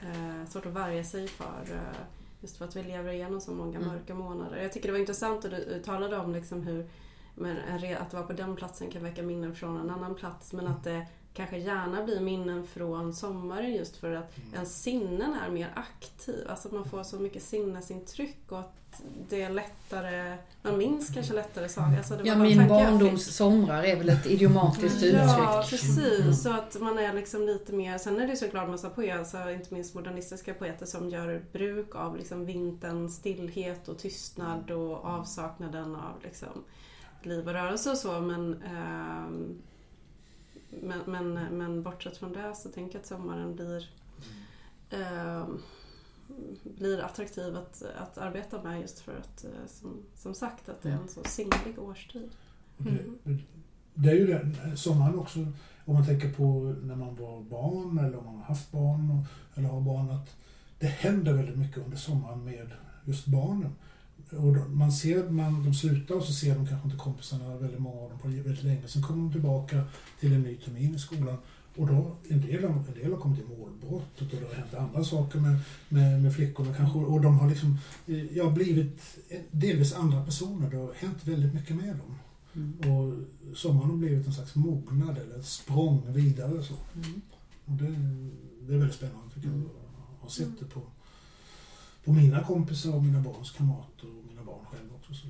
eh, 0.00 0.44
svårt 0.48 0.66
att 0.66 0.72
värja 0.72 1.04
sig 1.04 1.28
för. 1.28 1.62
Eh, 1.72 1.96
just 2.40 2.56
för 2.56 2.64
att 2.64 2.76
vi 2.76 2.82
lever 2.82 3.12
igenom 3.12 3.40
så 3.40 3.50
många 3.52 3.78
Mm. 3.78 3.88
mörka 3.88 4.14
månader. 4.14 4.56
Jag 4.62 4.72
tycker 4.72 4.88
det 4.88 4.92
var 4.92 4.98
intressant 5.00 5.44
att 5.44 5.50
du, 5.50 5.82
talade 5.84 6.16
om 6.16 6.32
liksom 6.32 6.62
hur 6.62 6.88
men 7.34 7.56
en 7.56 7.78
re- 7.78 7.96
att 8.00 8.12
vara 8.12 8.22
på 8.26 8.32
den 8.32 8.56
platsen 8.56 8.90
kan 8.90 9.02
väcka 9.02 9.22
minnen 9.22 9.54
från 9.54 9.76
en 9.80 9.90
annan 9.90 10.14
plats. 10.14 10.52
Men 10.52 10.66
att 10.66 10.84
det 10.84 11.06
kanske 11.36 11.58
gärna 11.58 12.02
blir 12.04 12.20
minnen 12.20 12.66
från 12.66 13.14
sommaren 13.14 13.72
just 13.74 13.96
för 13.96 14.12
att 14.12 14.36
Mm. 14.38 14.54
ens 14.54 14.82
sinnen 14.82 15.34
är 15.46 15.50
mer 15.50 15.72
aktiv. 15.76 16.46
Alltså 16.48 16.68
att 16.68 16.74
man 16.74 16.84
får 16.84 17.02
så 17.02 17.16
mycket 17.16 17.42
sinnesintryck 17.42 18.38
och 18.48 18.58
att 18.58 18.72
det 19.28 19.42
är 19.42 19.50
lättare, 19.50 20.36
man 20.62 20.78
minns 20.78 21.10
kanske 21.14 21.34
lättare 21.34 21.68
saker. 21.68 21.96
Alltså 21.98 22.18
Ja, 22.24 22.34
min 22.36 22.68
barndoms 22.68 23.36
somrar 23.36 23.82
är 23.82 23.96
väl 23.96 24.08
ett 24.08 24.26
idiomatiskt 24.26 25.02
Ja, 25.02 25.08
uttryck. 25.62 25.70
precis. 25.80 26.20
Mm. 26.20 26.32
Så 26.34 26.50
att 26.52 26.80
man 26.80 26.98
är 26.98 27.12
liksom 27.12 27.42
lite 27.46 27.72
mer... 27.72 27.98
Sen 27.98 28.20
är 28.20 28.26
det 28.26 28.36
såklart 28.36 28.68
massa 28.68 28.90
poeter, 28.90 29.18
alltså 29.18 29.50
inte 29.50 29.74
minst 29.74 29.94
modernistiska 29.94 30.54
poeter 30.54 30.86
som 30.86 31.08
gör 31.10 31.44
bruk 31.52 31.94
av 31.94 32.16
liksom 32.16 32.46
vinterns 32.46 33.16
stillhet 33.16 33.88
och 33.88 33.98
tystnad 33.98 34.70
och 34.70 35.04
avsaknaden 35.04 35.96
av 35.96 36.22
liksom 36.22 36.64
liv 37.22 37.46
och 37.48 37.52
rörelse 37.52 37.90
och 37.90 37.98
så. 37.98 38.20
Men, 38.20 38.62
ehm, 38.62 39.58
men, 40.82 41.00
men, 41.06 41.32
men 41.58 41.82
bortsett 41.82 42.16
från 42.16 42.32
det 42.32 42.54
så 42.54 42.68
tänker 42.68 42.94
jag 42.94 43.00
att 43.00 43.06
sommaren 43.06 43.56
blir 43.56 43.90
ehm, 44.90 45.62
blir 46.62 47.00
attraktiv 47.00 47.56
att, 47.56 47.82
att 47.96 48.18
arbeta 48.18 48.62
med 48.62 48.80
just 48.80 49.00
för 49.00 49.12
att, 49.18 49.44
eh, 49.44 49.66
som, 49.66 50.02
som 50.14 50.34
sagt, 50.34 50.68
att 50.68 50.82
det 50.82 50.88
är 50.88 50.92
en 50.92 51.08
så 51.08 51.24
sinnlig 51.24 51.78
årstid. 51.78 52.30
Och 52.76 52.84
det, 52.84 53.38
det 53.94 54.10
är 54.10 54.14
ju 54.14 54.26
det, 54.26 54.76
sommaren 54.76 55.18
också, 55.18 55.38
om 55.84 55.94
man 55.94 56.06
tänker 56.06 56.32
på 56.32 56.74
när 56.82 56.96
man 56.96 57.14
var 57.14 57.40
barn 57.40 57.98
eller 57.98 58.18
om 58.18 58.24
man 58.24 58.36
har 58.36 58.44
haft 58.44 58.72
barn 58.72 59.10
och, 59.10 59.58
eller 59.58 59.68
har 59.68 59.80
barn, 59.80 60.10
att 60.10 60.36
det 60.78 60.86
händer 60.86 61.32
väldigt 61.32 61.58
mycket 61.58 61.84
under 61.84 61.96
sommaren 61.96 62.44
med 62.44 62.70
just 63.04 63.26
barnen. 63.26 63.72
Och 64.30 64.70
man 64.70 64.92
ser, 64.92 65.30
man, 65.30 65.64
de 65.64 65.74
slutar 65.74 66.14
och 66.14 66.22
så 66.22 66.32
ser 66.32 66.54
de 66.54 66.66
kanske 66.66 66.88
inte 66.88 66.98
kompisarna, 66.98 67.56
väldigt 67.56 67.80
många 67.80 68.00
av 68.00 68.10
dem, 68.10 68.18
på 68.18 68.28
väldigt 68.28 68.64
länge. 68.64 68.88
Sen 68.88 69.02
kommer 69.02 69.22
de 69.22 69.32
tillbaka 69.32 69.84
till 70.20 70.32
en 70.32 70.42
ny 70.42 70.56
termin 70.56 70.94
i 70.94 70.98
skolan. 70.98 71.36
Och 71.76 71.86
då, 71.86 72.16
en 72.28 72.40
del, 72.40 72.64
en 72.64 72.84
del 72.94 73.12
har 73.12 73.20
kommit 73.20 73.38
till 73.38 73.58
målbrottet 73.58 74.32
och 74.32 74.40
det 74.40 74.46
har 74.46 74.54
hänt 74.54 74.74
andra 74.74 75.04
saker 75.04 75.38
med, 75.38 75.58
med, 75.88 76.22
med 76.22 76.34
flickorna 76.34 76.74
kanske. 76.74 76.98
Och 76.98 77.20
de 77.20 77.38
har 77.38 77.48
liksom, 77.48 77.78
eh, 78.06 78.36
ja, 78.36 78.50
blivit 78.50 79.18
delvis 79.50 79.94
andra 79.94 80.24
personer. 80.24 80.70
Det 80.70 80.76
har 80.76 80.92
hänt 80.94 81.18
väldigt 81.26 81.54
mycket 81.54 81.76
med 81.76 81.96
dem. 81.96 82.14
Mm. 82.54 82.92
Och 82.92 83.14
sommaren 83.56 83.90
har 83.90 83.96
blivit 83.96 84.26
en 84.26 84.32
slags 84.32 84.54
mognad 84.54 85.18
eller 85.18 85.38
ett 85.38 85.46
språng 85.46 86.02
vidare. 86.12 86.62
Så. 86.62 86.74
Mm. 86.94 87.20
Och 87.64 87.72
det, 87.72 87.86
det 88.66 88.74
är 88.74 88.78
väldigt 88.78 88.96
spännande 88.96 89.34
tycker 89.34 89.48
jag. 89.48 89.56
Jag 89.56 89.64
har 90.20 90.28
sett 90.28 90.60
det 90.60 90.64
på, 90.64 90.82
på 92.06 92.12
mina 92.12 92.44
kompisar 92.44 92.94
och 92.94 93.04
mina 93.04 93.20
barns 93.20 93.50
kamrater 93.50 94.06
och 94.18 94.24
mina 94.28 94.42
barn 94.42 94.64
själva 94.70 94.94
också. 94.94 95.14
Så 95.14 95.26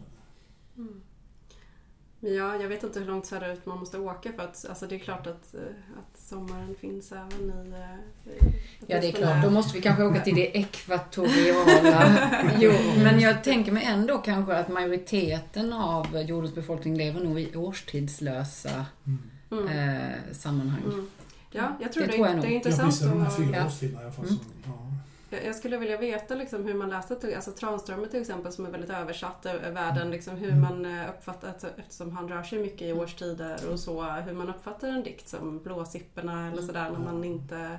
Mm. 0.76 1.00
Men 2.20 2.34
Ja, 2.34 2.56
jag 2.62 2.68
vet 2.68 2.82
inte 2.82 2.98
hur 2.98 3.06
långt 3.06 3.26
söderut 3.26 3.66
man 3.66 3.78
måste 3.78 3.98
åka 3.98 4.32
för 4.32 4.42
att 4.42 4.66
alltså 4.68 4.86
det 4.86 4.94
är 4.94 4.98
klart 4.98 5.26
att, 5.26 5.54
eh, 5.54 5.60
att 5.98 6.20
sommaren 6.20 6.74
finns 6.80 7.12
även 7.12 7.50
i... 7.50 7.72
eh, 8.26 8.32
i 8.48 8.52
Ja, 8.86 9.00
det 9.00 9.08
är 9.08 9.12
klart. 9.12 9.42
Då 9.42 9.50
måste 9.50 9.76
vi 9.76 9.82
kanske 9.82 10.04
åka 10.04 10.20
till 10.20 10.34
det 10.34 10.56
ekvatoriala. 10.58 12.30
Jo, 12.60 12.72
men 13.02 13.20
jag 13.20 13.44
tänker 13.44 13.72
mig 13.72 13.84
ändå 13.84 14.18
kanske 14.18 14.56
att 14.56 14.68
majoriteten 14.68 15.72
av 15.72 16.20
jordens 16.20 16.54
befolkning 16.54 16.96
lever 16.96 17.20
nog 17.24 17.40
i 17.40 17.56
årstidslösa 17.56 18.86
Mm. 19.06 19.18
Mm. 19.50 19.68
eh, 19.68 20.14
sammanhang. 20.32 20.82
Mm. 20.84 21.06
Ja, 21.50 21.76
jag 21.80 21.92
tror 21.92 22.02
Det 22.02 22.06
det, 22.06 22.12
tror 22.16 22.26
jag 22.28 22.40
det, 22.40 22.46
är 22.46 22.50
intressant 22.50 22.94
vissa 22.94 23.04
av 23.04 23.10
de 23.10 23.20
här 23.20 23.28
att... 23.28 23.36
fyra 23.36 23.66
årstiderna 23.66 24.00
i 24.00 24.04
alla 24.04 24.12
fall. 24.12 24.24
Mm. 24.24 24.36
Som, 24.36 24.46
ja. 24.66 24.92
Jag 25.44 25.54
skulle 25.56 25.76
vilja 25.78 25.98
veta 25.98 26.34
liksom 26.34 26.64
hur 26.64 26.74
man 26.74 26.88
läste 26.90 27.16
till, 27.16 27.34
alltså 27.34 27.50
Tranströmer 27.52 28.06
till 28.06 28.20
exempel 28.20 28.52
som 28.52 28.66
är 28.66 28.70
väldigt 28.70 28.90
översatt 28.90 29.46
över 29.46 29.70
världen. 29.70 30.10
Liksom 30.10 30.36
hur 30.36 30.48
Mm. 30.52 30.60
man 30.60 30.84
eh, 31.00 31.10
uppfattar, 31.10 31.48
alltså, 31.48 31.68
eftersom 31.76 32.16
han 32.16 32.28
rör 32.28 32.42
sig 32.42 32.58
mycket 32.58 32.82
i 32.82 32.92
årstider 32.92 33.70
och 33.72 33.80
så, 33.80 34.02
hur 34.02 34.32
man 34.32 34.48
uppfattar 34.48 34.88
en 34.88 35.02
dikt 35.02 35.28
som 35.28 35.58
Blåsipporna 35.62 36.32
eller 36.46 36.52
Mm. 36.52 36.66
sådär 36.66 36.90
när 36.90 36.98
man 36.98 37.24
inte 37.24 37.78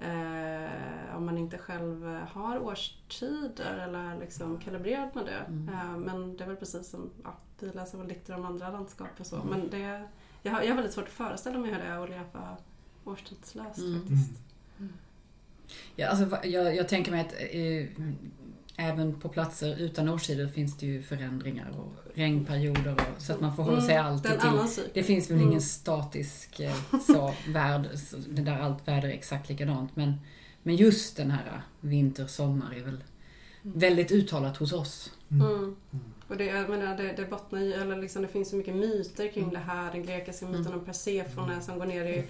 eh, 0.00 1.16
om 1.16 1.26
man 1.26 1.38
inte 1.38 1.58
själv 1.58 2.18
har 2.32 2.58
årstider 2.62 3.76
eller 3.88 4.16
liksom 4.20 4.58
kalibrerat 4.58 5.14
med 5.14 5.24
det. 5.26 5.44
Mm. 5.48 5.68
Eh, 5.74 5.96
men 5.96 6.36
det 6.36 6.44
är 6.44 6.48
väl 6.48 6.56
precis 6.56 6.90
som, 6.90 7.10
ja, 7.24 7.30
vi 7.60 7.66
läser 7.72 7.98
väl 7.98 8.08
dikter 8.08 8.34
om 8.34 8.44
andra 8.46 8.70
landskap 8.70 9.08
och 9.18 9.26
så. 9.26 9.36
Mm. 9.36 9.48
Men 9.48 9.70
det, 9.70 10.02
jag, 10.42 10.52
har, 10.52 10.60
jag 10.62 10.68
har 10.68 10.74
väldigt 10.74 10.92
svårt 10.94 11.04
att 11.04 11.10
föreställa 11.12 11.58
mig 11.58 11.70
hur 11.70 11.78
det 11.78 11.84
är 11.84 12.02
att 12.04 12.10
leva 12.10 12.56
årstidslöst 13.04 13.78
Mm. 13.78 14.00
faktiskt. 14.00 14.30
Ja, 15.96 16.08
alltså, 16.08 16.46
jag, 16.46 16.76
jag 16.76 16.88
tänker 16.88 17.10
mig 17.10 17.20
att 17.20 17.32
eh, 17.32 18.04
även 18.76 19.20
på 19.20 19.28
platser 19.28 19.76
utan 19.78 20.08
årstider 20.08 20.48
finns 20.48 20.76
det 20.78 20.86
ju 20.86 21.02
förändringar 21.02 21.70
och 21.78 21.92
regnperioder 22.14 22.92
och, 22.92 23.22
så 23.22 23.32
att 23.32 23.40
man 23.40 23.56
förhåller 23.56 23.80
sig 23.80 23.94
Mm, 23.94 24.06
alltid 24.06 24.30
till. 24.40 24.84
Det 24.94 25.02
finns 25.02 25.30
väl 25.30 25.36
Mm. 25.36 25.48
ingen 25.48 25.60
statisk 25.60 26.60
eh, 26.60 26.74
så, 27.06 27.34
värld, 27.48 27.88
så, 27.96 28.16
det 28.28 28.42
där 28.42 28.58
allt 28.58 28.88
väder 28.88 29.08
är 29.08 29.12
exakt 29.12 29.48
likadant. 29.48 29.96
Men, 29.96 30.14
men 30.62 30.76
just 30.76 31.16
den 31.16 31.30
här 31.30 31.62
vinter, 31.80 32.26
sommar 32.26 32.74
är 32.76 32.84
väl 32.84 33.04
väldigt 33.62 34.12
uttalat 34.12 34.56
hos 34.56 34.72
oss. 34.72 35.12
Mm. 35.30 35.46
Mm. 35.46 35.58
Mm. 35.92 36.04
Och 36.28 36.36
det, 36.36 36.44
jag 36.44 36.70
menar, 36.70 36.96
det, 36.96 37.12
det 37.16 37.24
bottnar 37.30 37.60
ju, 37.60 37.72
eller 37.72 37.96
liksom, 37.96 38.22
det 38.22 38.28
finns 38.28 38.50
så 38.50 38.56
mycket 38.56 38.74
myter 38.76 39.28
kring 39.32 39.42
Mm. 39.44 39.54
det 39.54 39.60
här. 39.60 39.92
Den 39.92 40.02
grekiska 40.06 40.46
myten 40.46 40.66
Mm. 40.66 40.78
om 40.78 40.84
Persefone 40.84 41.60
som 41.60 41.78
går 41.78 41.86
ner 41.86 42.04
i 42.04 42.24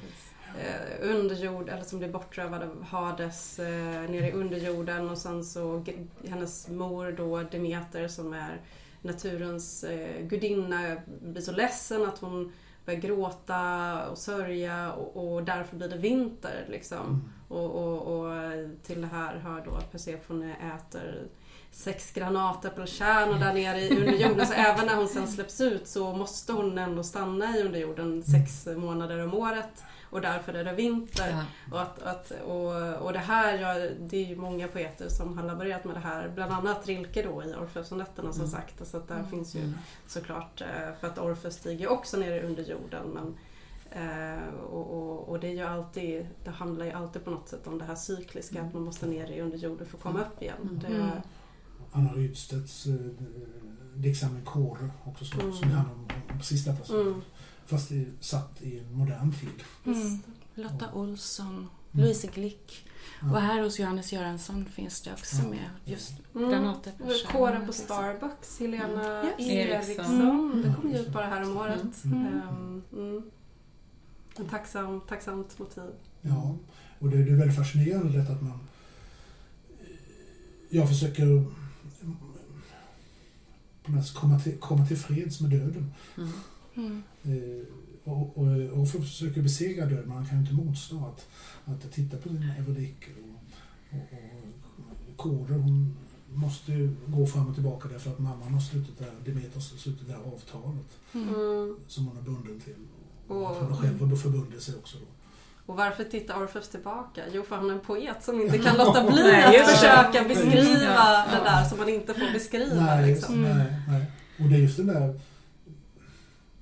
eh, 0.59 1.11
underjord, 1.11 1.69
eller 1.69 1.85
som 1.85 1.99
blir 1.99 2.09
bortrövad 2.09 2.63
av 2.63 2.83
Hades 2.83 3.59
eh, 3.59 4.11
ner 4.11 4.23
i 4.23 4.33
underjorden 4.33 5.11
och 5.11 5.19
sen 5.19 5.45
så 5.45 5.85
hennes 6.29 6.69
mor 6.69 7.13
då 7.13 7.43
Demeter 7.43 8.09
som 8.09 8.33
är 8.33 8.61
naturens 9.03 9.85
eh, 9.85 10.23
gudinna 10.23 10.97
blir 11.21 11.43
så 11.43 11.53
ledsen 11.53 12.05
att 12.05 12.19
hon 12.19 12.53
börjar 12.85 13.01
gråta 13.01 14.09
och 14.11 14.19
sörja 14.19 14.93
och, 14.93 15.33
och 15.33 15.45
därför 15.45 15.77
blir 15.77 15.89
det 15.89 15.99
vinter 15.99 16.67
liksom. 16.69 17.07
Mm. 17.07 17.21
Och, 17.49 17.71
och, 17.71 18.19
och 18.19 18.33
till 18.83 19.01
det 19.01 19.07
här 19.07 19.37
hör 19.37 19.63
då 19.65 19.71
att 19.71 19.93
Persefone 19.93 20.57
äter 20.77 21.29
sex 21.71 22.13
granatäppelkärnor 22.13 23.39
där 23.39 23.53
nere 23.55 23.81
i 23.81 23.97
underjorden. 24.01 24.47
Så 24.47 24.53
även 24.53 24.87
när 24.87 24.97
hon 24.97 25.09
sen 25.09 25.29
släpps 25.29 25.61
ut 25.61 25.87
så 25.89 26.13
måste 26.13 26.53
hon 26.53 26.79
ändå 26.79 27.03
stanna 27.03 27.57
i 27.57 27.63
underjorden 27.63 28.23
sex 28.23 28.69
månader 28.77 29.25
om 29.25 29.35
året. 29.35 29.85
Och 30.11 30.21
därför 30.21 30.55
är 30.55 30.65
det 30.65 30.73
vinter. 30.73 31.29
Ja. 31.31 31.45
Och, 31.73 31.83
att, 31.83 32.03
att, 32.03 32.31
och, 32.47 33.03
och 33.07 33.13
det 33.13 33.19
här, 33.19 33.59
ja, 33.59 33.89
det 34.01 34.17
är 34.17 34.27
ju 34.29 34.37
många 34.37 34.69
poeter 34.69 35.09
som 35.09 35.39
har 35.39 35.45
laborerat 35.47 35.85
med 35.85 35.95
det 35.97 36.01
här. 36.01 36.29
Bland 36.35 36.53
annat 36.53 36.87
Rilke 36.87 37.23
då 37.23 37.43
i 37.45 37.55
Orfeusonetterna 37.55 38.33
som 38.33 38.41
Mm. 38.45 38.51
sagt. 38.53 38.87
Så 38.87 38.97
att 38.97 39.09
där 39.09 39.15
Mm. 39.15 39.31
finns 39.31 39.55
ju 39.55 39.61
Mm. 39.61 39.75
såklart, 40.07 40.61
eh, 40.61 40.95
för 41.01 41.07
att 41.07 41.19
Orfeus 41.19 41.55
stiger 41.55 41.89
också 41.89 42.17
ner 42.17 42.43
under 42.45 42.63
jorden. 42.63 43.07
Men, 43.15 43.37
eh, 43.91 44.55
och, 44.71 44.91
och, 44.99 45.29
och 45.29 45.41
det 45.41 45.47
är 45.49 45.53
ju 45.55 45.63
alltid, 45.67 46.27
det 46.45 46.51
handlar 46.51 46.87
ju 46.87 46.93
alltid 46.93 47.25
på 47.25 47.31
något 47.31 47.49
sätt 47.49 47.67
om 47.67 47.79
det 47.79 47.85
här 47.85 47.95
cykliska, 47.95 48.63
att 48.63 48.75
man 48.75 48.83
måste 48.83 49.07
ner 49.07 49.31
i 49.31 49.41
underjorden 49.41 49.87
för 49.87 49.97
att 49.97 50.03
komma 50.03 50.21
upp 50.21 50.43
igen. 50.43 50.57
Mm. 50.63 50.79
Det, 50.79 50.87
Mm. 50.87 51.09
Anna 51.99 52.13
Rydstedts 52.13 52.87
eh, 52.87 52.95
diktsamling 53.97 54.45
Kåre 54.45 54.91
också 55.05 55.25
som, 55.25 55.41
Mm. 55.41 55.53
som 55.53 55.71
handlar 55.71 55.95
om, 55.95 56.01
om 56.33 56.39
precis 56.39 56.65
detta. 56.65 56.85
som- 56.85 57.01
Mm. 57.01 57.21
Fast 57.67 57.89
det 57.89 57.97
är 57.99 58.07
satt 58.21 58.63
i 58.63 58.79
en 58.79 58.93
modern 58.93 59.33
tid. 59.33 59.95
Mm. 59.97 60.19
Lotta 60.55 60.93
Olsson, 60.93 61.55
Mm. 61.57 61.69
Louise 62.05 62.27
Glick. 62.35 62.89
Ja. 63.23 63.31
Och 63.33 63.41
här 63.41 63.63
hos 63.63 63.79
Johannes 63.79 64.13
Göransson 64.13 64.65
finns 64.65 65.01
det 65.01 65.13
också 65.13 65.37
Ja. 65.37 65.49
med 65.51 65.71
just 65.85 66.13
Mm. 66.35 66.51
granatäppelkärnor. 66.51 67.33
Kåren 67.33 67.67
på 67.67 67.73
Starbucks, 67.73 68.59
Helena 68.61 69.21
Mm. 69.21 69.27
Just. 69.39 69.51
Eriksson. 69.51 69.91
Eriksson. 70.05 70.63
Det 70.63 70.75
kom 70.81 70.91
ju 70.91 70.99
ut 70.99 71.13
bara 71.13 71.27
här 71.27 71.43
om 71.43 71.57
året. 71.57 72.05
Mm. 72.05 72.27
Ehm, 72.27 72.83
mm. 72.93 73.23
En 74.37 74.47
tacksam, 74.49 75.01
tacksamt 75.01 75.59
motiv. 75.59 75.91
Ja, 76.23 76.57
och 76.99 77.09
det, 77.11 77.25
det 77.25 77.31
är 77.33 77.37
väldigt 77.37 77.57
fascinerande 77.57 78.19
detta 78.19 78.33
att 78.33 78.43
man... 78.43 78.59
Jag 80.71 80.89
försöker 80.89 81.23
mm, 81.23 81.55
på 83.89 83.97
något 83.97 84.07
sätt 84.07 84.17
komma 84.17 84.41
till, 84.41 84.59
komma 84.59 84.87
till 84.87 84.97
freds 84.97 85.41
med 85.41 85.51
döden. 85.51 85.93
Mm. 86.17 86.31
Mm. 86.75 87.03
Eh, 87.23 87.67
och, 88.05 88.39
och, 88.39 88.47
och 88.81 88.89
försöker 88.91 89.43
besegra 89.43 89.87
döden. 89.87 90.09
Man 90.09 90.27
kan 90.27 90.39
ju 90.39 90.43
inte 90.51 90.55
motstå 90.65 91.07
att, 91.07 91.29
att 91.65 91.93
titta 91.93 92.17
på 92.17 92.29
sin 92.29 92.51
Everdike 92.59 93.07
och, 93.23 93.99
och, 93.99 94.13
och 95.11 95.17
Kåre, 95.17 95.55
hon 95.55 95.97
måste 96.35 96.95
gå 97.07 97.27
fram 97.27 97.47
och 97.49 97.55
tillbaka 97.55 97.89
därför 97.89 98.11
att 98.11 98.19
mamman 98.19 98.53
har 98.55 98.61
slutit 98.61 98.99
det 98.99 99.05
här, 99.05 99.13
Demeter 99.25 99.55
har 99.55 99.61
slutit 99.61 100.07
det 100.07 100.13
här 100.13 100.23
avtalet. 100.35 100.99
Mm. 101.15 101.77
som 101.89 102.07
hon 102.07 102.17
är 102.19 102.23
bunden 102.23 102.61
till. 102.61 102.75
Och 103.29 103.37
Och- 103.37 103.57
hon 103.57 103.77
själv 103.77 104.01
har 104.09 104.17
förbundit 104.17 104.63
sig 104.63 104.75
också 104.75 104.99
då. 104.99 105.07
Och 105.69 105.77
varför 105.77 106.05
tittar 106.05 106.43
Orfeus 106.43 106.69
tillbaka? 106.69 107.23
Jo, 107.33 107.43
för 107.43 107.57
han 107.57 107.71
är 107.71 107.75
en 107.75 107.81
poet 107.81 108.25
som 108.25 108.41
inte 108.41 108.59
kan 108.59 108.77
låta 108.79 109.11
bli 109.13 109.23
Nej, 109.23 109.45
att 109.45 109.53
det. 109.53 109.73
försöka 109.73 110.29
beskriva 110.29 110.85
Ja. 110.85 111.25
det 111.31 111.45
där 111.45 111.65
som 111.65 111.79
man 111.79 111.89
inte 111.89 112.15
får 112.15 112.33
beskriva. 112.33 112.75
Nej, 112.85 113.07
liksom. 113.15 113.35
Mm. 113.45 113.59
nej, 113.59 113.67
nej. 113.89 114.05
Och 114.41 114.49
det 114.49 114.55
är 114.57 114.61
just 114.61 114.77
den 114.77 114.87
där... 114.87 115.21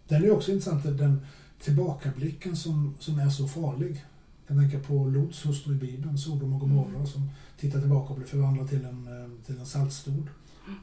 Den 0.09 0.25
är 0.25 0.31
också 0.31 0.51
intressant, 0.53 0.83
den 0.85 1.27
tillbakablicken 1.61 2.57
som, 2.57 2.95
som 3.01 3.19
är 3.19 3.31
så 3.31 3.49
farlig. 3.49 4.05
Jag 4.47 4.59
tänker 4.59 4.79
på 4.79 5.05
Lots 5.05 5.47
hustru 5.47 5.73
i 5.73 5.77
Bibeln, 5.77 6.19
Sodom 6.19 6.53
och 6.55 6.61
Gomorra, 6.61 6.89
Mm. 6.89 7.07
som 7.07 7.31
tittar 7.61 7.81
tillbaka 7.81 8.09
och 8.13 8.17
blir 8.19 8.27
förvandlad 8.29 8.69
till 8.69 8.85
en, 8.85 9.07
eh, 9.25 9.45
till 9.47 9.59
en 9.59 9.67
saltstod. 9.67 10.29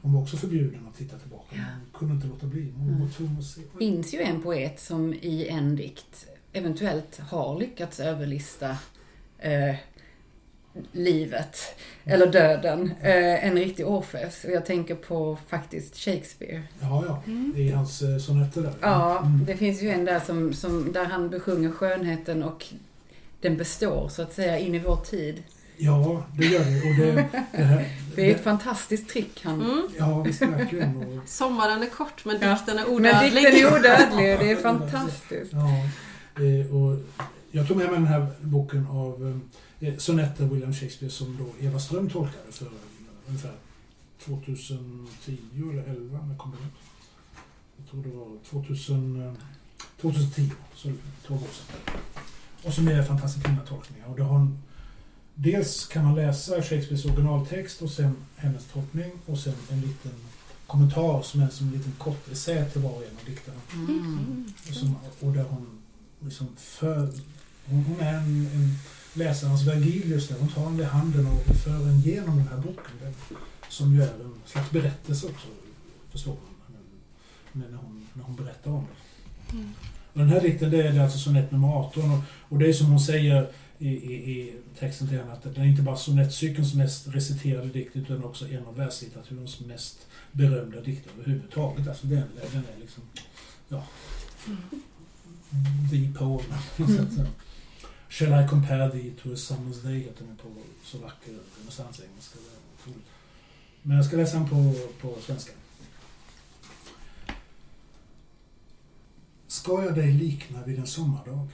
Hon 0.02 0.12
var 0.12 0.20
också 0.22 0.36
förbjuden 0.36 0.86
att 0.88 0.96
titta 0.98 1.18
tillbaka, 1.18 1.56
men 1.56 1.64
hon 1.64 1.98
kunde 1.98 2.14
inte 2.14 2.26
låta 2.26 2.46
bli. 2.46 2.72
Hon 2.76 2.88
var 2.88 2.94
Mm. 2.96 3.10
tvungen 3.10 3.38
att 3.38 3.44
se. 3.44 3.60
finns 3.78 4.14
ju 4.14 4.20
en 4.20 4.42
poet 4.42 4.80
som 4.80 5.14
i 5.14 5.48
en 5.48 5.76
dikt 5.76 6.26
eventuellt 6.54 7.18
har 7.30 7.58
lyckats 7.58 8.00
överlista 8.00 8.76
eh, 9.38 9.74
livet 10.92 11.58
eller 12.04 12.26
döden. 12.26 12.92
Eh, 13.02 13.46
en 13.46 13.54
riktig 13.58 13.86
Orfeus. 13.86 14.44
Och 14.44 14.50
jag 14.50 14.66
tänker 14.66 14.94
på 14.94 15.38
faktiskt 15.48 15.96
Shakespeare. 15.96 16.62
Ja, 16.80 17.04
ja. 17.08 17.22
Mm. 17.26 17.52
Det 17.56 17.68
är 17.70 17.74
hans 17.74 18.02
eh, 18.02 18.18
sonetter 18.18 18.62
där. 18.62 18.72
Ja, 18.80 19.18
Mm. 19.18 19.44
det 19.46 19.56
finns 19.56 19.82
ju 19.82 19.88
en 19.90 20.04
där 20.04 20.20
som, 20.20 20.52
som, 20.54 20.92
där 20.92 21.04
han 21.04 21.30
besjunger 21.30 21.70
skönheten 21.70 22.42
och 22.42 22.66
den 23.40 23.56
består 23.56 24.08
så 24.08 24.22
att 24.22 24.32
säga 24.32 24.58
in 24.58 24.74
i 24.74 24.78
vår 24.78 24.96
tid. 24.96 25.42
ja 25.76 26.22
det 26.38 26.44
gör 26.46 26.64
det. 26.64 26.90
Och 26.90 26.96
det, 27.14 27.28
det, 27.52 27.62
här, 27.64 27.84
Det 28.16 28.30
är 28.30 28.34
ett 28.34 28.44
fantastiskt 28.44 29.08
trick 29.08 29.40
han... 29.44 29.54
Mm. 29.62 29.88
Ja, 29.98 30.22
visst 30.22 30.42
verkligen. 30.42 30.96
Och, 30.96 31.28
Sommaren 31.28 31.82
är 31.82 31.86
kort 31.86 32.24
men 32.24 32.34
dikten 32.34 32.78
är 32.78 32.84
Men 32.84 32.86
odödlig. 32.94 33.32
dikten 33.44 33.54
är 33.66 33.78
odödlig, 33.78 34.38
det 34.38 34.50
är 34.50 34.56
fantastiskt. 34.56 35.52
Ja, 35.52 35.68
och 36.72 36.98
jag 37.56 37.68
tog 37.68 37.76
med 37.76 37.86
mig 37.86 37.94
den 37.94 38.06
här 38.06 38.26
boken 38.40 38.86
av 38.86 39.42
eh, 39.80 39.96
sonetter 39.96 40.44
William 40.44 40.72
Shakespeare 40.72 41.12
som 41.12 41.36
då 41.36 41.66
Eva 41.66 41.78
Ström 41.78 42.10
tolkade 42.10 42.52
för 42.52 42.68
ungefär 43.26 43.54
2010 44.24 45.38
eller 45.56 45.82
11 45.82 46.26
när 46.26 46.36
kom 46.36 46.50
den 46.50 46.60
ut. 46.60 46.74
Jag 47.76 47.86
tror 47.90 48.02
det 48.02 48.18
var 48.18 48.38
2000, 48.50 49.22
eh, 49.22 49.32
2010, 50.00 50.50
så 50.74 50.92
12 51.26 51.42
år 51.42 51.46
sedan. 51.46 52.00
Och 52.62 52.72
som 52.72 52.88
är 52.88 53.02
fantastiskt 53.02 53.46
fina 53.46 53.60
tolkningar. 53.60 54.06
Och 54.06 54.16
det 54.16 54.22
har 54.22 54.38
en, 54.38 54.58
dels 55.34 55.86
kan 55.86 56.04
man 56.04 56.14
läsa 56.14 56.62
Shakespeares 56.62 57.04
originaltext 57.04 57.82
och 57.82 57.90
sen 57.90 58.16
hennes 58.36 58.66
tolkning 58.72 59.12
och 59.26 59.38
sen 59.38 59.54
en 59.70 59.80
liten 59.80 60.12
kommentar 60.66 61.22
som 61.22 61.40
är 61.40 61.48
som 61.48 61.66
en 61.66 61.72
liten 61.72 61.92
kort 61.98 62.28
essä 62.32 62.64
till 62.64 62.80
var 62.80 62.90
och 62.90 63.02
en 63.02 63.16
av 63.20 63.24
dikterna. 63.26 63.60
Mm. 63.72 64.52
Och, 64.68 64.74
som, 64.74 64.96
och 65.20 65.32
där 65.32 65.44
hon 65.44 65.83
liksom 66.20 66.48
för... 66.56 67.12
Hon, 67.66 67.84
hon 67.84 68.00
är 68.00 68.14
en, 68.14 68.46
en 68.54 68.78
läsarens 69.14 69.66
Vergilius 69.66 70.28
där. 70.28 70.36
Hon 70.38 70.48
tar 70.48 70.66
en 70.66 70.80
i 70.80 70.84
handen 70.84 71.26
och 71.26 71.56
för 71.56 71.88
en 71.88 72.00
genom 72.00 72.36
den 72.36 72.48
här 72.48 72.56
boken. 72.56 72.92
Den, 73.02 73.14
som 73.68 73.94
ju 73.94 74.02
är 74.02 74.08
en 74.08 74.34
slags 74.46 74.70
berättelse 74.70 75.26
också, 75.26 75.46
förstår 76.10 76.32
man. 76.32 76.50
När, 77.52 77.76
hon, 77.76 78.06
när 78.12 78.24
hon 78.24 78.36
berättar 78.36 78.70
om 78.70 78.86
det. 78.86 79.56
Mm. 79.56 79.70
Och 80.12 80.18
den 80.18 80.28
här 80.28 80.40
dikten 80.40 80.70
det 80.70 80.82
är 80.82 81.00
alltså 81.00 81.18
sonett 81.18 81.50
nummer 81.50 81.68
18 81.68 82.10
och, 82.10 82.18
och 82.48 82.58
det 82.58 82.68
är 82.68 82.72
som 82.72 82.86
hon 82.86 83.00
säger 83.00 83.50
i, 83.78 83.88
i, 83.88 84.12
i 84.14 84.54
texten 84.78 85.08
till 85.08 85.18
henne 85.18 85.32
att 85.32 85.42
det 85.42 85.60
är 85.60 85.64
inte 85.64 85.82
bara 85.82 85.96
sonettcykelns 85.96 86.74
mest 86.74 87.08
reciterade 87.08 87.68
dikt 87.68 87.96
utan 87.96 88.24
också 88.24 88.48
en 88.48 88.66
av 88.66 88.76
världslitteraturens 88.76 89.60
mest 89.60 90.06
berömda 90.32 90.80
dikter 90.80 91.10
överhuvudtaget. 91.18 91.88
Alltså 91.88 92.06
den, 92.06 92.24
den 92.52 92.64
är 92.76 92.80
liksom, 92.80 93.02
ja, 93.68 93.84
Mm. 94.46 94.58
The 95.90 96.12
poem. 96.18 96.44
Mm. 96.78 97.26
Shall 98.08 98.34
I 98.34 98.46
compare 98.48 98.90
thee 98.90 99.10
to 99.22 99.32
a 99.32 99.36
summer's 99.36 99.82
day? 99.82 99.98
Heter 99.98 100.24
den 100.24 100.36
på 100.36 100.48
så 100.84 100.98
vacker 100.98 101.32
renässansengelska. 101.58 102.38
Men 103.82 103.96
jag 103.96 104.06
ska 104.06 104.16
läsa 104.16 104.38
den 104.38 104.48
på, 104.48 104.74
på 105.00 105.20
svenska. 105.20 105.52
Ska 109.46 109.84
jag 109.84 109.94
dig 109.94 110.12
likna 110.12 110.62
vid 110.62 110.78
en 110.78 110.86
sommardag? 110.86 111.48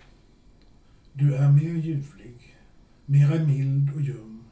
Du 1.13 1.35
är 1.35 1.49
mer 1.49 1.75
ljuvlig, 1.75 2.57
mera 3.07 3.45
mild 3.45 3.95
och 3.95 4.01
ljum. 4.01 4.45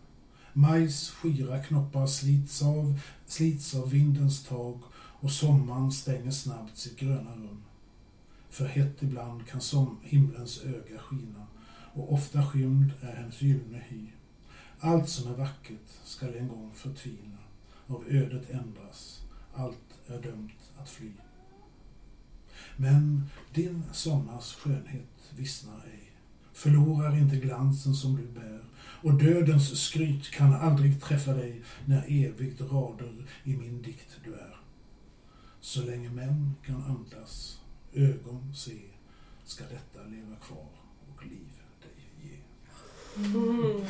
Majs 0.53 1.11
skira 1.11 1.63
knoppar 1.63 2.07
slits 2.07 2.63
av, 2.63 3.01
slits 3.27 3.75
av 3.75 3.91
vindens 3.91 4.45
tag 4.45 4.81
och 4.95 5.31
sommaren 5.31 5.93
stänger 5.93 6.31
snabbt 6.31 6.79
sitt 6.79 6.99
gröna 6.99 7.31
rum. 7.31 7.63
För 8.51 8.67
hett 8.67 9.03
ibland 9.03 9.47
kan 9.47 9.61
som 9.61 9.99
himlens 10.03 10.65
öga 10.65 10.99
skina 10.99 11.47
och 11.93 12.13
ofta 12.13 12.47
skymd 12.47 12.93
är 13.01 13.17
hennes 13.17 13.43
gyllene 13.43 13.85
hy. 13.89 14.07
Allt 14.81 15.09
som 15.09 15.33
är 15.33 15.37
vackert 15.37 15.89
skall 16.05 16.35
en 16.35 16.49
gång 16.49 16.73
förtvina, 16.75 17.39
av 17.87 18.05
ödet 18.09 18.51
ändras, 18.51 19.23
allt 19.55 19.99
är 20.07 20.23
dömt 20.23 20.73
att 20.79 20.89
fly. 20.89 21.13
Men 22.77 23.25
din 23.55 23.83
sommars 23.93 24.55
skönhet 24.55 25.33
vissnar 25.37 25.85
ej, 25.87 26.13
förlorar 26.53 27.19
inte 27.19 27.37
glansen 27.37 27.95
som 27.95 28.17
du 28.17 28.27
bär 28.27 28.65
och 29.03 29.15
dödens 29.15 29.81
skryt 29.81 30.31
kan 30.31 30.55
aldrig 30.55 31.03
träffa 31.03 31.33
dig 31.33 31.63
när 31.87 32.27
evigt 32.27 32.61
rader 32.61 33.27
i 33.45 33.57
min 33.57 33.83
dikt 33.83 34.19
du 34.25 34.35
är. 34.35 34.61
Så 35.61 35.83
länge 35.83 36.11
män 36.11 36.55
kan 36.67 36.83
andas, 36.83 37.61
ögon 37.99 38.55
se, 38.55 38.73
ska 39.45 39.65
detta 39.65 40.09
leva 40.09 40.37
kvar 40.47 40.67
och 41.17 41.27
liv 41.27 41.49
dig 41.83 42.31
ge. 42.31 42.37
Mm. 43.25 43.85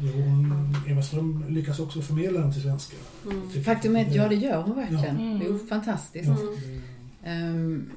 Jo, 0.00 0.22
hon, 0.22 0.74
Eva 0.88 1.02
Ström 1.02 1.44
lyckas 1.48 1.78
också 1.80 2.02
förmedla 2.02 2.40
den 2.40 2.52
till 2.52 2.62
svenska. 2.62 2.96
Mm. 3.24 3.64
Faktum 3.64 3.96
är 3.96 4.06
att 4.06 4.14
ja, 4.14 4.28
det 4.28 4.34
gör 4.34 4.62
hon 4.62 4.76
verkligen. 4.76 5.04
Ja. 5.04 5.22
Mm. 5.22 5.38
Det 5.38 5.44
är 5.46 5.48
ju 5.52 5.58
fantastiskt. 5.58 6.28
Ja, 6.28 6.34
Mm. 6.40 6.56
det- 6.62 6.78
Ehm, 7.30 7.90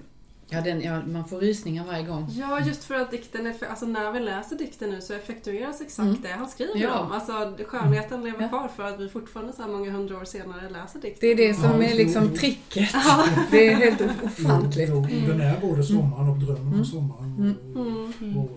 ja, 0.52 0.62
den, 0.62 0.82
ja, 0.82 1.02
man 1.06 1.26
får 1.28 1.40
rysningar 1.40 1.86
varje 1.86 2.04
gång. 2.04 2.28
Ja, 2.32 2.60
just 2.66 2.84
för 2.84 2.96
att 2.96 3.12
dikten, 3.12 3.48
är, 3.48 3.56
alltså 3.70 3.86
när 3.86 4.12
vi 4.12 4.20
läser 4.20 4.56
dikten 4.58 4.90
nu 4.90 5.02
så 5.02 5.14
effektueras 5.14 5.82
exakt 5.82 6.06
Mm. 6.08 6.22
det 6.22 6.30
han 6.32 6.48
skriver 6.50 6.76
Ja. 6.80 7.00
om. 7.00 7.12
Alltså 7.12 7.56
skönheten 7.68 8.24
lever 8.24 8.42
Ja. 8.42 8.48
kvar 8.48 8.68
för 8.76 8.84
att 8.84 9.00
vi 9.00 9.10
fortfarande 9.10 9.54
så 9.54 9.62
här 9.62 9.70
många 9.70 9.92
hundra 9.92 10.18
år 10.18 10.26
senare 10.26 10.70
läser 10.70 11.00
dikten. 11.00 11.18
Det 11.22 11.28
är 11.28 11.48
det 11.48 11.54
som 11.54 11.82
Ja, 11.82 11.88
är 11.88 11.96
liksom 11.96 12.30
tricket. 12.30 12.90
Ja. 12.94 13.26
Det 13.52 13.68
är 13.68 13.76
helt 13.76 14.02
ofantligt. 14.26 14.90
Jo, 14.94 15.08
jo, 15.10 15.28
Den 15.28 15.42
är 15.42 15.62
både 15.62 15.84
sommaren 15.84 16.30
och 16.30 16.38
drömmen 16.40 16.68
om 16.68 16.74
Mm. 16.74 16.86
sommaren. 16.86 17.36
Mm. 17.40 17.56
Och, 17.76 17.86
Mm. 17.86 18.14
Mm. 18.22 18.38
och 18.38 18.52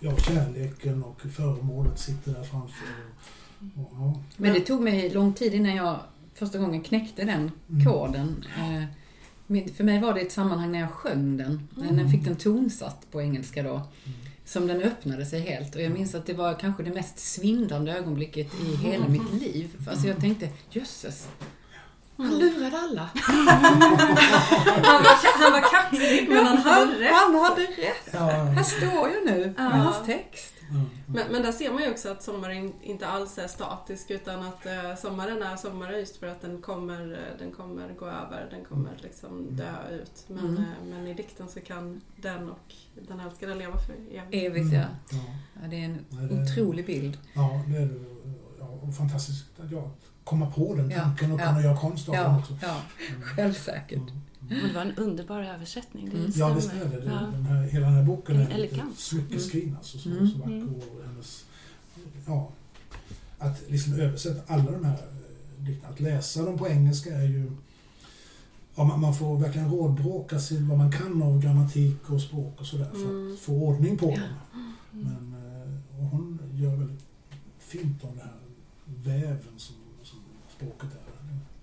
ja, 0.00 0.16
kärleken 0.16 1.04
och 1.04 1.20
föremålet 1.36 1.98
sitter 1.98 2.32
där 2.32 2.42
framför. 2.42 2.86
Och, 3.76 3.80
och, 3.80 3.90
ja. 3.92 4.14
Men 4.36 4.52
det 4.54 4.60
tog 4.60 4.80
mig 4.82 5.10
lång 5.10 5.32
tid 5.32 5.54
innan 5.54 5.74
jag 5.76 5.98
första 6.34 6.58
gången 6.58 6.80
knäckte 6.82 7.24
den 7.24 7.50
Mm. 7.70 7.84
koden. 7.84 8.44
Min- 8.58 8.86
För 9.50 9.84
mig 9.84 10.00
var 10.00 10.14
det 10.14 10.20
ett 10.20 10.32
sammanhang 10.32 10.72
när 10.72 10.80
jag 10.80 10.90
sjöng 10.90 11.36
den. 11.36 11.68
När 11.74 11.92
den 11.92 12.10
fick 12.10 12.24
den 12.24 12.36
tonsatt 12.36 13.06
på 13.10 13.22
engelska 13.22 13.62
då. 13.62 13.82
Som 14.44 14.66
den 14.66 14.82
öppnade 14.82 15.26
sig 15.26 15.40
helt. 15.40 15.76
Och 15.76 15.82
jag 15.82 15.92
minns 15.92 16.14
att 16.14 16.26
det 16.26 16.34
var 16.34 16.58
kanske 16.58 16.82
det 16.82 16.90
mest 16.90 17.18
svindlande 17.18 17.92
ögonblicket 17.92 18.52
i 18.64 18.76
hela 18.76 19.08
mitt 19.08 19.42
liv. 19.42 19.88
Alltså 19.88 20.08
jag 20.08 20.20
tänkte, 20.20 20.48
jösses. 20.70 21.28
Han 22.22 22.38
lurade 22.38 22.78
alla. 22.78 23.10
Han 24.82 25.02
var, 25.02 25.42
han 25.42 25.52
var 25.52 25.70
kaxig 25.70 26.28
men 26.28 26.46
han 26.46 26.56
hade 26.56 26.98
rätt. 27.00 27.12
Han 27.12 27.34
hade 27.34 27.60
rätt. 27.62 28.08
Ja, 28.12 28.18
Här 28.28 28.62
står 28.62 29.08
jag 29.10 29.24
nu 29.26 29.38
med 29.46 29.54
Ja. 29.58 29.62
hans 29.62 30.06
text. 30.06 30.54
ja. 30.70 30.76
Men, 31.06 31.32
men 31.32 31.42
där 31.42 31.52
ser 31.52 31.72
man 31.72 31.82
ju 31.82 31.90
också 31.90 32.08
att 32.08 32.22
sommaren 32.22 32.72
inte 32.82 33.06
alls 33.06 33.38
är 33.38 33.48
statisk 33.48 34.10
utan 34.10 34.42
att 34.42 34.66
eh, 34.66 34.94
sommaren 35.02 35.42
är 35.42 35.56
sommaren 35.56 35.98
just 36.00 36.16
för 36.16 36.26
att 36.26 36.40
den 36.40 36.62
kommer, 36.62 37.12
eh, 37.12 37.38
den 37.38 37.50
kommer 37.52 37.88
gå 37.98 38.06
över, 38.06 38.48
den 38.50 38.64
kommer 38.64 38.90
liksom 39.02 39.56
dö 39.56 39.72
ut. 40.02 40.24
Men, 40.28 40.38
Mm. 40.38 40.56
eh, 40.56 40.84
men 40.90 41.06
i 41.06 41.14
dikten 41.14 41.48
så 41.48 41.60
kan 41.60 42.00
den 42.16 42.50
och 42.50 42.74
den 43.08 43.20
älskade 43.20 43.54
leva 43.54 43.76
för 43.78 43.92
evigt. 43.94 44.34
Evigt 44.34 44.72
ja. 44.72 44.80
Ja, 45.10 45.18
ja. 45.62 45.68
Det 45.68 45.76
är 45.76 45.84
en 45.84 46.04
det- 46.10 46.42
otrolig 46.42 46.86
bild. 46.86 47.18
ja, 47.34 47.62
det 47.68 47.76
är 47.76 47.86
det. 47.86 48.00
Ja, 48.58 48.66
och 48.66 48.96
fantastiskt 48.96 49.44
jag 49.70 49.90
komma 50.30 50.50
på 50.50 50.74
den 50.74 50.90
Ja, 50.90 51.02
tanken 51.02 51.32
och 51.32 51.40
ja. 51.40 51.46
kunna 51.46 51.62
göra 51.62 51.76
konst 51.76 52.08
av 52.08 52.14
den 52.14 52.34
också. 52.36 52.58
ja. 52.62 52.80
Mm. 53.10 53.22
självsäkert. 53.22 53.98
Mm. 54.50 54.66
Det 54.68 54.72
var 54.74 54.82
en 54.82 54.94
underbar 54.94 55.40
översättning, 55.42 56.10
det 56.10 56.16
Mm. 56.18 56.30
Ja, 56.34 56.54
visst 56.54 56.72
är 56.72 56.84
det. 56.84 57.00
det 57.00 57.06
Ja. 57.06 57.20
den 57.32 57.46
här, 57.46 57.62
hela 57.62 57.86
den 57.86 57.94
här 57.94 58.02
boken 58.04 58.36
är 58.36 58.40
lite 58.40 58.54
Elegant. 58.54 58.98
smyckeskriven. 58.98 59.76
Alltså, 59.76 59.98
så, 59.98 60.08
Mm. 60.10 60.28
så 60.30 60.38
vacker. 60.38 60.52
Mm. 60.52 60.74
Och 60.74 61.04
hennes, 61.06 61.44
ja, 62.26 62.48
att 63.38 63.62
liksom 63.70 63.92
översätta 64.00 64.54
alla 64.54 64.70
de 64.70 64.84
här 64.84 64.92
eh, 64.94 65.64
dikterna, 65.64 65.92
att 65.94 66.00
läsa 66.00 66.42
dem 66.42 66.58
på 66.58 66.68
engelska 66.68 67.10
är 67.16 67.22
ju 67.26 67.52
Ja, 68.74 68.84
man, 68.84 69.00
man 69.00 69.14
får 69.14 69.38
verkligen 69.38 69.70
rådbråka 69.70 70.40
sig 70.40 70.62
vad 70.62 70.78
man 70.78 70.92
kan 70.92 71.22
av 71.22 71.40
grammatik 71.42 72.10
och 72.10 72.20
språk 72.20 72.60
och 72.60 72.66
sådär 72.66 72.90
för 72.92 73.10
Mm. 73.10 73.32
att 73.34 73.40
få 73.40 73.52
ordning 73.52 73.98
på 73.98 74.06
dem. 74.06 74.18
Mm. 74.54 74.72
Men 74.92 75.34
eh, 75.34 75.98
och 76.00 76.04
hon 76.06 76.38
gör 76.54 76.76
väldigt 76.76 77.04
fint 77.58 78.04
av 78.04 78.10
den 78.10 78.20
här 78.20 78.34
väven 78.86 79.38
som, 79.56 79.56
som 79.56 79.74
språket 80.60 80.90
är. 80.94 81.10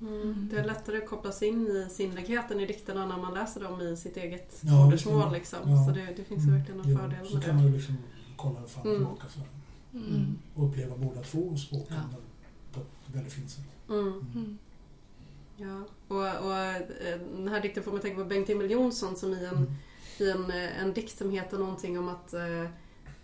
Mm. 0.01 0.47
Det 0.51 0.57
är 0.59 0.63
lättare 0.63 0.97
att 0.97 1.09
koppla 1.09 1.31
sig 1.31 1.47
in 1.47 1.67
i 1.67 1.87
sinnligheten 1.91 2.59
i 2.59 2.65
dikterna 2.65 3.05
när 3.05 3.17
man 3.17 3.33
läser 3.33 3.61
dem 3.63 3.81
i 3.81 3.97
sitt 3.97 4.17
eget 4.17 4.57
Ja, 4.61 4.85
modersmål. 4.85 5.33
Liksom. 5.33 5.59
Ja. 5.71 5.85
Så 5.85 5.91
det, 5.91 6.13
det 6.17 6.23
finns 6.23 6.47
ju 6.47 6.51
verkligen 6.51 6.81
en 6.81 6.91
Ja, 6.91 6.97
fördel 6.99 7.27
Så 7.27 7.33
med 7.35 7.43
kan 7.45 7.55
det. 7.55 7.61
man 7.63 7.71
ju 7.71 7.77
liksom 7.77 7.97
kolla 8.37 8.63
fram 8.67 8.81
och 8.81 8.87
Mm. 8.87 8.97
tillbaka 8.99 9.27
sådär. 9.29 9.47
Mm. 9.93 10.37
och 10.55 10.67
uppleva 10.69 10.97
båda 10.97 11.21
två 11.23 11.57
språken 11.57 11.95
Ja. 12.11 12.17
på 12.73 12.79
ett 12.79 13.15
väldigt 13.15 13.33
fint 13.33 13.49
sätt. 13.49 13.63
Mm. 13.89 14.07
Mm. 14.35 14.57
Ja. 15.57 15.83
Och, 16.07 16.45
och 16.45 16.55
eh, 16.57 17.19
den 17.35 17.47
här 17.47 17.61
dikten 17.61 17.83
får 17.83 17.91
man 17.91 18.01
tänka 18.01 18.17
på 18.23 18.25
Bengt-Emil 18.29 18.71
Jonsson 18.71 19.15
som 19.15 19.33
i 19.33 19.45
en 19.45 19.55
Mm. 19.57 19.71
i 20.19 20.29
en, 20.31 20.51
eh, 20.51 20.81
en 20.81 20.93
dikt 20.93 21.17
som 21.17 21.29
heter 21.31 21.57
någonting 21.57 21.99
om 21.99 22.09
att 22.09 22.33
eh, 22.33 22.65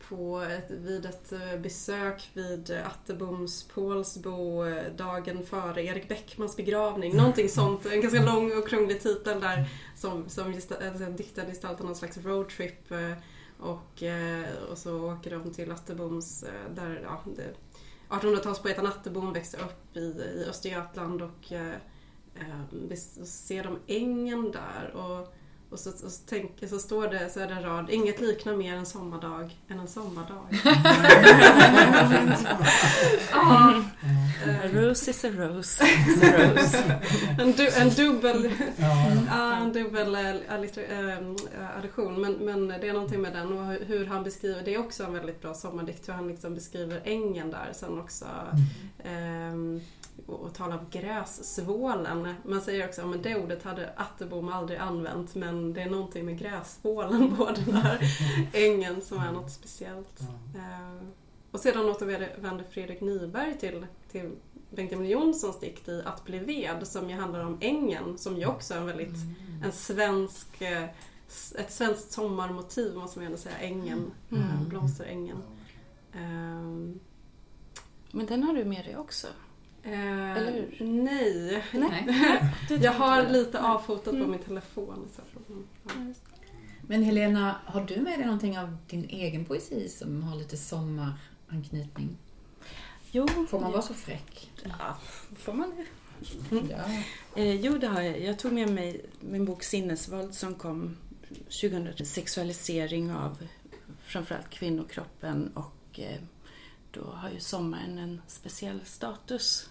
på 0.09 0.39
ett, 0.39 0.71
vid 0.71 1.05
ett 1.05 1.31
eh, 1.31 1.59
besök 1.59 2.29
vid 2.33 2.69
eh, 2.69 2.87
Atteboms 2.87 3.63
Pålsbo 3.63 4.65
eh, 4.65 4.93
dagen 4.95 5.45
före 5.45 5.83
Erik 5.83 6.09
Bäckmans 6.09 6.57
begravning. 6.57 7.15
Någonting 7.17 7.49
sånt. 7.49 7.85
En 7.85 8.01
ganska 8.01 8.25
lång 8.25 8.57
och 8.57 8.67
krånglig 8.67 9.01
titel 9.01 9.41
där 9.41 9.69
som, 9.95 10.29
som 10.29 10.53
gesta- 10.53 10.89
alltså, 10.89 11.05
diktaren 11.05 11.49
gestaltar 11.49 11.85
någon 11.85 11.95
slags 11.95 12.17
roadtrip. 12.17 12.91
Och, 13.59 14.03
och 14.69 14.77
så 14.77 15.13
åker 15.13 15.31
de 15.31 15.53
till 15.53 15.71
Atteboms, 15.71 16.45
där 16.75 17.01
ja, 17.03 17.23
det, 17.35 17.53
1800-talspoeten 18.09 18.87
Attebom 18.87 19.33
växte 19.33 19.57
upp 19.57 19.97
i, 19.97 19.99
i 19.99 20.45
Östergötland 20.49 21.21
och 21.21 21.51
eh, 21.51 21.75
ser 23.25 23.63
de 23.63 23.79
ängen 23.87 24.51
där. 24.51 24.91
Och, 24.95 25.33
och 25.73 25.79
så, 25.79 25.89
och 25.89 26.11
så, 26.11 26.21
tänker, 26.29 26.67
så 26.67 26.79
står 26.79 27.07
det, 27.07 27.29
så 27.29 27.39
är 27.39 27.47
det 27.47 27.53
en 27.53 27.63
rad, 27.63 27.89
inget 27.89 28.21
liknar 28.21 28.55
mer 28.55 28.73
en 28.75 28.85
sommardag 28.85 29.57
än 29.69 29.79
en 29.79 29.87
sommardag. 29.87 30.45
ja, 33.31 33.83
Ja, 34.45 34.53
A 34.63 34.67
rose 34.73 35.11
is 35.11 35.23
a 35.25 35.29
rose. 35.29 35.83
Is 35.83 36.23
a 36.23 36.37
rose. 36.37 36.99
en, 37.39 37.51
du, 37.51 37.69
en 37.69 37.89
dubbel, 37.89 38.51
ja, 39.27 39.55
en 39.55 39.73
dubbel 39.73 40.15
eh, 40.15 40.29
eh, 40.29 41.77
addition. 41.77 42.21
Men, 42.21 42.33
men 42.33 42.67
det 42.67 42.89
är 42.89 42.93
någonting 42.93 43.21
med 43.21 43.33
den 43.33 43.53
och 43.53 43.73
hur- 43.87 44.05
han 44.05 44.23
beskriver, 44.23 44.61
det 44.65 44.73
är 44.73 44.79
också 44.79 45.03
en 45.03 45.13
väldigt 45.13 45.41
bra 45.41 45.53
sommardikt, 45.53 46.07
hur 46.09 46.13
han 46.13 46.27
liksom 46.27 46.53
beskriver 46.53 47.01
ängen 47.03 47.51
där. 47.51 47.69
Sen 47.73 47.99
också 47.99 48.25
Ehm, 49.03 49.75
och, 49.75 50.02
och 50.25 50.53
tala 50.53 50.77
om 50.79 50.85
grässvålen. 50.91 52.33
Man 52.45 52.61
säger 52.61 52.87
också 52.87 53.01
att 53.01 53.23
det 53.23 53.35
ordet 53.35 53.63
hade 53.63 53.93
Attebom 53.95 54.49
aldrig 54.49 54.79
använt 54.79 55.35
men 55.35 55.73
det 55.73 55.81
är 55.81 55.89
någonting 55.89 56.25
med 56.25 56.39
grässvålen 56.39 57.35
på 57.35 57.45
den 57.51 57.73
här 57.73 57.99
ängen 58.53 59.01
som 59.01 59.17
är 59.19 59.31
något 59.31 59.51
speciellt. 59.51 60.19
Ehm, 60.57 61.11
och 61.51 61.59
sedan 61.59 61.89
återvänder 61.89 62.65
Fredrik 62.69 63.01
Nyberg 63.01 63.57
till, 63.59 63.85
till 64.11 64.31
Bengt-Emil 64.69 65.09
Jonssons 65.11 65.59
dikt 65.59 65.87
i 65.87 66.01
Att 66.05 66.25
bli 66.25 66.39
ved 66.39 66.87
som 66.87 67.09
ju 67.09 67.15
handlar 67.15 67.45
om 67.45 67.57
ängen 67.61 68.17
som 68.17 68.37
ju 68.37 68.45
också 68.45 68.73
är 68.73 68.77
en 68.77 68.85
väldigt 68.85 69.15
en 69.63 69.71
svensk 69.71 70.61
eh, 70.61 70.83
ett 71.59 71.71
svenskt 71.71 72.11
sommarmotiv 72.11 72.95
måste 72.95 73.19
man 73.19 73.25
ändå 73.25 73.37
säga, 73.37 73.57
ängen, 73.57 74.11
Mm. 74.31 74.43
eh, 74.43 74.61
blomsterängen. 74.67 75.37
Ehm, 76.13 76.99
Men 78.11 78.25
den 78.25 78.43
har 78.43 78.53
du 78.53 78.65
med 78.65 78.85
dig 78.85 78.97
också? 78.97 79.27
Eh, 79.83 80.31
Eller 80.37 80.51
hur? 80.51 80.85
Nej. 80.85 81.63
Nej. 81.73 82.05
Jag 82.81 82.91
har 82.91 83.29
lite 83.29 83.61
avfotat 83.61 84.03
på 84.03 84.15
Mm. 84.15 84.31
min 84.31 84.39
telefon. 84.39 85.07
Så 85.15 85.21
mm, 85.53 85.67
ja. 85.83 85.91
Men 86.87 87.03
Helena, 87.03 87.55
har 87.65 87.81
du 87.81 87.95
med 88.01 88.19
dig 88.19 88.25
någonting 88.25 88.59
av 88.59 88.77
din 88.89 89.05
egen 89.09 89.45
poesi 89.45 89.89
som 89.89 90.23
har 90.23 90.35
lite 90.35 90.57
sommaranknytning? 90.57 92.17
Jo, 93.11 93.27
Får 93.49 93.59
man 93.59 93.71
vara 93.71 93.81
så 93.81 93.93
fräck? 93.93 94.51
Ja, 94.63 94.97
får 95.37 95.53
man 95.53 95.73
det? 95.77 95.85
Ja. 96.69 96.83
Eh, 97.35 97.55
jo, 97.61 97.77
det 97.77 97.87
har 97.87 98.01
jag. 98.01 98.21
Jag 98.21 98.39
tog 98.39 98.51
med 98.53 98.69
mig 98.69 99.05
min 99.19 99.45
bok 99.45 99.63
Sinnesvåld 99.63 100.33
som 100.33 100.55
kom 100.55 100.97
2000. 101.61 102.05
Sexualisering 102.05 103.11
av 103.11 103.37
framförallt 104.05 104.49
kvinnokroppen 104.49 105.51
och 105.53 105.99
eh, 105.99 106.19
då 106.91 107.01
har 107.03 107.29
ju 107.29 107.39
sommaren 107.39 107.97
en 107.97 108.21
speciell 108.27 108.81
status 108.85 109.69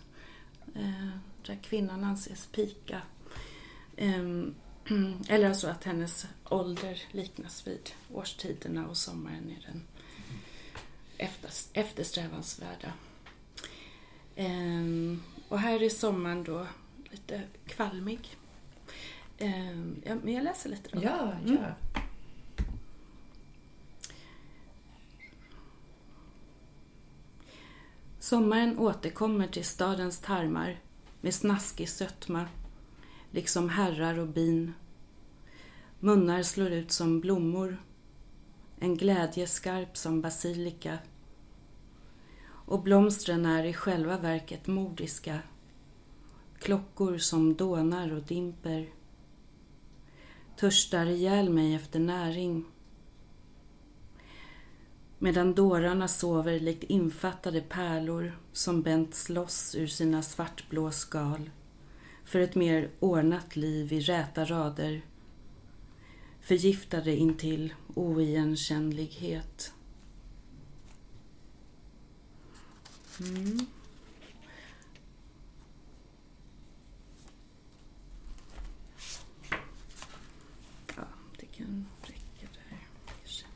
där 1.47 1.59
kvinnan 1.63 2.05
anses 2.05 2.47
pika. 2.47 3.03
Ehm, 3.97 4.55
eller 5.29 5.49
alltså 5.49 5.69
att 5.69 5.85
hennes 5.85 6.27
ålder 6.45 7.03
liknas 7.13 7.67
vid 7.67 7.91
årstiderna 8.13 8.89
och 8.89 8.97
sommaren 8.97 9.51
är 9.51 9.67
den 9.67 9.83
efter, 11.19 11.51
eftersträvansvärda. 11.73 12.93
Ehm, 14.37 15.23
och 15.49 15.59
här 15.59 15.83
är 15.83 15.89
sommaren 15.89 16.45
då 16.45 16.67
lite 17.11 17.43
kvalmig. 17.67 18.37
Ehm, 19.39 20.03
ja, 20.07 20.15
men 20.23 20.35
jag 20.35 20.45
läser 20.45 20.71
lite 20.71 20.91
då. 20.93 21.03
Ja, 21.03 21.33
Mm. 21.33 21.57
Sommaren 28.23 28.79
återkommer 28.79 29.47
till 29.47 29.65
stadens 29.65 30.19
tarmar 30.19 30.81
med 31.21 31.35
snaskig 31.35 31.89
sötma, 31.89 32.47
liksom 33.31 33.69
herrar 33.69 34.19
och 34.19 34.29
bin. 34.29 34.75
Munnar 36.01 36.43
slår 36.43 36.71
ut 36.71 36.93
som 36.93 37.21
blommor, 37.21 37.77
en 38.79 38.97
glädje 38.97 39.47
skarp 39.47 39.97
som 39.97 40.21
basilika. 40.21 40.99
Och 42.45 42.83
blomstren 42.83 43.47
är 43.47 43.65
i 43.65 43.73
själva 43.73 44.19
verket 44.19 44.67
mordiska, 44.67 45.39
klockor 46.59 47.19
som 47.19 47.55
dånar 47.55 48.13
och 48.13 48.23
dimper. 48.23 48.89
Törstar 50.57 51.07
ihjäl 51.07 51.51
mig 51.51 51.75
efter 51.75 52.01
näring 52.01 52.65
medan 55.23 55.55
dårarna 55.55 56.09
sover 56.09 56.61
likt 56.61 56.85
infattade 56.85 57.61
pärlor 57.61 58.39
som 58.53 58.83
bänts 58.83 59.29
loss 59.29 59.75
ur 59.75 59.87
sina 59.87 60.23
svartblå 60.23 60.91
skal 60.91 61.51
för 62.25 62.39
ett 62.39 62.55
mer 62.55 62.91
ordnat 63.01 63.57
liv 63.57 63.93
i 63.93 64.01
räta 64.01 64.45
rader 64.45 65.03
förgiftade 66.41 67.17
intill 67.17 67.75
oigenkännlighet. 67.95 69.73
Mm. 73.21 73.67
Ja, 80.97 81.05
det 81.41 81.47
kan 81.47 81.87
räcka 82.03 82.49
där 82.53 82.79
kanske. 83.07 83.47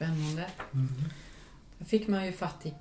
Mm. 0.00 0.12
Mm. 0.12 0.20
Spännande. 0.24 0.46
fick 1.86 2.08
man 2.08 2.26
ju 2.26 2.32
fatt 2.32 2.66
i 2.66 2.74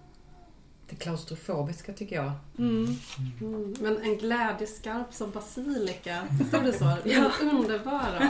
det 0.90 0.96
klaustrofobiska 0.96 1.94
tycker 1.94 2.16
jag. 2.16 2.32
Mm. 2.58 2.98
Mm. 3.42 3.76
Men 3.80 3.98
en 4.02 4.18
glädjeskarp 4.18 5.14
som 5.14 5.32
basilika, 5.32 6.28
stod 6.48 6.64
det 6.66 6.74
så? 6.74 6.98
Ja. 7.06 7.32
Underbara. 7.42 8.30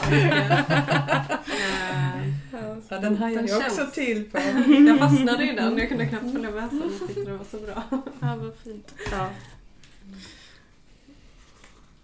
Ja, 2.52 2.98
den 3.00 3.14
Den 3.20 3.46
jag 3.46 3.58
också 3.58 3.76
känns. 3.76 3.92
till 3.92 4.30
på. 4.30 4.38
jag 4.38 4.98
fastnade 5.10 5.50
i 5.50 5.54
den, 5.54 5.78
jag 5.78 5.88
kunde 5.88 6.06
knappt 6.06 6.32
följa 6.32 6.50
med 6.50 6.68
sen. 6.70 6.92
Jag 7.00 7.08
tyckte 7.08 7.24
det 7.30 7.36
var 7.36 7.44
så 7.44 7.58
bra. 7.58 7.82
Ja, 8.20 8.36
vad 8.36 8.54
fint. 8.64 8.94
Ja. 9.10 9.30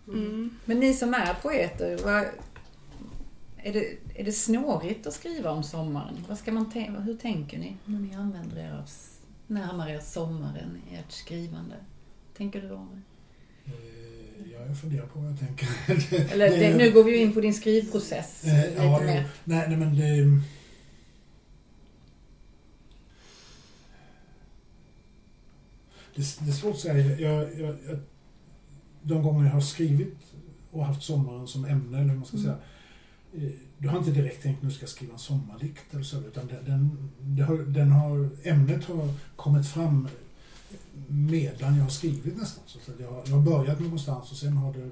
Mm. 0.08 0.50
Men 0.64 0.80
ni 0.80 0.94
som 0.94 1.14
är 1.14 1.34
poeter, 1.34 1.98
vad, 2.04 2.24
är, 3.68 3.72
det, 3.72 4.20
är 4.20 4.24
det 4.24 4.32
snårigt 4.32 5.06
att 5.06 5.14
skriva 5.14 5.50
om 5.50 5.62
sommaren? 5.62 6.24
Vad 6.28 6.38
ska 6.38 6.52
man 6.52 6.70
hur 7.02 7.14
tänker 7.14 7.58
ni 7.58 7.76
när 7.84 7.98
ni 7.98 8.14
använder 8.14 8.56
er 8.58 8.72
av, 8.72 8.84
s- 8.84 9.18
närmar 9.46 9.88
er 9.90 10.00
sommaren 10.00 10.80
i 10.90 10.94
ert 10.96 11.12
skrivande? 11.12 11.74
Tänker 12.36 12.60
du 12.62 12.70
om 12.70 12.88
det? 12.94 13.70
Eh, 13.72 13.78
Ja, 14.52 14.66
jag 14.66 14.80
funderar 14.80 15.06
på 15.06 15.18
vad 15.18 15.30
jag 15.30 15.38
tänker. 15.38 15.68
Eller 16.32 16.50
Det- 16.50 16.56
det, 16.56 16.76
nu 16.76 16.90
går 16.92 17.04
vi 17.04 17.10
ju 17.10 17.16
in 17.16 17.32
på 17.34 17.40
din 17.40 17.54
skrivprocess 17.54 18.44
Eh, 18.44 18.70
lite 18.70 18.82
ja, 18.82 19.00
mer. 19.00 19.28
nej, 19.44 19.68
nej, 19.68 19.76
men 19.76 19.96
det... 19.96 20.40
Det, 26.14 26.38
det 26.40 26.50
är 26.50 26.54
svårt 26.54 26.74
att 26.74 26.80
säga. 26.80 27.16
Jag, 27.20 27.60
jag, 27.60 27.76
jag, 27.88 27.98
de 29.02 29.22
gånger 29.22 29.44
jag 29.46 29.52
har 29.52 29.60
skrivit 29.60 30.16
och 30.70 30.84
haft 30.84 31.02
sommaren 31.02 31.46
som 31.46 31.64
ämne, 31.64 31.98
eller 31.98 32.08
hur 32.08 32.16
man 32.16 32.24
ska 32.26 32.36
Mm. 32.36 32.44
säga. 32.46 32.58
Eh, 33.36 33.50
du 33.78 33.88
har 33.88 33.98
inte 33.98 34.10
direkt 34.10 34.42
tänkt 34.42 34.62
nu 34.62 34.70
ska 34.70 34.82
jag 34.82 34.90
skriva 34.90 35.12
en 35.12 35.18
sommardikt 35.18 35.94
eller 35.94 36.02
så, 36.02 36.18
utan 36.20 36.46
den, 36.46 37.08
den, 37.20 37.44
har, 37.46 37.56
den 37.56 37.90
har, 37.90 38.28
ämnet 38.42 38.84
har 38.84 39.08
kommit 39.36 39.66
fram 39.68 40.08
medan 41.08 41.76
jag 41.76 41.82
har 41.82 41.90
skrivit 41.90 42.36
nästan. 42.36 42.62
Så 42.66 42.92
att 42.92 43.00
jag, 43.00 43.10
har- 43.10 43.22
jag 43.26 43.36
har 43.36 43.42
börjat 43.42 43.80
någonstans 43.80 44.30
och 44.30 44.36
sen 44.36 44.52
har 44.56 44.72
det 44.74 44.90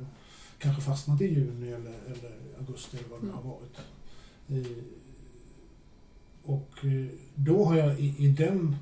kanske 0.59 0.83
fastnat 0.83 1.21
i 1.21 1.25
juni 1.35 1.67
eller, 1.69 1.93
eller 2.07 2.33
augusti 2.59 2.97
eller 2.97 3.09
vad 3.09 3.21
det 3.21 3.27
Mm. 3.27 3.37
har 3.37 3.43
varit. 3.43 3.79
Eh, 4.49 4.85
och 6.45 6.85
eh, 6.85 7.07
då 7.35 7.65
har 7.65 7.77
jag 7.77 8.01
i, 8.01 8.15
i 8.19 8.29
den, 8.29 8.77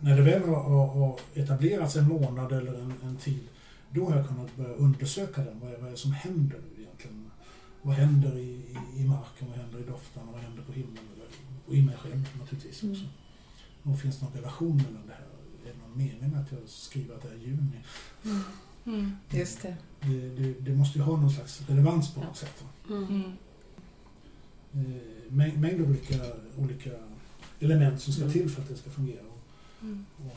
när 0.00 0.16
det 0.16 0.22
väl 0.22 0.42
har, 0.48 0.62
har, 0.62 0.86
har 0.86 1.18
etablerats 1.34 1.96
en 1.96 2.08
månad 2.08 2.52
eller 2.52 2.74
en, 2.74 2.92
en 3.02 3.16
tid, 3.16 3.40
då 3.90 4.08
har 4.10 4.16
jag 4.16 4.28
kunnat 4.28 4.56
börja 4.56 4.74
undersöka 4.74 5.44
den. 5.44 5.60
Vad 5.60 5.72
är, 5.72 5.76
vad 5.78 5.86
är 5.86 5.90
det 5.90 5.96
som 5.96 6.12
händer 6.12 6.58
nu? 6.73 6.73
Vad 7.86 7.94
händer 7.96 8.38
i, 8.38 8.42
i, 8.96 9.00
i 9.02 9.04
marken, 9.04 9.48
vad 9.48 9.56
händer 9.58 9.78
i 9.78 9.82
dofterna, 9.82 10.26
vad 10.32 10.40
händer 10.40 10.62
på 10.62 10.72
himlen? 10.72 10.98
Och 11.66 11.74
i 11.74 11.82
mig 11.82 11.96
själv 11.96 12.28
naturligtvis 12.38 12.82
Mm. 12.82 12.94
också. 12.94 13.04
Och 13.82 13.98
finns 14.00 14.18
det 14.18 14.24
någon 14.24 14.34
relation 14.34 14.76
mellan 14.76 15.06
det 15.06 15.12
här? 15.12 15.26
Är 15.64 15.72
det 15.72 15.78
någon 15.88 15.98
mening 15.98 16.30
med 16.30 16.40
att 16.40 16.52
jag 16.52 16.60
skriver 16.66 17.14
att 17.14 17.22
det 17.22 17.28
är 17.28 17.36
juni? 17.38 17.80
Mm. 18.86 19.12
Just 19.30 19.62
det. 19.62 19.76
Det, 20.00 20.28
det, 20.28 20.52
det 20.60 20.74
måste 20.76 20.98
ju 20.98 21.04
ha 21.04 21.16
någon 21.16 21.30
slags 21.30 21.62
relevans 21.68 22.14
på 22.14 22.20
något 22.20 22.36
sätt. 22.36 22.64
Mm. 22.88 23.04
Mm. 23.04 23.22
Eh, 24.72 25.32
mäng- 25.32 25.58
mängd 25.58 25.80
olika, 25.80 26.14
olika 26.58 26.90
element 27.60 28.00
som 28.00 28.12
ska 28.12 28.22
Mm. 28.22 28.32
till 28.32 28.50
för 28.50 28.62
att 28.62 28.68
det 28.68 28.76
ska 28.76 28.90
fungera. 28.90 29.20
Och, 29.20 29.38
Mm. 29.82 30.06
och, 30.18 30.36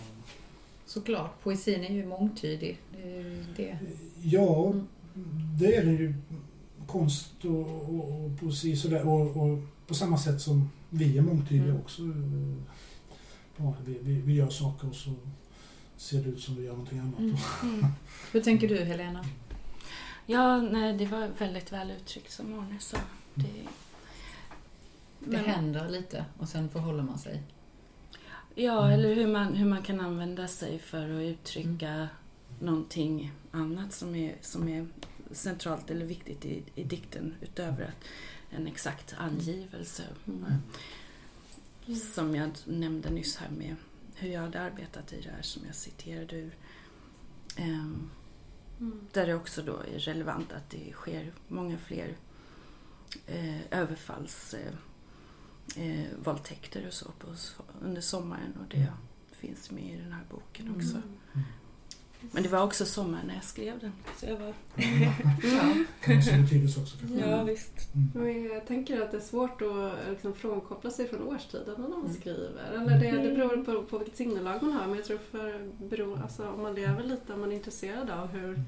Såklart, 0.86 1.44
poesin 1.44 1.84
är 1.84 1.94
ju 1.94 2.06
mångtydig. 2.06 2.80
Det 2.94 3.02
är 3.12 3.20
ju 3.20 3.46
det. 3.56 3.80
ja, 4.24 4.68
Mm. 4.70 4.88
det 5.60 5.76
är 5.76 5.86
den 5.86 5.98
ju. 5.98 6.14
Konst 6.88 7.46
och, 7.46 7.90
och, 7.96 8.26
och 8.26 8.40
poesi 8.40 8.76
sådär. 8.76 9.08
Och, 9.08 9.38
och 9.38 9.60
på 9.88 9.94
samma 9.94 10.18
sätt 10.18 10.42
som 10.42 10.70
vi 10.90 11.18
är 11.18 11.22
mångtydiga 11.22 11.64
Mm. 11.64 11.78
också. 11.82 12.02
eh, 12.02 12.58
Ja, 13.60 13.74
vi, 13.86 13.98
vi, 14.02 14.22
vi 14.22 14.34
gör 14.34 14.50
saker 14.50 14.90
och 14.90 14.96
så 14.96 15.14
ser 15.98 16.24
det 16.24 16.30
ut 16.30 16.42
som 16.42 16.56
vi 16.56 16.64
gör 16.64 16.72
någonting 16.72 17.00
annat. 17.00 17.20
Mm. 17.20 17.36
Mm. 17.64 17.86
Hur 18.32 18.42
tänker 18.42 18.68
du 18.68 18.78
Helena? 18.84 19.26
Ja, 20.26 20.62
nej, 20.62 20.98
det 20.98 21.06
var 21.06 21.30
väldigt 21.40 21.72
väl 21.72 21.92
uttryckt 21.92 22.32
som 22.32 22.60
Arne 22.60 22.80
sa. 22.80 22.98
Det, 23.34 23.44
Det 25.20 25.28
Men- 25.38 25.46
händer 25.46 25.90
lite 25.90 26.26
och 26.40 26.50
sen 26.50 26.70
förhåller 26.70 27.04
man 27.04 27.18
sig. 27.20 27.42
Ja, 28.56 28.86
Mm. 28.88 29.00
eller 29.00 29.16
hur 29.16 29.28
man, 29.28 29.54
hur 29.54 29.66
man 29.70 29.82
kan 29.82 30.00
använda 30.00 30.48
sig 30.48 30.80
för 30.80 31.04
att 31.18 31.22
uttrycka 31.24 32.08
någonting 32.60 33.32
annat 33.52 33.94
som 33.94 34.16
är, 34.16 34.36
som 34.42 34.68
är 34.70 34.88
centralt 35.32 35.90
eller 35.92 36.06
viktigt 36.06 36.46
i, 36.46 36.64
i 36.76 36.84
dikten 36.84 37.36
utöver 37.42 37.84
att 37.84 38.06
en 38.50 38.68
exakt 38.68 39.16
angivelse. 39.18 40.04
Mm. 40.28 42.00
Som 42.00 42.36
jag 42.36 42.52
nämnde 42.66 43.10
nyss 43.10 43.36
här 43.38 43.50
med 43.50 43.76
hur 44.16 44.30
jag 44.30 44.42
hade 44.42 44.62
arbetat 44.62 45.14
i 45.14 45.22
det 45.22 45.30
här 45.30 45.42
som 45.42 45.66
jag 45.66 45.76
citerade 45.76 46.36
ur. 46.36 46.56
Ehm, 47.56 48.10
Mm. 48.80 49.08
där 49.14 49.28
det 49.28 49.34
också 49.36 49.62
då 49.62 49.78
är 49.78 50.00
relevant 50.00 50.52
att 50.54 50.70
det 50.70 50.92
sker 50.94 51.34
många 51.48 51.78
fler 51.78 52.18
eh, 53.28 53.62
överfalls 53.72 54.54
eh, 54.54 54.74
eh, 55.88 56.06
våldtäkter 56.24 56.88
och 56.88 56.94
så 56.94 57.12
på, 57.20 57.28
under 57.82 58.02
sommaren 58.02 58.54
och 58.62 58.68
det 58.70 58.78
Mm. 58.78 58.94
finns 59.32 59.72
med 59.72 59.84
i 59.84 59.98
den 59.98 60.12
här 60.12 60.24
boken 60.30 60.76
också. 60.76 60.96
Mm. 60.98 61.18
Men 62.32 62.44
det 62.44 62.50
var 62.50 62.64
också 62.64 62.86
sommar 62.86 63.24
när 63.28 63.34
jag 63.36 63.44
skrev 63.44 63.80
den. 63.80 63.92
Så 64.20 64.26
jag 64.26 64.38
var... 64.38 64.54
Ja. 64.76 65.14
Också 66.18 66.30
kanske. 66.30 66.32
Ja, 67.30 67.44
visst. 67.44 67.94
Mm. 67.96 68.10
Men 68.14 68.44
jag 68.44 68.68
tänker 68.68 69.02
att 69.02 69.12
det 69.12 69.18
är 69.18 69.22
svårt 69.22 69.62
att 69.62 70.10
liksom 70.10 70.34
frånkoppla 70.34 70.90
sig 70.92 71.08
från 71.08 71.22
årstiderna 71.28 71.78
när 71.78 71.88
man 71.90 72.00
Mm. 72.06 72.14
skriver. 72.14 72.72
Eller 72.76 73.00
det, 73.00 73.12
det 73.30 73.36
beror 73.36 73.64
på, 73.64 73.84
på 73.84 73.98
vilket 73.98 74.18
sinnelag 74.18 74.64
man 74.64 74.72
har. 74.72 74.88
Men 74.88 74.96
jag 74.96 75.06
tror 75.06 75.18
för 75.18 75.72
beror, 75.90 76.22
alltså, 76.22 76.50
om 76.52 76.62
man 76.62 76.76
lever 76.76 77.04
lite, 77.04 77.34
om 77.34 77.40
man 77.40 77.52
är 77.52 77.56
intresserad 77.56 78.10
av 78.10 78.28
hur 78.28 78.64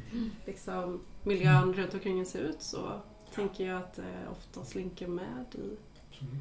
liksom, 0.45 0.99
miljön 1.23 1.73
runt 1.73 1.93
omkring 1.93 2.25
ser 2.25 2.39
ut 2.39 2.61
så 2.61 2.91
tänker 3.35 3.65
jag 3.67 3.77
att 3.77 3.93
det 3.95 4.27
ofta 4.31 4.65
slinker 4.65 5.07
med 5.07 5.45
i, 5.53 5.57
Absolut. 6.09 6.31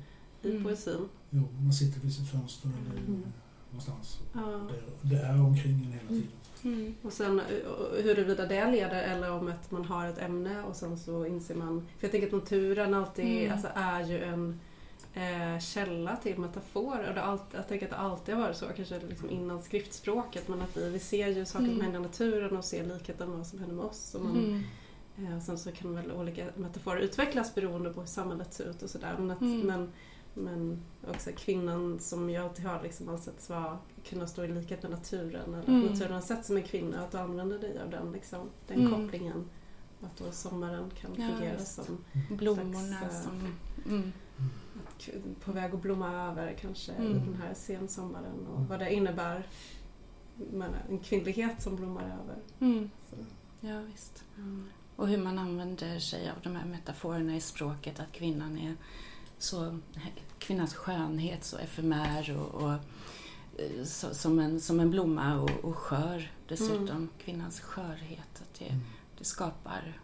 i 0.43 0.51
Mm. 0.51 0.65
poesin. 0.65 1.09
Jo, 1.31 1.49
man 1.61 1.73
sitter 1.73 2.01
vid 2.01 2.13
sitt 2.15 2.31
fönster 2.31 2.69
eller 2.69 3.01
Mm. 3.07 3.23
någonstans. 3.71 4.19
Ja. 4.35 4.41
Det, 5.03 5.09
det 5.17 5.23
är 5.23 5.41
omkring 5.41 5.73
en 5.73 5.93
hela 5.93 6.09
tiden. 6.09 6.29
Mm. 6.65 6.95
Och 7.03 7.13
sen 7.13 7.41
eh, 7.41 8.03
huruvida 8.05 8.47
det 8.47 8.71
leder 8.71 9.03
eller 9.03 9.33
om 9.33 9.49
att 9.49 9.71
man 9.71 9.85
har 9.85 10.07
ett 10.09 10.19
ämne 10.19 10.63
och 10.63 10.77
sen 10.77 10.99
så 10.99 11.27
inser 11.27 11.55
man... 11.55 11.81
För 11.99 12.05
jag 12.07 12.11
tänker 12.13 12.27
att 12.27 12.33
naturen 12.33 12.95
alltid 12.95 13.39
Mm. 13.39 13.53
alltså, 13.53 13.69
är 13.75 14.05
ju 14.05 14.19
en 14.25 14.61
eh, 15.15 15.61
källa 15.61 16.17
till 16.17 16.39
metaforer. 16.39 17.09
Och 17.09 17.15
det 17.15 17.23
alltid, 17.23 17.59
jag 17.61 17.69
tänker 17.69 17.87
att 17.87 17.91
det 17.93 17.97
alltid 17.99 18.35
har 18.35 18.43
varit 18.43 18.57
så, 18.57 18.67
kanske 18.77 19.01
liksom 19.09 19.31
innan 19.31 19.63
skriftspråket. 19.63 20.49
Men 20.49 20.63
att 20.63 20.77
vi, 20.77 20.91
vi 20.91 20.99
ser 20.99 21.29
ju 21.29 21.45
saker 21.45 21.65
som 21.65 21.65
Mm. 21.75 21.81
händer 21.81 21.99
i 22.01 22.03
naturen 22.03 22.57
och 22.57 22.65
ser 22.65 22.85
likheten 22.85 23.29
med 23.29 23.37
vad 23.39 23.47
som 23.47 23.59
händer 23.59 23.77
med 23.77 23.85
oss. 23.85 24.15
Och 24.15 24.21
man, 24.25 24.37
Mm. 25.17 25.33
eh, 25.33 25.41
sen 25.41 25.59
så 25.59 25.73
kan 25.73 25.95
väl 25.95 26.13
olika 26.13 26.45
metaforer 26.57 27.01
utvecklas 27.01 27.55
beroende 27.55 27.91
på 27.91 28.01
hur 28.01 28.07
samhället 28.07 28.55
ser 28.55 28.71
ut 28.71 28.83
och 28.83 28.91
sådär. 28.91 29.15
Men, 29.19 29.31
att, 29.31 29.41
Mm. 29.41 29.61
men, 29.61 29.93
men 30.35 30.83
också 31.11 31.31
kvinnan 31.37 31.99
som 32.01 32.31
jag 32.31 32.45
alltid 32.45 32.65
har 32.65 32.83
liksom 32.83 33.09
ansetts 33.09 33.49
vara, 33.51 33.79
kunna 34.09 34.27
stå 34.27 34.45
i 34.45 34.49
likhet 34.49 34.83
med 34.83 34.91
naturen. 34.93 35.55
Eller 35.55 35.69
Mm. 35.69 35.85
att 35.85 35.91
naturen 35.91 36.13
har 36.15 36.21
sett 36.21 36.45
som 36.47 36.57
en 36.57 36.63
kvinna 36.63 37.01
att 37.05 37.11
du 37.13 37.19
använder 37.19 37.59
dig 37.59 37.79
av 37.85 37.91
den, 37.91 38.13
liksom, 38.13 38.49
den 38.67 38.79
Mm. 38.87 38.93
kopplingen. 38.93 39.49
Att 40.03 40.17
då 40.17 40.33
sommaren 40.33 40.91
kan 40.91 41.11
Ja, 41.17 41.29
fungera 41.29 41.57
visst. 41.57 41.75
som 41.85 42.05
Blommorna 42.31 42.99
slags, 42.99 43.15
eh, 43.15 43.23
som... 43.23 43.55
Mm. 43.87 44.13
på 45.45 45.53
väg 45.53 45.75
att 45.75 45.83
blomma 45.83 46.13
över 46.31 46.57
kanske 46.61 46.93
Mm. 46.93 47.11
i 47.11 47.15
den 47.15 47.35
här 47.43 47.55
sensommaren 47.55 48.47
och 48.47 48.57
Mm. 48.57 48.69
vad 48.69 48.79
det 48.79 48.95
innebär 48.95 49.47
med 50.53 50.71
en 50.89 50.99
kvinnlighet 50.99 51.63
som 51.63 51.77
blommar 51.77 52.03
över. 52.23 52.37
Mm. 52.61 52.91
Ja, 53.61 53.81
visst. 53.81 54.25
Och 54.97 55.09
hur 55.09 55.19
man 55.19 55.39
använder 55.39 55.99
sig 55.99 56.31
av 56.31 56.37
de 56.43 56.57
här 56.57 56.65
metaforerna 56.67 57.37
i 57.37 57.41
språket. 57.41 58.01
Att 58.01 58.13
kvinnan 58.13 58.59
är 58.59 58.75
så... 59.39 59.79
Kvinnans 60.39 60.75
skönhet 60.75 61.45
så 61.45 61.59
efemär 61.59 62.37
och, 62.37 62.63
och 62.63 62.75
som, 64.13 64.39
en, 64.39 64.61
som 64.61 64.81
en 64.81 64.91
blomma 64.91 65.41
och, 65.41 65.51
och 65.65 65.77
skör 65.77 66.31
dessutom. 66.49 67.09
Kvinnans 67.25 67.61
skörhet. 67.61 68.43
Att 68.43 68.59
det, 68.59 68.65
Mm. 68.69 68.81
det 69.19 69.25
skapar 69.25 69.99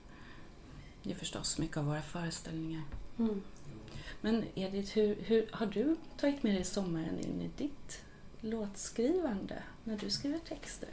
ju 1.03 1.15
förstås 1.15 1.59
mycket 1.59 1.77
av 1.77 1.85
våra 1.85 2.03
föreställningar. 2.03 2.83
Mm. 3.19 3.43
Men 4.21 4.45
Edith, 4.55 4.95
hur, 4.95 5.17
hur, 5.25 5.49
har 5.53 5.67
du 5.67 5.97
tagit 6.21 6.43
med 6.43 6.55
dig 6.55 6.65
sommaren 6.65 7.19
in 7.21 7.41
i 7.41 7.51
ditt 7.57 8.01
låtskrivande 8.41 9.63
när 9.85 9.97
du 9.99 10.11
skriver 10.11 10.39
texter? 10.39 10.89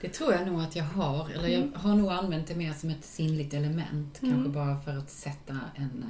Det 0.00 0.08
tror 0.08 0.32
jag 0.32 0.46
nog 0.46 0.60
att 0.60 0.76
jag 0.76 0.84
har. 0.84 1.30
Eller 1.30 1.48
jag 1.48 1.62
Mm. 1.62 1.74
har 1.74 1.94
nog 1.96 2.10
använt 2.10 2.46
det 2.46 2.54
mer 2.54 2.72
som 2.72 2.90
ett 2.90 3.04
sinnligt 3.04 3.54
element. 3.54 4.22
Mm. 4.22 4.34
Kanske 4.34 4.50
bara 4.52 4.80
för 4.80 4.96
att 4.96 5.10
sätta 5.10 5.58
en, 5.74 6.06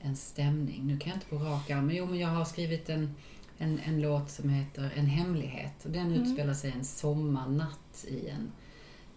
en 0.00 0.16
stämning. 0.16 0.86
Nu 0.86 0.98
kan 0.98 1.08
jag 1.10 1.16
inte 1.16 1.26
på 1.26 1.36
rak 1.36 1.70
arm, 1.70 1.86
men 1.86 1.96
jo 1.96 2.06
men 2.06 2.18
jag 2.18 2.28
har 2.28 2.44
skrivit 2.44 2.88
en, 2.88 3.14
en, 3.60 3.78
en 3.78 4.00
låt 4.00 4.30
som 4.30 4.48
heter 4.48 4.92
En 4.96 5.06
hemlighet. 5.06 5.84
Och 5.84 5.90
den 5.90 6.06
Mm. 6.06 6.22
utspelar 6.22 6.54
sig 6.54 6.70
en 6.70 6.84
sommarnatt 6.84 8.04
i 8.08 8.28
en, 8.28 8.52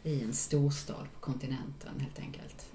i 0.03 0.21
en 0.23 0.33
storstad 0.33 1.07
på 1.13 1.19
kontinenten 1.19 1.99
helt 1.99 2.19
enkelt. 2.19 2.69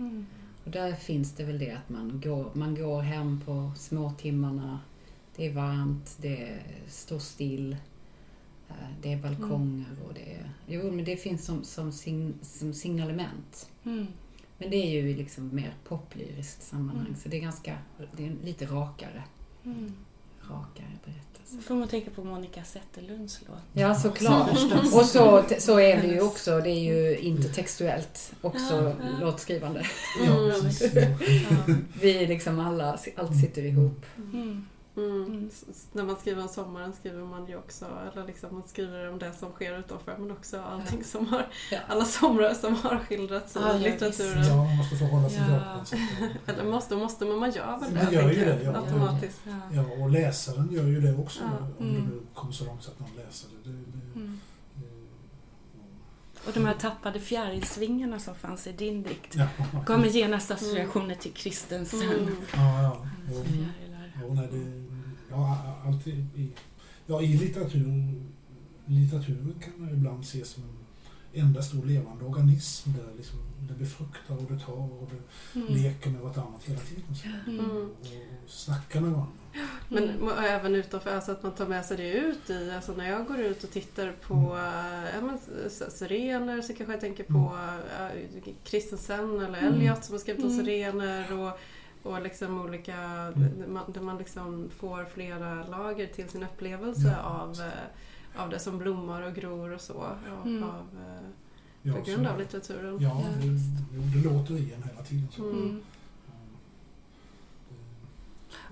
Och 0.64 0.70
där 0.70 0.92
finns 0.92 1.32
det 1.32 1.44
väl 1.44 1.58
det 1.58 1.70
att 1.70 1.88
man 1.88 2.20
går, 2.24 2.50
man 2.54 2.74
går 2.74 3.02
hem 3.02 3.40
på 3.44 3.72
småtimmarna. 3.76 4.80
Det 5.36 5.46
är 5.46 5.52
varmt, 5.52 6.16
det 6.20 6.58
står 6.88 7.18
still. 7.18 7.76
Eh, 8.68 8.74
Det 9.02 9.12
är 9.12 9.16
balkonger 9.22 9.96
och 10.06 10.14
det 10.14 10.32
är... 10.34 10.50
Jo, 10.66 10.90
men 10.92 11.04
det 11.04 11.16
finns 11.16 11.44
som, 11.44 11.64
som, 11.64 11.92
sign, 11.92 12.34
som 12.42 12.74
signalement. 12.74 13.70
Mm. 13.84 14.06
Men 14.58 14.70
det 14.70 14.76
är 14.76 15.02
ju 15.02 15.16
liksom 15.16 15.54
mer 15.54 15.74
poplyriskt 15.84 16.62
sammanhang, 16.62 17.06
Mm. 17.06 17.16
så 17.20 17.28
det 17.28 17.36
är 17.36 17.40
ganska... 17.40 17.78
Det 18.16 18.26
är 18.26 18.36
lite 18.44 18.66
rakare, 18.66 19.24
Mm. 19.64 19.92
rakare 20.48 20.90
berättelse. 21.04 21.27
Så 21.50 21.58
får 21.58 21.74
man 21.74 21.88
tänka 21.88 22.10
på 22.10 22.24
Monica 22.24 22.64
Zetterlunds 22.64 23.40
låt. 23.48 23.58
Ja, 23.72 23.94
såklart. 23.94 24.50
Och 24.94 25.04
så, 25.04 25.44
så 25.58 25.80
är 25.80 26.02
det 26.02 26.06
ju 26.08 26.20
också. 26.20 26.60
Det 26.60 26.70
är 26.70 26.80
ju 26.80 27.18
intertextuellt 27.18 28.32
också 28.40 28.74
Ja, 28.74 28.92
ja. 29.20 29.26
låtskrivande. 29.26 29.86
Ja, 30.26 30.52
Mm. 31.68 31.86
Vi 32.00 32.26
liksom 32.26 32.60
alla, 32.60 32.98
allt 33.16 33.40
sitter 33.40 33.62
ihop. 33.62 34.06
Mm. 34.32 34.66
Mm. 34.98 35.24
Mm. 35.24 35.50
När 35.92 36.04
man 36.04 36.16
skriver 36.16 36.42
om 36.42 36.48
sommaren 36.48 36.92
skriver 36.92 37.24
man 37.24 37.46
ju 37.46 37.56
också, 37.56 37.84
eller 38.12 38.26
liksom 38.26 38.54
man 38.54 38.68
skriver 38.68 39.08
om 39.12 39.18
det 39.18 39.32
som 39.32 39.52
sker 39.52 39.78
utanför 39.78 40.16
men 40.18 40.30
också 40.30 40.60
allting 40.60 41.04
som 41.04 41.26
har, 41.26 41.46
Ja. 41.70 41.78
alla 41.88 42.04
somrar 42.04 42.54
som 42.54 42.74
har 42.76 42.98
skildrats 42.98 43.56
i 43.56 43.58
ja, 43.62 43.72
litteraturen. 43.72 44.44
Ja, 44.46 44.56
man 44.56 44.76
måste 44.76 44.96
förhålla 44.96 45.28
sig 45.28 45.38
till 45.38 45.52
Ja. 45.54 45.58
det 45.58 45.76
något 45.78 45.88
sätt. 45.88 45.98
Eller 46.46 46.64
måste 46.64 46.94
och 46.94 47.00
måste, 47.00 47.24
men 47.24 47.38
man 47.38 47.50
gör 47.50 47.78
väl 47.80 47.94
det 47.94 48.02
Man 48.04 48.12
gör 48.12 48.30
ju 48.32 48.44
det, 48.44 48.62
ja. 48.62 48.76
automatiskt. 48.76 49.40
Ja. 49.46 49.52
Ja, 49.82 50.02
och 50.04 50.10
läsaren 50.10 50.68
gör 50.72 50.84
ju 50.86 51.00
det 51.00 51.14
också. 51.16 51.40
Ja. 51.42 51.66
Om 51.78 51.86
Mm. 51.88 51.94
det 52.02 52.08
nu 52.14 52.20
kommer 52.34 52.52
så 52.52 52.64
långt 52.64 52.82
så 52.82 52.90
att 52.90 53.00
någon 53.00 53.10
läser 53.16 53.48
det. 53.64 53.70
det, 53.70 53.76
det 53.76 54.20
Mm. 54.20 54.40
eh, 54.76 56.48
Och 56.48 56.52
de 56.54 56.64
här 56.66 56.74
tappade 56.74 57.20
fjärilsvingarna 57.20 58.18
som 58.18 58.34
fanns 58.34 58.66
i 58.66 58.72
din 58.72 59.02
dikt 59.02 59.34
ja. 59.36 59.46
gav 59.86 60.00
mig 60.00 60.10
genast 60.18 60.50
associationer 60.50 61.14
till 61.14 61.32
Kristensen. 61.32 62.02
Mm. 62.02 62.36
Ja, 62.54 62.82
ja. 62.82 63.06
Fjärilar. 63.26 64.12
Jo, 64.22 64.34
nej, 64.34 64.48
det, 64.52 64.87
ja, 65.30 65.76
alltid 65.86 66.14
i, 66.36 66.52
ja, 67.06 67.22
i 67.22 67.26
litteratur, 67.36 68.14
litteraturen 68.86 69.54
kan 69.64 69.72
man 69.76 69.88
ibland 69.94 70.22
ses 70.24 70.48
som 70.50 70.62
en 70.62 70.78
enda 71.46 71.62
stor 71.62 71.84
levande 71.84 72.24
organism 72.24 72.90
där 72.92 73.14
liksom, 73.16 73.38
det 73.68 73.74
befruktar 73.74 74.36
och 74.36 74.52
det 74.52 74.58
tar 74.58 74.72
och 74.72 75.10
det 75.10 75.60
Mm. 75.60 75.74
leker 75.74 76.10
med 76.10 76.20
vartannat 76.20 76.64
hela 76.64 76.80
tiden. 76.80 77.14
Så. 77.14 77.26
Mm. 77.50 77.60
Mm. 77.60 77.76
Och, 77.76 77.90
och 78.44 78.50
snackar 78.50 79.00
med 79.00 79.10
varandra. 79.10 79.32
Men 79.88 80.04
Mm. 80.08 80.22
och 80.22 80.42
även 80.42 80.74
utanför, 80.74 81.14
alltså 81.14 81.32
att 81.32 81.42
man 81.42 81.52
tar 81.54 81.66
med 81.66 81.84
sig 81.84 81.96
det 81.96 82.10
ut 82.12 82.50
i, 82.50 82.70
alltså 82.70 82.92
när 82.92 83.08
jag 83.10 83.26
går 83.26 83.38
ut 83.38 83.64
och 83.64 83.70
tittar 83.70 84.12
på 84.22 84.34
äh, 84.34 85.22
men, 85.24 85.34
s- 85.34 85.80
s- 85.82 85.98
sirener 85.98 86.62
så 86.62 86.74
kanske 86.74 86.92
jag 86.92 87.00
tänker 87.00 87.24
på 87.24 87.58
äh, 88.00 88.52
Christensen 88.64 89.40
eller 89.40 89.58
Mm. 89.58 89.74
Eliot 89.74 90.04
som 90.04 90.14
har 90.14 90.20
skrivit 90.20 90.44
om 90.44 90.50
Mm. 90.50 90.64
sirener 90.66 91.32
och, 91.38 91.58
och 92.08 92.22
liksom 92.22 92.60
olika, 92.60 92.96
Mm. 92.96 93.58
där 93.60 93.66
man, 93.66 93.92
där 93.92 94.00
man 94.00 94.18
liksom 94.18 94.70
får 94.76 95.04
flera 95.04 95.66
lager 95.66 96.06
till 96.06 96.28
sin 96.28 96.42
upplevelse 96.42 97.16
Ja. 97.16 97.22
av, 97.22 97.60
äh, 97.60 98.42
av 98.42 98.50
det 98.50 98.58
som 98.58 98.78
blommar 98.78 99.22
och 99.22 99.34
gror 99.34 99.70
och 99.74 99.80
så. 99.80 100.06
ja, 100.26 100.42
Mm. 100.50 100.62
Av, 100.62 100.86
äh, 101.08 101.28
Ja, 101.82 101.94
på 101.94 102.00
grund 102.02 102.26
så- 102.26 102.32
av 102.32 102.38
litteraturen. 102.38 102.98
Ja, 103.00 103.22
Ja, 103.24 103.28
det, 103.42 104.18
det 104.20 104.28
låter 104.28 104.54
i 104.54 104.72
en 104.74 104.82
hela 104.82 105.02
tiden. 105.02 105.28
Så. 105.36 105.42
Mm. 105.42 105.58
Mm. 105.58 105.80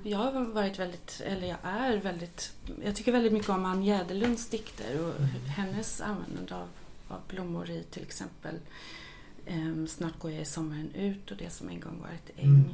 Jag 0.02 0.18
har 0.18 0.44
varit 0.44 0.78
väldigt, 0.78 1.20
eller 1.26 1.46
jag 1.48 1.56
är 1.62 1.96
väldigt, 1.96 2.52
jag 2.84 2.96
tycker 2.96 3.12
väldigt 3.12 3.32
mycket 3.32 3.48
om 3.48 3.64
Ann 3.64 3.82
Jäderlunds 3.84 4.48
dikter 4.50 5.04
och 5.06 5.20
hennes 5.48 6.00
användande 6.00 6.54
av, 6.54 6.68
av 7.08 7.20
blommor 7.28 7.70
i 7.70 7.82
till 7.90 8.02
exempel 8.02 8.54
ehm, 9.46 9.88
Snart 9.88 10.18
går 10.18 10.30
jag 10.30 10.40
i 10.42 10.44
sommaren 10.44 10.94
ut 10.94 11.30
och 11.30 11.36
det 11.36 11.50
som 11.50 11.68
en 11.68 11.80
gång 11.80 12.00
var 12.00 12.08
ett 12.08 12.30
äng. 12.36 12.44
Mm. 12.48 12.64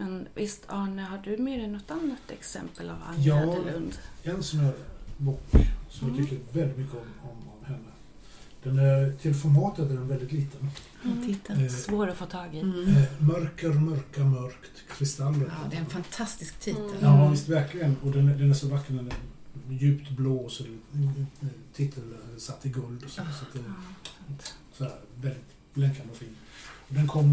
Men 0.00 0.28
visst 0.34 0.62
Arne, 0.66 1.02
har 1.02 1.18
du 1.18 1.36
med 1.36 1.58
dig 1.60 1.68
något 1.68 1.90
annat 1.90 2.30
exempel 2.30 2.90
av 2.90 2.96
Ann 3.06 3.22
Ja. 3.22 3.40
Jäderlund? 3.40 3.98
En 4.22 4.42
sån 4.42 4.60
här 4.60 4.72
bok 5.16 5.40
som 5.88 6.08
jag 6.08 6.16
Mm. 6.16 6.26
tycker 6.26 6.58
väldigt 6.58 6.78
mycket 6.78 6.94
om, 6.94 7.00
om, 7.30 7.36
om 7.58 7.64
henne. 7.64 7.78
Den 8.62 8.78
är, 8.78 9.12
till 9.22 9.34
formatet 9.34 9.90
är 9.90 9.94
den 9.94 10.08
väldigt 10.08 10.32
liten. 10.32 10.70
Mm. 11.04 11.26
Titeln. 11.26 11.64
Eh, 11.64 11.70
Svår 11.70 12.08
att 12.08 12.16
få 12.16 12.26
tag 12.26 12.54
i. 12.54 12.60
Mm. 12.60 12.88
Eh, 12.88 13.02
mörker, 13.18 13.68
mörka, 13.68 14.24
mörkt, 14.24 14.70
kristaller. 14.96 15.46
Ja, 15.46 15.68
det 15.70 15.76
är 15.76 15.80
en 15.80 15.86
fantastisk 15.86 16.60
titel. 16.60 16.82
Mm. 16.84 16.96
Ja, 17.04 17.28
visst 17.30 17.48
verkligen. 17.48 17.96
Och 18.02 18.10
den, 18.12 18.28
är- 18.28 18.34
den 18.38 18.50
är 18.50 18.54
så 18.54 18.68
vacker. 18.68 18.94
Den 18.94 19.06
är 19.06 19.14
djupt 19.74 20.10
blå 20.10 20.48
så 20.48 20.64
titel 21.72 22.02
satt 22.38 22.66
i 22.66 22.68
guld. 22.68 23.04
Och 23.04 23.10
så, 23.10 23.16
så 23.16 23.20
att 23.22 23.52
det, 23.52 23.58
Ja. 24.28 24.34
så 24.76 24.84
här, 24.84 24.96
väldigt 25.20 25.44
blänkande 25.74 26.10
och 26.12 26.16
fin. 26.18 26.36
Och 26.88 26.94
den 26.94 27.06
kom 27.08 27.32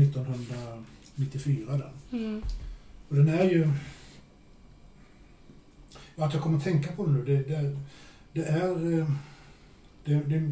1994 1.24 1.78
den. 2.12 2.20
Mm. 2.22 2.42
Och 3.10 3.16
den 3.16 3.30
är 3.30 3.44
ju... 3.44 3.70
Att 6.16 6.34
jag 6.34 6.44
kommer 6.44 6.58
att 6.58 6.64
tänka 6.64 6.92
på 6.92 7.06
det 7.06 7.12
nu. 7.12 7.26
Det, 7.26 7.38
det, 7.44 7.78
det 8.34 8.44
är... 8.46 9.00
eh, 9.00 9.10
Det, 10.06 10.14
det, 10.16 10.52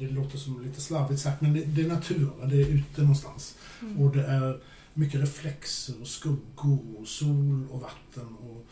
det 0.00 0.08
låter 0.08 0.38
som 0.38 0.62
lite 0.64 0.80
slarvigt 0.80 1.20
sagt, 1.20 1.40
men 1.40 1.52
det, 1.52 1.64
det 1.64 1.82
är 1.82 1.88
natur. 1.88 2.30
va? 2.40 2.46
Det 2.46 2.56
är 2.62 2.66
ute 2.66 3.00
någonstans. 3.00 3.56
Mm. 3.82 3.98
Och 4.00 4.16
det 4.16 4.24
är 4.26 4.60
mycket 4.94 5.20
reflexer 5.20 6.00
och 6.00 6.06
skuggor 6.08 6.78
och 6.98 7.08
sol 7.08 7.66
och 7.70 7.80
vatten. 7.80 8.36
Och, 8.36 8.64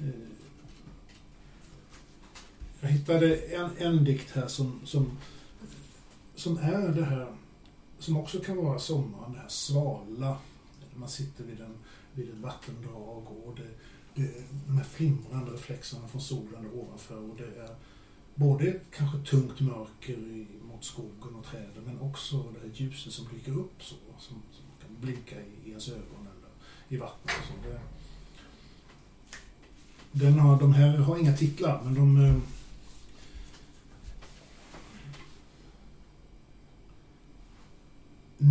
eh, 0.00 0.08
jag 2.80 2.88
hittade 2.88 3.36
en, 3.36 3.70
en 3.78 4.04
dikt 4.04 4.30
här 4.30 4.46
som, 4.48 4.80
som, 4.84 5.18
som 6.34 6.58
är 6.58 6.88
det 6.88 7.04
här, 7.04 7.26
som 7.98 8.16
också 8.16 8.40
kan 8.40 8.56
vara 8.56 8.78
sommaren, 8.78 9.32
det 9.32 9.38
här 9.38 9.48
svala. 9.48 10.36
Man 10.94 11.08
sitter 11.08 11.44
vid, 11.44 11.60
en, 11.60 11.76
vid 12.12 12.28
ett 12.28 12.38
vattendrag 12.38 13.26
och 13.44 13.56
det, 13.56 13.70
det, 14.14 14.30
de 14.66 14.76
här 14.76 14.84
flimrande 14.84 15.52
reflexerna 15.52 16.08
från 16.08 16.20
solen 16.20 16.70
ovanför. 16.74 17.30
Och 17.30 17.36
det 17.36 17.60
är 17.60 17.76
både 18.34 18.80
kanske 18.96 19.18
tungt 19.18 19.60
mörker 19.60 20.12
i, 20.12 20.46
mot 20.72 20.84
skogen 20.84 21.34
och 21.38 21.44
träden 21.44 21.82
men 21.86 22.00
också 22.00 22.36
det 22.36 22.60
här 22.60 22.74
ljuset 22.74 23.12
som 23.12 23.28
dyker 23.34 23.52
upp 23.52 23.82
så, 23.82 23.94
som, 24.18 24.42
som 24.52 24.64
kan 24.80 25.00
blinka 25.00 25.40
i, 25.40 25.68
i 25.68 25.68
ens 25.68 25.88
ögon 25.88 26.20
eller 26.20 26.50
i 26.88 26.96
vattnet. 26.96 27.34
Och 27.38 27.46
så. 27.46 27.68
Det, 27.68 27.80
den 30.12 30.38
har, 30.38 30.60
de 30.60 30.74
här 30.74 30.96
har 30.96 31.18
inga 31.18 31.36
titlar 31.36 31.82
men 31.84 31.94
de 31.94 32.24
eh, 32.24 32.36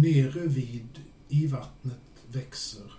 Nere 0.01 0.47
vid 0.47 1.01
i 1.27 1.47
vattnet 1.47 2.25
växer 2.31 2.91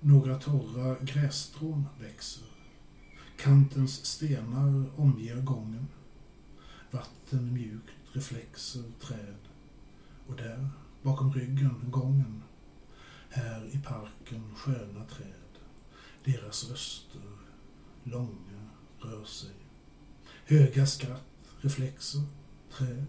några 0.00 0.38
torra 0.38 0.96
grässtrån 1.00 1.86
växer. 2.00 2.46
Kantens 3.36 4.04
stenar 4.04 5.00
omger 5.00 5.40
gången. 5.40 5.86
Vatten 6.90 7.54
mjukt, 7.54 7.94
reflexer, 8.12 8.82
träd. 9.00 9.38
Och 10.26 10.36
där, 10.36 10.68
bakom 11.02 11.32
ryggen, 11.32 11.84
gången. 11.90 12.42
Här 13.30 13.66
i 13.72 13.78
parken 13.78 14.54
sköna 14.54 15.04
träd. 15.04 15.60
Deras 16.24 16.70
röster, 16.70 17.20
långa, 18.04 18.68
rör 18.98 19.24
sig. 19.24 19.54
Höga 20.44 20.86
skratt, 20.86 21.50
reflexer, 21.60 22.22
träd. 22.76 23.06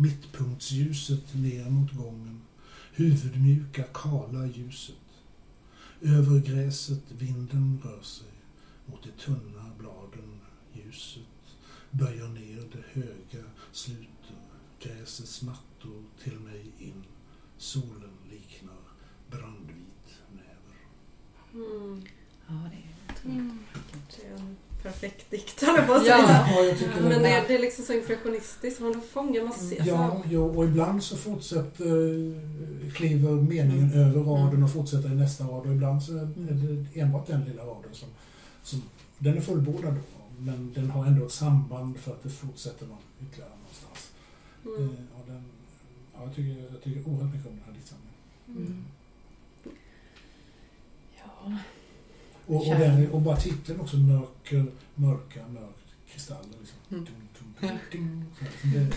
Mittpunktsljuset 0.00 1.34
ner 1.34 1.70
mot 1.70 1.92
gången. 1.92 2.40
Huvudmjuka, 2.92 3.82
kala 3.82 4.46
ljuset. 4.46 4.96
Över 6.00 6.40
gräset 6.40 7.02
vinden 7.18 7.80
rör 7.84 8.02
sig. 8.02 8.32
Mot 8.86 9.02
de 9.02 9.10
tunna 9.10 9.70
bladen 9.78 10.40
ljuset 10.72 11.56
böjer 11.90 12.28
ner 12.28 12.68
det 12.72 13.00
höga, 13.00 13.44
sluter 13.72 14.36
gräsets 14.82 15.42
mattor 15.42 16.04
till 16.22 16.38
mig 16.38 16.72
in. 16.78 17.04
Solen 17.58 18.16
liknar 18.30 18.82
brandvit 19.30 20.20
näver. 20.32 20.76
Mm. 21.54 22.02
Ja, 22.48 22.70
det 22.70 22.76
är 22.76 23.14
otroligt 23.14 24.20
Mm. 24.24 24.56
Perfekt 24.82 25.30
dikt, 25.30 25.62
höll 25.62 25.76
jag 25.76 25.86
på 25.86 25.92
att 25.92 26.02
säga. 26.02 26.46
Ja. 26.50 26.62
jag 26.64 26.78
tycker 26.78 27.00
Men 27.00 27.22
det 27.22 27.44
det 27.48 27.54
är 27.54 27.58
liksom 27.58 27.84
så 27.84 27.92
impressionistiskt, 27.92 28.80
man 28.80 29.00
fångar 29.12 29.42
man 29.42 29.52
ser. 29.52 29.84
Ja, 29.86 30.22
ja, 30.30 30.40
och 30.40 30.64
ibland 30.64 31.02
så 31.02 31.16
fortsätter, 31.16 31.84
eh, 32.86 32.92
kliver 32.92 33.30
meningen 33.30 33.92
Mm. 33.92 34.00
över 34.00 34.20
raden 34.20 34.62
och 34.62 34.72
fortsätter 34.72 35.08
i 35.08 35.14
nästa 35.14 35.44
rad 35.44 35.66
och 35.66 35.72
ibland 35.72 36.02
så 36.02 36.12
är 36.16 36.26
det 36.36 37.00
enbart 37.00 37.26
den 37.26 37.44
lilla 37.44 37.62
raden 37.62 37.90
som, 37.94 38.08
som 38.62 38.82
den 39.18 39.36
är 39.36 39.40
fullbordad 39.40 39.94
då, 39.94 40.00
men 40.38 40.72
den 40.74 40.90
har 40.90 41.06
ändå 41.06 41.26
ett 41.26 41.32
samband 41.32 41.98
för 41.98 42.12
att 42.12 42.22
det 42.22 42.30
fortsätter 42.30 42.86
någon 42.86 42.98
ytterligare 43.22 43.52
någonstans. 43.60 44.10
Mm. 44.64 44.82
Eh, 44.82 45.20
och 45.20 45.26
den, 45.26 45.44
ja, 46.14 46.20
jag, 46.24 46.34
tycker, 46.34 46.62
jag 46.72 46.82
tycker 46.82 47.08
oerhört 47.10 47.34
mycket 47.34 47.46
om 47.46 47.52
den 47.56 47.64
här 47.66 47.72
diktsamlingen. 47.72 48.14
Mm. 48.48 48.84
Ja. 51.18 51.52
Och, 52.54 52.68
och, 52.68 52.76
den, 52.78 53.10
och 53.10 53.20
bara 53.20 53.36
titeln 53.36 53.80
också, 53.80 53.96
Mörker, 53.96 54.66
mörka, 54.94 55.40
mörkt, 55.48 55.86
kristaller. 56.12 56.44
Liksom. 56.60 56.78
Mm. 56.90 57.04
Dum, 57.04 57.14
dum, 57.38 57.54
Ja. 57.60 57.68
här. 57.68 57.78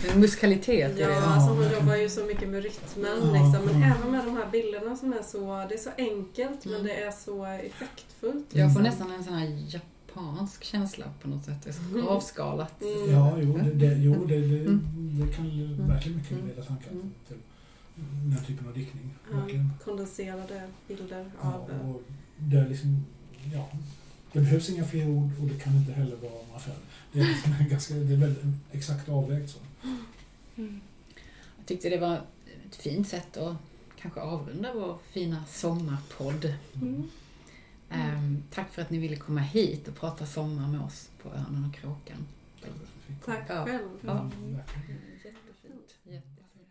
Det- 0.02 0.12
En 0.12 0.20
muskalitet 0.20 0.98
i 0.98 1.00
Ja, 1.00 1.20
alltså 1.22 1.50
hon 1.54 1.70
jobbar 1.72 1.96
ju 1.96 2.08
så 2.08 2.24
mycket 2.24 2.48
med 2.48 2.62
rytmen 2.62 3.06
Ja, 3.22 3.32
liksom. 3.32 3.66
Men 3.66 3.80
ja. 3.80 3.94
även 3.96 4.10
med 4.10 4.24
de 4.26 4.36
här 4.36 4.50
bilderna 4.52 4.96
som 4.96 5.12
är 5.12 5.22
så, 5.22 5.66
det 5.68 5.74
är 5.74 5.78
så 5.78 5.90
enkelt 5.98 6.64
men 6.64 6.74
Mm. 6.74 6.86
det 6.86 6.94
är 7.04 7.10
så 7.10 7.44
effektfullt. 7.44 8.46
Jag 8.52 8.72
får 8.74 8.82
liksom. 8.82 8.82
nästan 8.82 9.12
en 9.18 9.24
sån 9.24 9.34
här 9.34 9.58
japansk 9.68 10.64
känsla 10.64 11.04
på 11.22 11.28
något 11.28 11.44
sätt. 11.44 11.62
Det 11.64 11.70
är 11.70 12.02
så 12.02 12.08
avskalat. 12.08 12.82
Mm. 12.82 13.10
Ja, 13.12 13.38
jo, 13.42 13.58
det, 13.64 13.70
det, 13.70 13.94
jo, 13.94 14.24
det, 14.26 14.40
det, 14.40 14.60
Mm. 14.60 15.20
det 15.20 15.34
kan 15.34 15.48
ju 15.48 15.74
verkligen 15.74 16.18
mycket 16.18 16.32
Mm. 16.32 16.46
leda 16.48 16.62
tankar 16.62 16.90
Mm. 16.90 17.10
till 17.28 17.36
den 18.34 18.44
typen 18.46 18.68
av 18.68 18.74
diktning. 18.74 19.10
Ja, 19.32 19.38
kondenserade 19.84 20.62
bilder 20.88 21.30
Ja, 21.42 21.52
av... 21.54 21.70
eh, 21.70 21.90
och 21.90 22.02
det 22.38 22.56
är 22.56 22.68
liksom, 22.68 23.04
ja, 23.52 23.68
det 24.32 24.40
behövs 24.40 24.70
inga 24.70 24.84
fler 24.84 25.08
ord 25.08 25.30
och 25.40 25.46
det 25.46 25.58
kan 25.60 25.76
inte 25.76 25.92
heller 25.92 26.16
vara 26.16 26.46
några 26.46 26.60
färre. 26.60 26.76
Det 27.12 27.20
är, 27.20 27.24
liksom 27.26 27.52
ganska, 27.70 27.94
det 27.94 28.14
är 28.14 28.18
väldigt 28.18 28.44
exakt 28.72 29.08
avvägt 29.08 29.50
så. 29.50 29.58
Mm. 30.56 30.80
Jag 31.56 31.66
tyckte 31.66 31.88
det 31.88 31.98
var 31.98 32.16
ett 32.66 32.76
fint 32.76 33.08
sätt 33.08 33.36
att 33.36 33.56
kanske 34.00 34.20
avrunda 34.20 34.72
vår 34.74 34.98
fina 35.10 35.44
sommarpodd. 35.46 36.54
Mm. 36.74 37.10
Ehm, 37.90 38.42
tack 38.50 38.72
för 38.72 38.82
att 38.82 38.90
ni 38.90 38.98
ville 38.98 39.16
komma 39.16 39.40
hit 39.40 39.88
och 39.88 39.96
prata 39.96 40.26
sommar 40.26 40.68
med 40.68 40.80
oss 40.80 41.10
på 41.22 41.28
Örnen 41.28 41.64
och 41.68 41.74
Kråkan. 41.74 42.26
Tack 43.24 43.44
Ja. 43.48 43.64
själv. 43.66 43.88
Ja. 44.00 44.20
Mm, 44.20 44.56
verkligen. 44.56 45.00
Jättefint. 45.24 45.94
Jättefint. 46.04 46.68